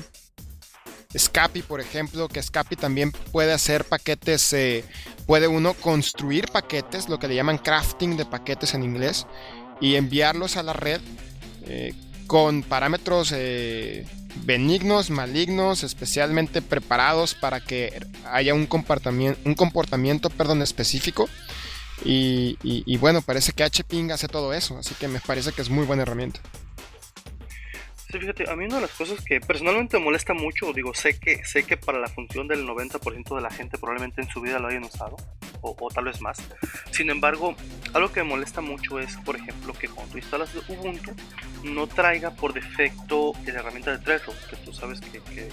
Scapi, 1.17 1.63
por 1.63 1.81
ejemplo, 1.81 2.29
que 2.29 2.43
Scapi 2.43 2.77
también 2.77 3.11
puede 3.11 3.53
hacer 3.53 3.85
paquetes, 3.85 4.53
eh, 4.53 4.85
puede 5.27 5.49
uno 5.49 5.75
construir 5.75 6.47
paquetes, 6.49 7.09
lo 7.09 7.19
que 7.19 7.27
le 7.27 7.35
llaman 7.35 7.59
crafting 7.59 8.17
de 8.17 8.27
paquetes 8.27 8.75
en 8.75 8.85
inglés, 8.85 9.27
y 9.81 9.97
enviarlos 9.97 10.57
a 10.57 10.63
la 10.63 10.73
red 10.73 11.01
eh, 11.65 11.95
con 12.29 12.63
parámetros 12.63 13.33
eh, 13.35 14.07
benignos, 14.45 15.11
malignos, 15.11 15.83
especialmente 15.83 16.63
preparados 16.63 17.35
para 17.35 17.61
que 17.61 18.07
haya 18.31 18.55
un 18.55 18.67
comportamiento, 18.67 19.41
un 19.45 19.55
comportamiento 19.55 20.31
perdón, 20.31 20.63
específico. 20.63 21.29
Y, 22.03 22.57
y 22.63 22.97
bueno, 22.97 23.21
parece 23.21 23.53
que 23.53 23.63
HPing 23.63 24.11
hace 24.11 24.27
todo 24.27 24.55
eso, 24.55 24.79
así 24.79 24.95
que 24.95 25.07
me 25.07 25.21
parece 25.21 25.53
que 25.53 25.61
es 25.61 25.69
muy 25.69 25.85
buena 25.85 26.05
herramienta. 26.05 26.41
A 28.49 28.57
mí 28.57 28.65
una 28.65 28.77
de 28.77 28.81
las 28.83 28.91
cosas 28.91 29.25
que 29.25 29.41
personalmente 29.41 29.97
me 29.99 30.05
molesta 30.05 30.35
mucho, 30.35 30.73
digo, 30.73 30.93
sé 30.95 31.19
que, 31.21 31.45
sé 31.45 31.63
que 31.65 31.77
para 31.77 32.01
la 32.01 32.09
función 32.09 32.49
del 32.49 32.67
90% 32.67 33.37
de 33.37 33.41
la 33.41 33.51
gente 33.51 33.79
probablemente 33.79 34.21
en 34.21 34.29
su 34.29 34.41
vida 34.41 34.59
lo 34.59 34.67
hayan 34.67 34.85
usado, 34.85 35.17
o, 35.61 35.89
tal 35.95 36.07
vez 36.07 36.21
más. 36.21 36.39
Sin 36.91 37.09
embargo, 37.09 37.55
algo 37.93 38.11
que 38.11 38.23
me 38.25 38.31
molesta 38.31 38.61
mucho 38.61 38.99
es, 38.99 39.17
por 39.19 39.37
ejemplo, 39.37 39.73
que 39.75 39.89
cuando 39.89 40.19
instalas 40.19 40.51
Ubuntu, 40.69 41.13
no 41.63 41.87
traiga 41.87 42.33
por 42.33 42.53
defecto 42.53 43.33
la 43.47 43.61
herramienta 43.61 43.93
de 43.93 43.99
Trello, 43.99 44.33
que 44.49 44.57
tú 44.57 44.73
sabes 44.73 45.01
que, 45.01 45.21
que, 45.21 45.49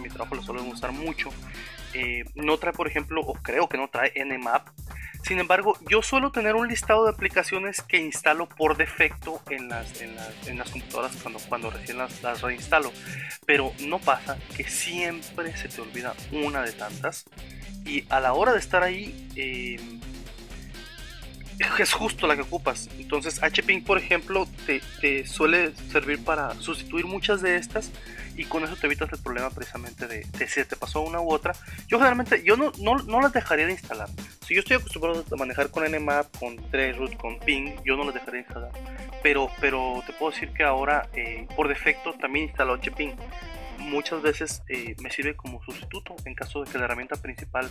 mi 0.00 0.08
trabajo 0.08 0.36
lo 0.36 0.42
suelen 0.42 0.66
usar 0.70 0.92
mucho. 0.92 1.30
Eh, 1.94 2.24
no 2.34 2.58
trae, 2.58 2.72
por 2.72 2.88
ejemplo, 2.88 3.20
o 3.20 3.34
creo 3.34 3.68
que 3.68 3.78
no 3.78 3.88
trae 3.88 4.12
Nmap, 4.24 4.68
sin 5.26 5.38
embargo, 5.38 5.78
yo 5.88 6.02
suelo 6.02 6.30
tener 6.30 6.54
un 6.54 6.68
listado 6.68 7.04
de 7.04 7.10
aplicaciones 7.10 7.80
que 7.80 7.96
instalo 7.96 8.46
por 8.46 8.76
defecto 8.76 9.40
en 9.48 9.70
las, 9.70 10.02
en 10.02 10.14
las, 10.58 10.68
computadoras 10.68 11.16
cuando, 11.22 11.40
cuando 11.48 11.70
recién 11.70 11.96
las, 11.96 12.22
las, 12.22 12.42
reinstalo. 12.42 12.92
Pero 13.46 13.72
no 13.80 13.98
pasa 13.98 14.36
que 14.54 14.64
siempre 14.64 15.56
se 15.56 15.68
te 15.68 15.80
olvida 15.80 16.14
una 16.30 16.60
de 16.60 16.72
tantas. 16.72 17.24
Y 17.86 18.04
a 18.10 18.20
la 18.20 18.34
hora 18.34 18.52
de 18.52 18.58
estar 18.58 18.82
ahí, 18.82 19.30
eh, 19.34 19.80
es 21.78 21.92
justo 21.92 22.26
la 22.26 22.36
que 22.36 22.42
ocupas. 22.42 22.88
Entonces, 22.98 23.40
HPing, 23.40 23.84
por 23.84 23.98
ejemplo, 23.98 24.46
te, 24.66 24.80
te 25.00 25.26
suele 25.26 25.72
servir 25.90 26.24
para 26.24 26.54
sustituir 26.60 27.06
muchas 27.06 27.42
de 27.42 27.56
estas 27.56 27.90
y 28.36 28.44
con 28.44 28.64
eso 28.64 28.76
te 28.76 28.86
evitas 28.86 29.12
el 29.12 29.18
problema 29.18 29.50
precisamente 29.50 30.06
de, 30.06 30.24
si 30.48 30.64
te 30.64 30.76
pasó 30.76 31.00
una 31.02 31.20
u 31.20 31.30
otra. 31.30 31.54
Yo 31.86 31.98
generalmente, 31.98 32.42
yo 32.44 32.56
no, 32.56 32.72
no, 32.80 32.96
no, 32.96 33.20
las 33.20 33.32
dejaría 33.32 33.66
de 33.66 33.72
instalar. 33.72 34.08
Si 34.46 34.54
yo 34.54 34.60
estoy 34.60 34.76
acostumbrado 34.76 35.24
a 35.30 35.36
manejar 35.36 35.70
con 35.70 35.84
Nmap, 35.84 36.36
con 36.38 36.56
Traceroute, 36.70 37.16
con 37.16 37.38
Ping, 37.38 37.76
yo 37.84 37.96
no 37.96 38.04
las 38.04 38.14
dejaría 38.14 38.42
de 38.42 38.46
instalar. 38.46 38.72
Pero, 39.22 39.50
pero 39.60 40.02
te 40.06 40.12
puedo 40.12 40.32
decir 40.32 40.52
que 40.52 40.64
ahora, 40.64 41.08
eh, 41.14 41.46
por 41.54 41.68
defecto, 41.68 42.12
también 42.14 42.46
instalo 42.46 42.76
HPing. 42.76 43.14
Muchas 43.78 44.22
veces 44.22 44.62
eh, 44.68 44.94
me 45.00 45.10
sirve 45.10 45.36
como 45.36 45.62
sustituto 45.62 46.14
en 46.24 46.34
caso 46.34 46.64
de 46.64 46.70
que 46.70 46.78
la 46.78 46.84
herramienta 46.84 47.16
principal 47.16 47.70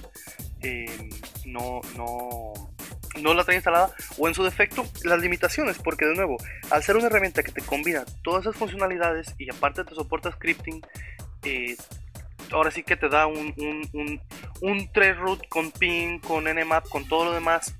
eh, 0.62 1.10
no, 1.46 1.82
no, 1.96 2.73
no 3.22 3.34
la 3.34 3.44
trae 3.44 3.58
instalada 3.58 3.94
o 4.18 4.28
en 4.28 4.34
su 4.34 4.44
defecto 4.44 4.86
las 5.04 5.20
limitaciones 5.20 5.78
porque 5.78 6.06
de 6.06 6.16
nuevo 6.16 6.38
al 6.70 6.84
ser 6.84 6.98
una 6.98 7.08
herramienta 7.08 7.44
que 7.44 7.52
te 7.52 7.62
combina 7.62 8.06
todas 8.24 8.42
esas 8.42 8.56
funcionalidades 8.56 9.34
y 9.38 9.50
aparte 9.50 9.84
te 9.84 9.96
soporta 9.96 10.32
scripting 10.32 10.82
eh, 11.44 11.76
ahora 12.52 12.72
sí 12.72 12.84
que 12.84 12.96
te 12.96 13.10
da 13.10 13.28
un, 13.28 13.54
un, 13.94 14.22
un, 14.62 14.90
root 14.94 15.48
con 15.50 15.72
ping 15.72 16.20
con 16.20 16.46
nmap 16.46 16.88
con 16.90 17.08
todo 17.08 17.26
lo 17.26 17.34
demás 17.34 17.76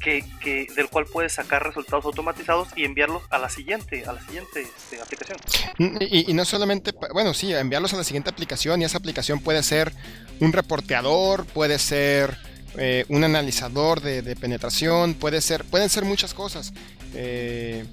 que, 0.00 0.24
que, 0.40 0.66
del 0.76 0.88
cual 0.88 1.06
puedes 1.06 1.32
sacar 1.32 1.64
resultados 1.66 2.04
automatizados 2.04 2.68
y 2.76 2.84
enviarlos 2.84 3.22
a 3.30 3.38
la 3.38 3.48
siguiente 3.48 4.04
a 4.06 4.12
la 4.12 4.20
siguiente 4.20 4.62
este, 4.62 5.00
aplicación. 5.00 5.38
Y, 5.78 6.30
y, 6.30 6.34
no 6.34 6.44
solamente 6.44 6.92
bueno 7.12 7.34
sí 7.34 7.52
enviarlos 7.52 7.92
a 7.94 7.96
la 7.96 8.04
siguiente 8.04 8.30
aplicación 8.30 8.82
y 8.82 8.84
esa 8.84 8.98
aplicación 8.98 9.40
puede 9.40 9.62
ser 9.62 9.92
un 10.38 10.52
reporteador 10.52 11.46
puede 11.46 11.78
ser 11.78 12.38
eh, 12.78 13.04
un 13.08 13.24
analizador 13.24 14.00
de, 14.00 14.36
penetración, 14.36 15.14
puede 15.14 15.40
ser, 15.40 15.64
pueden 15.64 15.88
ser 15.88 16.04
muchas 16.04 16.34
cosas. 16.34 16.72
Eh, 17.14 17.84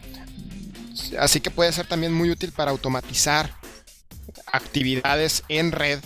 así 1.19 1.39
que 1.39 1.49
puede 1.49 1.71
ser 1.71 1.87
también 1.87 2.13
muy 2.13 2.29
útil 2.29 2.51
para 2.51 2.71
automatizar 2.71 3.49
actividades 4.51 5.43
en 5.47 5.71
red, 5.71 5.99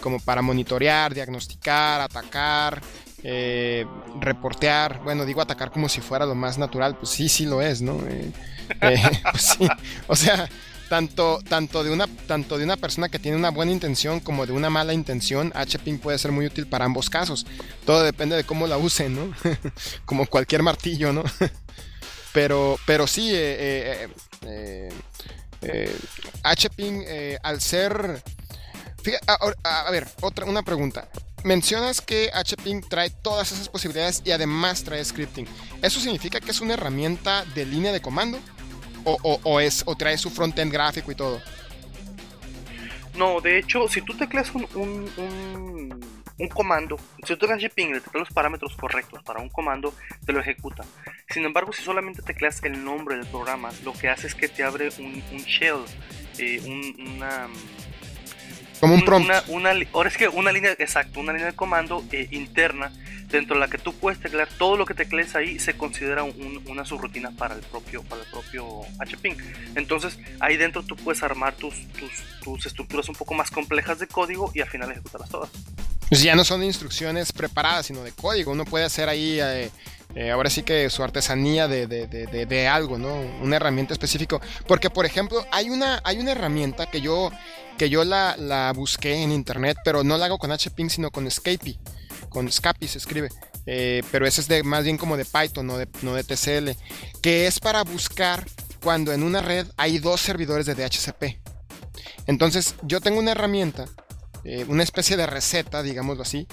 como 0.00 0.20
para 0.20 0.42
monitorear, 0.42 1.14
diagnosticar, 1.14 2.00
atacar, 2.00 2.82
eh, 3.22 3.86
reportear. 4.20 5.02
Bueno, 5.02 5.24
digo 5.24 5.40
atacar 5.40 5.70
como 5.70 5.88
si 5.88 6.00
fuera 6.00 6.26
lo 6.26 6.34
más 6.34 6.58
natural, 6.58 6.96
pues 6.96 7.10
sí, 7.10 7.28
sí 7.28 7.46
lo 7.46 7.62
es, 7.62 7.82
¿no? 7.82 7.98
Pues 8.80 9.58
o 10.08 10.16
sea, 10.16 10.48
tanto, 10.88 11.40
tanto, 11.48 11.82
de 11.84 11.90
una, 11.90 12.06
tanto 12.26 12.58
de 12.58 12.64
una 12.64 12.76
persona 12.76 13.08
que 13.08 13.18
tiene 13.18 13.36
una 13.36 13.50
buena 13.50 13.72
intención 13.72 14.20
como 14.20 14.46
de 14.46 14.52
una 14.52 14.70
mala 14.70 14.92
intención, 14.92 15.52
HPing 15.54 15.98
puede 15.98 16.18
ser 16.18 16.32
muy 16.32 16.46
útil 16.46 16.66
para 16.66 16.84
ambos 16.84 17.10
casos. 17.10 17.46
Todo 17.84 18.02
depende 18.02 18.36
de 18.36 18.44
cómo 18.44 18.66
la 18.66 18.78
usen, 18.78 19.14
¿no? 19.14 19.34
como 20.04 20.26
cualquier 20.26 20.62
martillo, 20.62 21.12
¿no? 21.12 21.24
pero, 22.32 22.78
pero 22.86 23.06
sí, 23.06 23.30
eh, 23.32 24.08
eh, 24.46 24.92
eh, 25.62 25.96
HPing 26.44 27.04
al 27.42 27.60
ser... 27.60 28.22
a, 29.26 29.90
ver, 29.90 30.06
otra, 30.20 30.46
una 30.46 30.62
pregunta. 30.62 31.08
Mencionas 31.44 32.00
que 32.00 32.30
HPing 32.32 32.80
trae 32.88 33.10
todas 33.10 33.52
esas 33.52 33.68
posibilidades 33.68 34.22
y 34.24 34.32
además 34.32 34.82
trae 34.82 35.04
scripting. 35.04 35.46
¿Eso 35.80 36.00
significa 36.00 36.40
que 36.40 36.50
es 36.50 36.60
una 36.60 36.74
herramienta 36.74 37.44
de 37.54 37.66
línea 37.66 37.92
de 37.92 38.00
comando? 38.00 38.40
O, 39.06 39.60
es, 39.60 39.82
o 39.86 39.96
trae 39.96 40.18
su 40.18 40.30
frontend 40.30 40.72
gráfico 40.72 41.12
y 41.12 41.14
todo? 41.14 41.40
No, 43.14 43.40
de 43.40 43.58
hecho, 43.58 43.88
si 43.88 44.02
tú 44.02 44.14
tecleas 44.14 44.54
un, 44.54 44.66
un, 44.74 46.00
un, 46.38 46.48
comando, 46.48 46.98
si 47.22 47.34
tú 47.34 47.38
tecleas 47.38 47.62
Gping 47.62 47.90
y 47.90 47.94
le 47.94 48.00
tecleas 48.00 48.28
los 48.28 48.34
parámetros 48.34 48.76
correctos 48.76 49.22
para 49.22 49.40
un 49.40 49.48
comando, 49.48 49.94
te 50.26 50.32
lo 50.32 50.40
ejecuta. 50.40 50.84
Sin 51.30 51.44
embargo, 51.44 51.72
si 51.72 51.82
solamente 51.82 52.20
tecleas 52.22 52.62
el 52.64 52.84
nombre 52.84 53.16
del 53.16 53.26
programa, 53.26 53.70
lo 53.84 53.92
que 53.94 54.10
hace 54.10 54.26
es 54.26 54.34
que 54.34 54.48
te 54.48 54.62
abre 54.62 54.90
un, 54.98 55.22
shell, 55.46 55.84
eh, 56.38 56.60
una 56.98 57.48
como 58.80 58.94
un 58.94 59.02
prompt. 59.02 59.30
Una, 59.48 59.72
ahora 59.94 60.08
es 60.10 60.18
que 60.18 60.28
una 60.28 60.52
línea, 60.52 60.72
exacto, 60.72 61.20
una 61.20 61.32
línea 61.32 61.46
de 61.46 61.56
comando 61.56 62.04
eh, 62.12 62.28
interna 62.32 62.92
dentro 63.28 63.54
de 63.54 63.60
la 63.60 63.68
que 63.68 63.78
tú 63.78 63.92
puedes 63.94 64.20
teclear 64.20 64.48
todo 64.58 64.76
lo 64.76 64.86
que 64.86 64.94
teclees 64.94 65.34
ahí 65.34 65.58
se 65.58 65.76
considera 65.76 66.22
una 66.22 66.84
subrutina 66.84 67.30
para 67.32 67.54
el 67.54 67.60
propio 67.60 68.02
para 68.04 68.22
el 68.22 68.30
propio 68.30 68.82
HPing. 68.98 69.36
Entonces 69.74 70.18
ahí 70.40 70.56
dentro 70.56 70.82
tú 70.82 70.96
puedes 70.96 71.22
armar 71.22 71.54
tus, 71.54 71.74
tus, 72.42 72.66
estructuras 72.66 73.08
un 73.08 73.14
poco 73.14 73.34
más 73.34 73.50
complejas 73.50 73.98
de 73.98 74.06
código 74.06 74.50
y 74.54 74.60
al 74.60 74.68
final 74.68 74.90
ejecutarlas 74.90 75.30
todas. 75.30 75.50
Pues 76.08 76.22
ya 76.22 76.36
no 76.36 76.44
son 76.44 76.62
instrucciones 76.62 77.32
preparadas, 77.32 77.86
sino 77.86 78.02
de 78.04 78.12
código. 78.12 78.52
Uno 78.52 78.64
puede 78.64 78.84
hacer 78.84 79.08
ahí, 79.08 79.40
eh, 79.40 79.70
eh, 80.14 80.30
ahora 80.30 80.50
sí 80.50 80.62
que 80.62 80.88
su 80.88 81.02
artesanía 81.02 81.66
de, 81.66 81.88
de, 81.88 82.06
de, 82.06 82.46
de, 82.46 82.68
algo, 82.68 82.96
¿no? 82.96 83.12
Una 83.42 83.56
herramienta 83.56 83.92
específica. 83.92 84.40
Porque, 84.68 84.88
por 84.88 85.04
ejemplo, 85.04 85.44
hay 85.50 85.68
una, 85.68 86.00
hay 86.04 86.18
una 86.18 86.30
herramienta 86.30 86.86
que 86.86 87.00
yo, 87.00 87.32
que 87.76 87.90
yo 87.90 88.04
la, 88.04 88.36
la 88.36 88.72
busqué 88.72 89.20
en 89.20 89.32
internet, 89.32 89.78
pero 89.84 90.04
no 90.04 90.16
la 90.16 90.26
hago 90.26 90.38
con 90.38 90.52
HPing, 90.52 90.90
sino 90.90 91.10
con 91.10 91.28
Scapy. 91.28 91.76
Con 92.28 92.50
Scapy 92.50 92.88
se 92.88 92.98
escribe. 92.98 93.28
Eh, 93.66 94.02
pero 94.12 94.26
ese 94.26 94.40
es 94.40 94.48
de, 94.48 94.62
más 94.62 94.84
bien 94.84 94.96
como 94.96 95.16
de 95.16 95.24
Python, 95.24 95.66
no 95.66 95.78
de, 95.78 95.88
no 96.02 96.14
de 96.14 96.24
TCL. 96.24 96.70
Que 97.20 97.46
es 97.46 97.60
para 97.60 97.82
buscar 97.82 98.46
cuando 98.82 99.12
en 99.12 99.22
una 99.22 99.40
red 99.40 99.66
hay 99.76 99.98
dos 99.98 100.20
servidores 100.20 100.66
de 100.66 100.74
DHCP. 100.74 101.40
Entonces, 102.26 102.74
yo 102.82 103.00
tengo 103.00 103.18
una 103.18 103.32
herramienta 103.32 103.86
eh, 104.48 104.64
una 104.68 104.84
especie 104.84 105.16
de 105.16 105.26
receta, 105.26 105.82
digámoslo 105.82 106.22
así, 106.22 106.46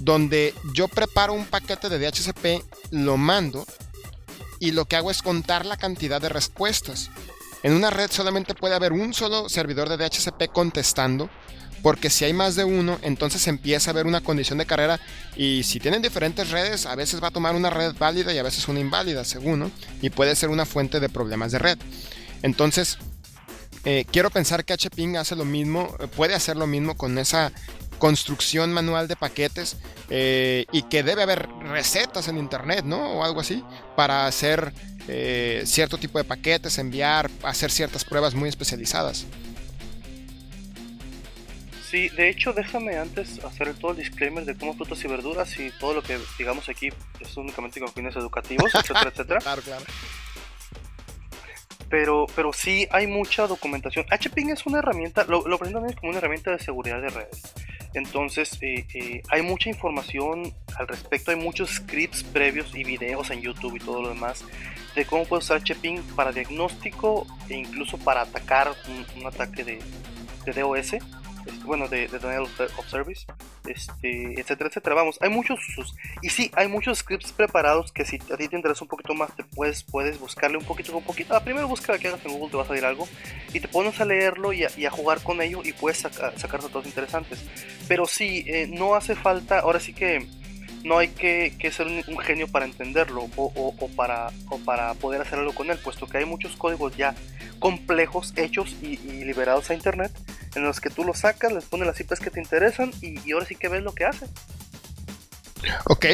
donde 0.00 0.54
yo 0.72 0.88
preparo 0.88 1.34
un 1.34 1.44
paquete 1.44 1.90
de 1.90 1.98
DHCP, 1.98 2.64
lo 2.90 3.18
mando 3.18 3.66
y 4.58 4.70
lo 4.70 4.86
que 4.86 4.96
hago 4.96 5.10
es 5.10 5.20
contar 5.20 5.66
la 5.66 5.76
cantidad 5.76 6.22
de 6.22 6.30
respuestas. 6.30 7.10
En 7.62 7.74
una 7.74 7.90
red 7.90 8.10
solamente 8.10 8.54
puede 8.54 8.74
haber 8.74 8.94
un 8.94 9.12
solo 9.12 9.50
servidor 9.50 9.90
de 9.90 9.98
DHCP 9.98 10.50
contestando, 10.54 11.28
porque 11.84 12.08
si 12.08 12.24
hay 12.24 12.32
más 12.32 12.56
de 12.56 12.64
uno, 12.64 12.98
entonces 13.02 13.46
empieza 13.46 13.90
a 13.90 13.92
haber 13.92 14.06
una 14.06 14.22
condición 14.22 14.56
de 14.56 14.64
carrera 14.64 14.98
y 15.36 15.64
si 15.64 15.80
tienen 15.80 16.00
diferentes 16.00 16.50
redes, 16.50 16.86
a 16.86 16.94
veces 16.94 17.22
va 17.22 17.28
a 17.28 17.30
tomar 17.30 17.54
una 17.54 17.68
red 17.68 17.94
válida 17.98 18.32
y 18.32 18.38
a 18.38 18.42
veces 18.42 18.66
una 18.68 18.80
inválida, 18.80 19.22
según, 19.22 19.70
y 20.00 20.08
puede 20.08 20.34
ser 20.34 20.48
una 20.48 20.64
fuente 20.64 20.98
de 20.98 21.10
problemas 21.10 21.52
de 21.52 21.58
red. 21.58 21.78
Entonces, 22.40 22.96
eh, 23.84 24.06
quiero 24.10 24.30
pensar 24.30 24.64
que 24.64 24.72
HPing 24.72 25.18
hace 25.18 25.36
lo 25.36 25.44
mismo, 25.44 25.94
eh, 26.00 26.06
puede 26.06 26.34
hacer 26.34 26.56
lo 26.56 26.66
mismo 26.66 26.96
con 26.96 27.18
esa 27.18 27.52
construcción 27.98 28.72
manual 28.72 29.06
de 29.06 29.16
paquetes 29.16 29.76
eh, 30.08 30.64
y 30.72 30.84
que 30.84 31.02
debe 31.02 31.22
haber 31.22 31.50
recetas 31.68 32.28
en 32.28 32.38
internet, 32.38 32.86
¿no? 32.86 33.10
O 33.10 33.24
algo 33.24 33.42
así, 33.42 33.62
para 33.94 34.26
hacer 34.26 34.72
cierto 35.66 35.98
tipo 35.98 36.16
de 36.16 36.24
paquetes, 36.24 36.78
enviar, 36.78 37.30
hacer 37.42 37.70
ciertas 37.70 38.06
pruebas 38.06 38.34
muy 38.34 38.48
especializadas. 38.48 39.26
Sí, 41.94 42.08
de 42.08 42.28
hecho, 42.28 42.52
déjame 42.52 42.96
antes 42.96 43.38
hacer 43.44 43.72
todo 43.74 43.92
el 43.92 43.98
disclaimer 43.98 44.44
de 44.44 44.56
cómo 44.56 44.74
frutas 44.74 45.04
y 45.04 45.06
verduras 45.06 45.56
y 45.60 45.70
todo 45.78 45.94
lo 45.94 46.02
que 46.02 46.18
digamos 46.36 46.68
aquí 46.68 46.88
es 47.20 47.36
únicamente 47.36 47.78
con 47.78 47.88
fines 47.92 48.16
educativos, 48.16 48.74
etcétera, 48.74 49.10
etcétera. 49.10 49.38
claro, 49.38 49.62
claro 49.62 49.84
pero, 51.88 52.26
pero 52.34 52.52
sí 52.52 52.88
hay 52.90 53.06
mucha 53.06 53.46
documentación. 53.46 54.06
HPing 54.10 54.50
es 54.50 54.66
una 54.66 54.80
herramienta, 54.80 55.24
lo, 55.26 55.46
lo 55.46 55.56
presentan 55.56 55.92
como 55.92 56.10
una 56.10 56.18
herramienta 56.18 56.50
de 56.50 56.58
seguridad 56.58 57.00
de 57.00 57.10
redes. 57.10 57.54
Entonces, 57.94 58.58
eh, 58.60 58.84
eh, 58.92 59.22
hay 59.28 59.42
mucha 59.42 59.68
información 59.68 60.52
al 60.76 60.88
respecto, 60.88 61.30
hay 61.30 61.36
muchos 61.36 61.70
scripts 61.70 62.24
previos 62.24 62.74
y 62.74 62.82
videos 62.82 63.30
en 63.30 63.40
YouTube 63.40 63.76
y 63.76 63.78
todo 63.78 64.02
lo 64.02 64.08
demás 64.08 64.44
de 64.96 65.04
cómo 65.04 65.26
puedes 65.26 65.44
usar 65.44 65.62
HPing 65.62 66.02
para 66.16 66.32
diagnóstico 66.32 67.24
e 67.48 67.54
incluso 67.54 67.98
para 67.98 68.22
atacar 68.22 68.74
un, 69.16 69.24
ataque 69.28 69.62
de, 69.62 69.78
de 70.44 70.52
DOS 70.52 70.96
bueno, 71.64 71.88
de, 71.88 72.08
de 72.08 72.18
Denial 72.18 72.42
of 72.42 72.88
Service, 72.88 73.26
este, 73.66 74.40
etcétera, 74.40 74.68
etcétera. 74.68 74.94
Vamos, 74.94 75.18
hay 75.20 75.30
muchos. 75.30 75.60
Y 76.22 76.28
sí, 76.28 76.50
hay 76.54 76.68
muchos 76.68 76.98
scripts 76.98 77.32
preparados 77.32 77.92
que 77.92 78.04
si 78.04 78.16
a 78.32 78.36
ti 78.36 78.48
te 78.48 78.56
interesa 78.56 78.84
un 78.84 78.88
poquito 78.88 79.14
más, 79.14 79.34
te 79.34 79.44
puedes, 79.44 79.82
puedes 79.82 80.18
buscarle 80.18 80.58
un 80.58 80.64
poquito, 80.64 80.96
un 80.96 81.04
poquito. 81.04 81.34
Ah, 81.34 81.40
primero 81.42 81.68
busca 81.68 81.98
que 81.98 82.08
hagas 82.08 82.24
en 82.24 82.32
Google, 82.32 82.50
te 82.50 82.56
va 82.56 82.62
a 82.62 82.66
salir 82.66 82.84
algo. 82.84 83.08
Y 83.52 83.60
te 83.60 83.68
pones 83.68 84.00
a 84.00 84.04
leerlo 84.04 84.52
y 84.52 84.64
a, 84.64 84.90
jugar 84.90 85.22
con 85.22 85.40
ello 85.42 85.60
y 85.64 85.72
puedes 85.72 85.98
sacar 85.98 86.62
datos 86.62 86.86
interesantes. 86.86 87.44
Pero 87.88 88.06
sí, 88.06 88.44
eh, 88.46 88.66
no 88.66 88.94
hace 88.94 89.14
falta, 89.14 89.60
ahora 89.60 89.80
sí 89.80 89.92
que 89.92 90.26
no 90.84 90.98
hay 90.98 91.08
que, 91.08 91.72
ser 91.72 91.86
un, 91.86 92.18
genio 92.18 92.46
para 92.46 92.66
entenderlo 92.66 93.28
o, 93.36 93.88
para, 93.96 94.30
o 94.50 94.58
para 94.58 94.94
poder 94.94 95.22
hacer 95.22 95.38
algo 95.38 95.54
con 95.54 95.70
él, 95.70 95.78
puesto 95.78 96.06
que 96.06 96.18
hay 96.18 96.26
muchos 96.26 96.56
códigos 96.56 96.94
ya 96.96 97.14
complejos 97.58 98.34
hechos 98.36 98.76
y, 98.82 98.96
liberados 99.24 99.70
a 99.70 99.74
internet 99.74 100.12
en 100.54 100.62
los 100.62 100.80
que 100.80 100.90
tú 100.90 101.02
los 101.02 101.20
sacas, 101.20 101.52
les 101.52 101.64
pones 101.64 101.86
las 101.86 101.98
IPs 101.98 102.20
que 102.20 102.30
te 102.30 102.40
interesan 102.40 102.92
y, 103.00 103.32
ahora 103.32 103.46
sí 103.46 103.56
que 103.56 103.68
ves 103.68 103.82
lo 103.82 103.94
que 103.94 104.04
hace. 104.04 104.26
Ok. 105.86 106.06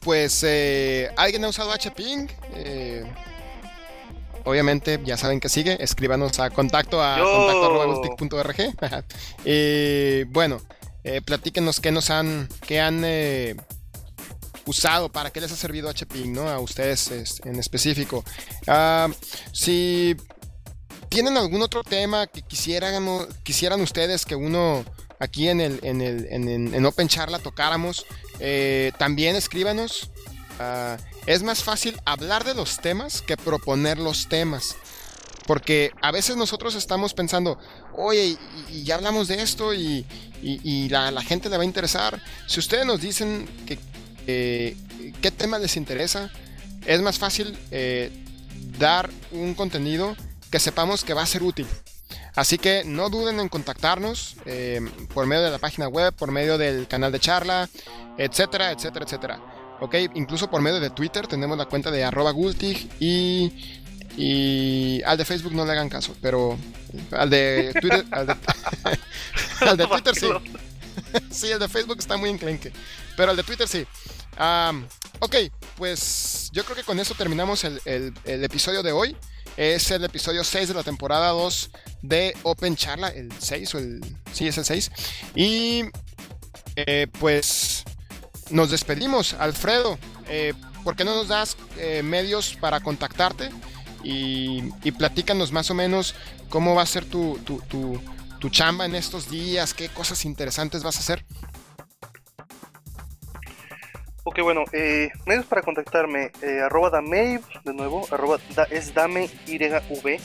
Pues, 0.00 0.42
eh, 0.44 1.10
¿alguien 1.16 1.44
ha 1.44 1.48
usado 1.48 1.72
HPing? 1.72 2.28
Eh, 2.54 3.04
obviamente, 4.44 4.98
ya 5.04 5.16
saben 5.16 5.38
que 5.38 5.48
sigue. 5.48 5.82
Escríbanos 5.82 6.40
a 6.40 6.50
contacto 6.50 7.00
a 7.00 7.18
contacto.org. 7.20 8.56
eh, 9.44 10.26
bueno, 10.28 10.60
eh, 11.04 11.20
platíquenos 11.20 11.80
qué 11.80 11.90
nos 11.90 12.10
han, 12.10 12.48
qué 12.66 12.80
han 12.80 13.02
eh, 13.04 13.56
usado, 14.66 15.10
para 15.10 15.30
qué 15.30 15.40
les 15.40 15.52
ha 15.52 15.56
servido 15.56 15.90
HPing, 15.90 16.32
¿no? 16.32 16.48
A 16.48 16.58
ustedes 16.60 17.40
en 17.44 17.58
específico. 17.58 18.24
Ah, 18.66 19.08
si 19.52 20.16
tienen 21.08 21.36
algún 21.36 21.62
otro 21.62 21.82
tema 21.82 22.26
que 22.26 22.42
quisieran, 22.42 23.06
quisieran 23.42 23.80
ustedes 23.80 24.24
que 24.24 24.34
uno 24.34 24.84
aquí 25.18 25.48
en 25.48 25.60
el 25.60 25.78
en, 25.82 26.00
el, 26.00 26.26
en, 26.30 26.86
Open 26.86 27.08
Charla 27.08 27.38
tocáramos, 27.38 28.06
eh, 28.40 28.92
también 28.98 29.36
escríbanos. 29.36 30.10
Ah, 30.58 30.96
es 31.26 31.42
más 31.42 31.62
fácil 31.62 32.00
hablar 32.04 32.44
de 32.44 32.54
los 32.54 32.78
temas 32.78 33.22
que 33.22 33.36
proponer 33.36 33.98
los 33.98 34.28
temas. 34.28 34.76
Porque 35.46 35.90
a 36.00 36.12
veces 36.12 36.36
nosotros 36.36 36.76
estamos 36.76 37.14
pensando, 37.14 37.58
oye, 37.94 38.38
y, 38.70 38.84
ya 38.84 38.94
hablamos 38.94 39.28
de 39.28 39.42
esto 39.42 39.74
y, 39.74 40.06
la, 40.42 41.22
gente 41.22 41.48
le 41.48 41.56
va 41.56 41.62
a 41.62 41.66
interesar. 41.66 42.20
Si 42.46 42.60
ustedes 42.60 42.84
nos 42.84 43.00
dicen 43.00 43.48
qué 43.66 45.30
tema 45.36 45.58
les 45.58 45.76
interesa, 45.76 46.30
es 46.86 47.00
más 47.00 47.18
fácil 47.18 47.56
eh, 47.70 48.10
dar 48.78 49.10
un 49.30 49.54
contenido 49.54 50.16
que 50.50 50.58
sepamos 50.58 51.04
que 51.04 51.14
va 51.14 51.22
a 51.22 51.26
ser 51.26 51.42
útil. 51.42 51.66
Así 52.34 52.58
que 52.58 52.82
no 52.84 53.10
duden 53.10 53.40
en 53.40 53.48
contactarnos 53.48 54.36
eh, 54.46 54.80
por 55.12 55.26
medio 55.26 55.42
de 55.42 55.50
la 55.50 55.58
página 55.58 55.88
web, 55.88 56.14
por 56.14 56.30
medio 56.30 56.56
del 56.56 56.88
canal 56.88 57.12
de 57.12 57.20
charla, 57.20 57.68
etcétera, 58.16 58.72
etcétera, 58.72 59.04
etcétera. 59.04 59.40
Ok, 59.80 59.96
incluso 60.14 60.48
por 60.48 60.62
medio 60.62 60.80
de 60.80 60.90
Twitter 60.90 61.26
tenemos 61.26 61.58
la 61.58 61.66
cuenta 61.66 61.90
de 61.90 62.04
arroba 62.04 62.30
gultig 62.30 62.88
y 63.00 63.81
y 64.16 65.02
al 65.04 65.16
de 65.16 65.24
Facebook 65.24 65.54
no 65.54 65.64
le 65.64 65.72
hagan 65.72 65.88
caso, 65.88 66.14
pero 66.20 66.58
al 67.12 67.30
de 67.30 67.72
Twitter, 67.80 68.04
al 68.10 68.26
de, 68.26 69.86
Twitter 69.86 70.14
sí. 70.14 70.28
sí, 71.30 71.50
el 71.50 71.58
de 71.58 71.68
Facebook 71.68 71.98
está 71.98 72.16
muy 72.16 72.30
enclenque, 72.30 72.72
pero 73.16 73.30
al 73.30 73.36
de 73.36 73.42
Twitter 73.42 73.66
sí. 73.68 73.86
ok, 75.20 75.36
pues 75.76 76.50
yo 76.52 76.64
creo 76.64 76.76
que 76.76 76.84
con 76.84 77.00
eso 77.00 77.14
terminamos 77.14 77.64
el, 77.64 78.14
episodio 78.24 78.82
de 78.82 78.92
hoy. 78.92 79.16
Es 79.54 79.90
el 79.90 80.02
episodio 80.02 80.44
6 80.44 80.68
de 80.68 80.74
la 80.74 80.82
temporada 80.82 81.28
2 81.28 81.70
de 82.00 82.34
Open 82.42 82.74
Charla, 82.74 83.08
el 83.08 83.30
6 83.38 83.74
o 83.74 83.78
el... 83.78 84.00
Sí, 84.32 84.48
es 84.48 84.56
el 84.56 84.64
6. 84.64 84.90
Y 85.34 85.84
eh, 86.76 87.06
pues 87.20 87.84
nos 88.50 88.70
despedimos, 88.70 89.34
Alfredo. 89.34 89.98
Eh, 90.28 90.54
¿Por 90.84 90.96
qué 90.96 91.04
no 91.04 91.14
nos 91.14 91.28
das 91.28 91.56
eh, 91.78 92.02
medios 92.02 92.56
para 92.60 92.80
contactarte? 92.80 93.50
Y, 94.02 94.62
platícanos 94.92 95.52
más 95.52 95.70
o 95.70 95.74
menos 95.74 96.14
cómo 96.48 96.74
va 96.74 96.82
a 96.82 96.86
ser 96.86 97.04
tu, 97.04 97.38
tu, 97.38 98.50
chamba 98.50 98.84
en 98.86 98.94
estos 98.94 99.30
días, 99.30 99.72
qué 99.72 99.88
cosas 99.88 100.24
interesantes 100.24 100.82
vas 100.82 100.96
a 100.96 101.00
hacer. 101.00 101.24
Ok, 104.24 104.40
bueno, 104.42 104.64
eh, 104.72 105.10
medios 105.26 105.46
para 105.46 105.62
contactarme, 105.62 106.30
eh, 106.42 106.60
arroba 106.64 106.90
damave, 106.90 107.40
de 107.64 107.74
nuevo, 107.74 108.06
es 108.70 108.94
dame 108.94 109.28
YV 109.46 110.20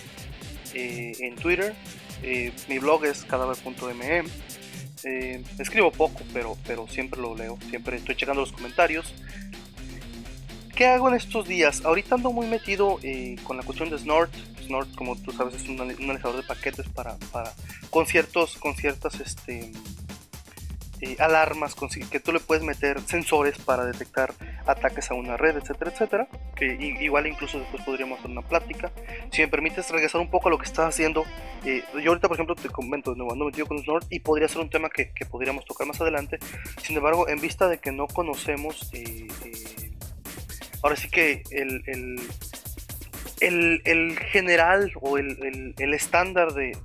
eh, 0.73 1.13
en 1.19 1.35
Twitter, 1.35 1.75
eh, 2.21 2.51
mi 2.67 2.79
blog 2.79 3.05
es 3.05 3.23
cadáver.me, 3.23 4.23
escribo 5.59 5.91
poco, 5.91 6.21
pero, 6.33 6.57
pero 6.65 6.87
siempre 6.87 7.21
lo 7.21 7.35
leo, 7.35 7.57
siempre 7.69 7.97
estoy 7.97 8.15
checando 8.15 8.41
los 8.41 8.51
comentarios, 8.51 9.13
¿Qué 10.77 10.85
hago 10.85 11.09
en 11.09 11.15
estos 11.15 11.47
días? 11.47 11.83
Ahorita 11.83 12.13
ando 12.13 12.31
muy 12.31 12.45
metido 12.45 12.99
eh, 13.01 13.35
con 13.43 13.57
la 13.57 13.63
cuestión 13.63 13.89
de 13.89 13.97
Snort. 13.97 14.31
Snort, 14.61 14.93
como 14.93 15.15
tú 15.15 15.31
sabes, 15.31 15.55
es 15.55 15.67
un, 15.67 15.81
analizador 15.81 16.35
de 16.35 16.43
paquetes 16.43 16.87
para, 16.89 17.15
para 17.31 17.51
con 17.89 18.05
ciertos, 18.05 18.57
con 18.57 18.75
ciertas 18.75 19.19
este, 19.19 19.71
eh, 21.01 21.15
alarmas, 21.17 21.73
que 22.11 22.19
tú 22.19 22.31
le 22.31 22.39
puedes 22.39 22.63
meter 22.63 23.01
sensores 23.01 23.57
para 23.57 23.85
detectar 23.85 24.35
ataques 24.67 25.09
a 25.09 25.15
una 25.15 25.35
red, 25.35 25.57
etcétera, 25.57 25.89
etcétera. 25.89 26.27
Que 26.55 26.77
igual 27.01 27.25
incluso 27.25 27.57
después 27.57 27.83
podríamos 27.83 28.19
hacer 28.19 28.29
una 28.29 28.43
plática. 28.43 28.91
Si 29.31 29.41
me 29.41 29.47
permites 29.47 29.89
regresar 29.89 30.21
un 30.21 30.29
poco 30.29 30.49
a 30.49 30.51
lo 30.51 30.59
que 30.59 30.65
estás 30.65 30.89
haciendo, 30.89 31.23
eh, 31.65 31.83
yo 32.03 32.11
ahorita 32.11 32.27
por 32.27 32.37
ejemplo 32.37 32.53
te 32.53 32.69
comento 32.69 33.15
nuevo, 33.15 33.33
ando 33.33 33.45
metido 33.45 33.65
con 33.65 33.79
Snort 33.79 34.05
y 34.11 34.19
podría 34.19 34.47
ser 34.47 34.61
un 34.61 34.69
tema 34.69 34.91
que, 34.91 35.09
que 35.09 35.25
podríamos 35.25 35.65
tocar 35.65 35.87
más 35.87 35.99
adelante. 36.01 36.37
Sin 36.83 36.95
embargo, 36.97 37.27
en 37.27 37.41
vista 37.41 37.67
de 37.67 37.79
que 37.79 37.91
no 37.91 38.05
conocemos 38.05 38.91
ahora 40.81 40.95
sí 40.95 41.09
que 41.09 41.43
el, 41.51 41.83
el, 43.39 43.81
el, 43.85 44.19
general 44.19 44.91
o 45.01 45.17
el, 45.17 45.73
el 45.77 45.93
estándar 45.93 46.53
de, 46.53 46.77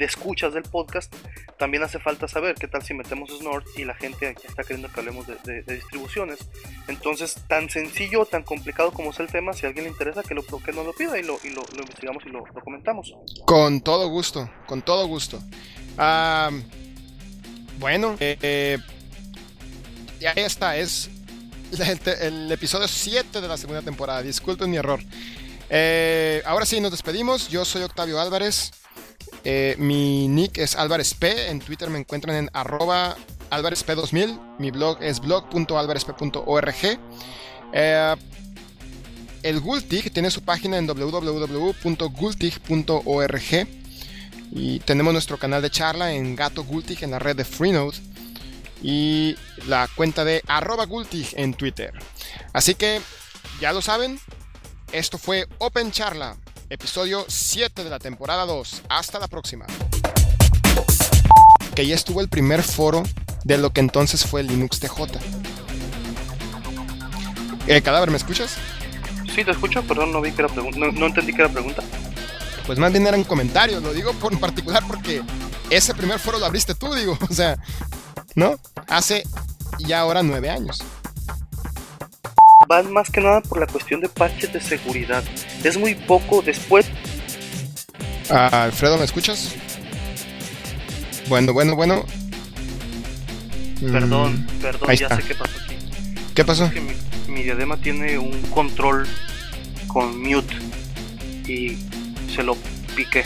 de 0.00 0.06
escuchas 0.06 0.52
del 0.54 0.64
podcast, 0.64 1.14
también 1.58 1.82
hace 1.82 1.98
falta 2.00 2.26
saber 2.26 2.54
qué 2.56 2.66
tal 2.66 2.82
si 2.82 2.94
metemos 2.94 3.30
Snort 3.38 3.66
y 3.76 3.84
la 3.84 3.94
gente 3.94 4.34
está 4.48 4.62
queriendo 4.62 4.90
que 4.90 4.98
hablemos 4.98 5.26
de, 5.26 5.62
distribuciones. 5.62 6.38
Entonces, 6.88 7.36
tan 7.46 7.68
sencillo, 7.68 8.24
tan 8.24 8.42
complicado 8.42 8.92
como 8.92 9.10
es 9.10 9.20
el 9.20 9.28
tema, 9.28 9.52
si 9.52 9.66
a 9.66 9.68
alguien 9.68 9.84
le 9.84 9.90
interesa, 9.90 10.22
que, 10.22 10.34
lo, 10.34 10.42
que 10.42 10.72
nos 10.72 10.86
lo 10.86 10.94
pida 10.94 11.18
y 11.18 11.22
lo, 11.22 11.38
y 11.44 11.50
lo, 11.50 11.62
investigamos 11.78 12.24
y 12.26 12.30
lo, 12.30 12.42
comentamos. 12.64 13.14
Con 13.44 13.82
todo 13.82 14.08
gusto, 14.08 14.50
con 14.66 14.80
todo 14.80 15.06
gusto. 15.06 15.38
bueno, 17.78 18.16
eh, 18.18 18.78
ya 20.18 20.32
está, 20.32 20.78
es 20.78 21.10
el, 22.20 22.50
episodio 22.50 22.88
7 22.88 23.40
de 23.40 23.48
la 23.48 23.56
segunda 23.56 23.82
temporada. 23.82 24.22
Disculpen 24.22 24.70
mi 24.70 24.76
error. 24.76 25.00
Eh, 25.68 26.42
ahora 26.44 26.66
sí, 26.66 26.80
nos 26.80 26.90
despedimos. 26.90 27.48
Yo 27.48 27.64
soy 27.64 27.82
Octavio 27.82 28.20
Álvarez. 28.20 28.72
Eh, 29.44 29.76
mi 29.78 30.28
nick 30.28 30.58
es 30.58 30.76
Álvarez 30.76 31.14
P. 31.14 31.48
En 31.48 31.60
Twitter 31.60 31.88
me 31.88 31.98
encuentran 31.98 32.36
en 32.36 32.50
arroba 32.52 33.16
álvarezp2000. 33.50 34.56
Mi 34.58 34.70
blog 34.70 34.98
es 35.00 35.20
blog.álvarezp.org. 35.20 36.98
Eh, 37.72 38.16
el 39.42 39.60
Gultig 39.60 40.12
tiene 40.12 40.30
su 40.30 40.42
página 40.42 40.76
en 40.76 40.86
www.gultig.org. 40.86 41.80
Y 44.52 44.80
tenemos 44.80 45.12
nuestro 45.12 45.38
canal 45.38 45.62
de 45.62 45.70
charla 45.70 46.12
en 46.12 46.34
Gato 46.34 46.64
Gultig 46.64 47.04
en 47.04 47.12
la 47.12 47.20
red 47.20 47.36
de 47.36 47.44
Freenode. 47.44 48.09
Y 48.82 49.36
la 49.66 49.88
cuenta 49.94 50.24
de 50.24 50.42
arroba 50.46 50.86
Gultig 50.86 51.28
en 51.36 51.54
Twitter. 51.54 51.92
Así 52.52 52.74
que, 52.74 53.00
ya 53.60 53.72
lo 53.72 53.82
saben, 53.82 54.18
esto 54.92 55.18
fue 55.18 55.46
Open 55.58 55.92
Charla 55.92 56.36
episodio 56.70 57.24
7 57.26 57.82
de 57.82 57.90
la 57.90 57.98
temporada 57.98 58.46
2. 58.46 58.82
Hasta 58.88 59.18
la 59.18 59.26
próxima. 59.26 59.66
Que 61.74 61.84
ya 61.84 61.96
estuvo 61.96 62.20
el 62.20 62.28
primer 62.28 62.62
foro 62.62 63.02
de 63.42 63.58
lo 63.58 63.70
que 63.70 63.80
entonces 63.80 64.24
fue 64.24 64.44
Linux 64.44 64.78
TJ. 64.78 65.18
Eh, 67.66 67.82
Cadáver, 67.82 68.10
¿me 68.10 68.16
escuchas? 68.16 68.56
Sí, 69.34 69.44
te 69.44 69.50
escucho, 69.50 69.82
perdón, 69.82 70.12
no 70.12 70.20
vi 70.20 70.30
que 70.30 70.42
era 70.42 70.48
pregunta. 70.48 70.78
No, 70.78 71.06
entendí 71.06 71.32
que 71.32 71.42
era 71.42 71.50
pregunta. 71.50 71.82
Pues 72.66 72.78
más 72.78 72.92
bien 72.92 73.04
eran 73.04 73.24
comentarios, 73.24 73.82
lo 73.82 73.92
digo 73.92 74.12
por 74.14 74.32
en 74.32 74.38
particular 74.38 74.84
porque 74.86 75.22
ese 75.70 75.92
primer 75.92 76.20
foro 76.20 76.38
lo 76.38 76.46
abriste 76.46 76.76
tú, 76.76 76.94
digo, 76.94 77.18
o 77.28 77.34
sea, 77.34 77.58
¿no? 78.34 78.58
Hace 78.88 79.24
ya 79.78 80.00
ahora 80.00 80.22
nueve 80.22 80.50
años 80.50 80.82
van 82.70 82.92
más 82.92 83.10
que 83.10 83.20
nada 83.20 83.40
por 83.40 83.58
la 83.58 83.66
cuestión 83.66 84.00
de 84.00 84.08
parches 84.08 84.52
de 84.52 84.60
seguridad. 84.60 85.24
Es 85.64 85.76
muy 85.76 85.96
poco 85.96 86.40
después. 86.40 86.86
Ah, 88.30 88.62
Alfredo, 88.62 88.96
¿me 88.96 89.04
escuchas? 89.04 89.56
Bueno, 91.28 91.52
bueno, 91.52 91.74
bueno. 91.74 92.04
Perdón, 93.80 94.46
mm, 94.46 94.60
perdón, 94.60 94.94
ya 94.94 95.16
sé 95.16 95.22
qué 95.24 95.34
pasó 95.34 95.52
aquí. 95.64 95.74
¿Qué 96.32 96.44
pasó? 96.44 96.70
que 96.70 96.80
mi, 97.28 97.42
diadema 97.42 97.76
tiene 97.76 98.18
un 98.18 98.40
control 98.42 99.08
con 99.88 100.22
mute 100.22 100.54
y 101.48 101.76
se 102.32 102.44
lo 102.44 102.56
piqué. 102.94 103.24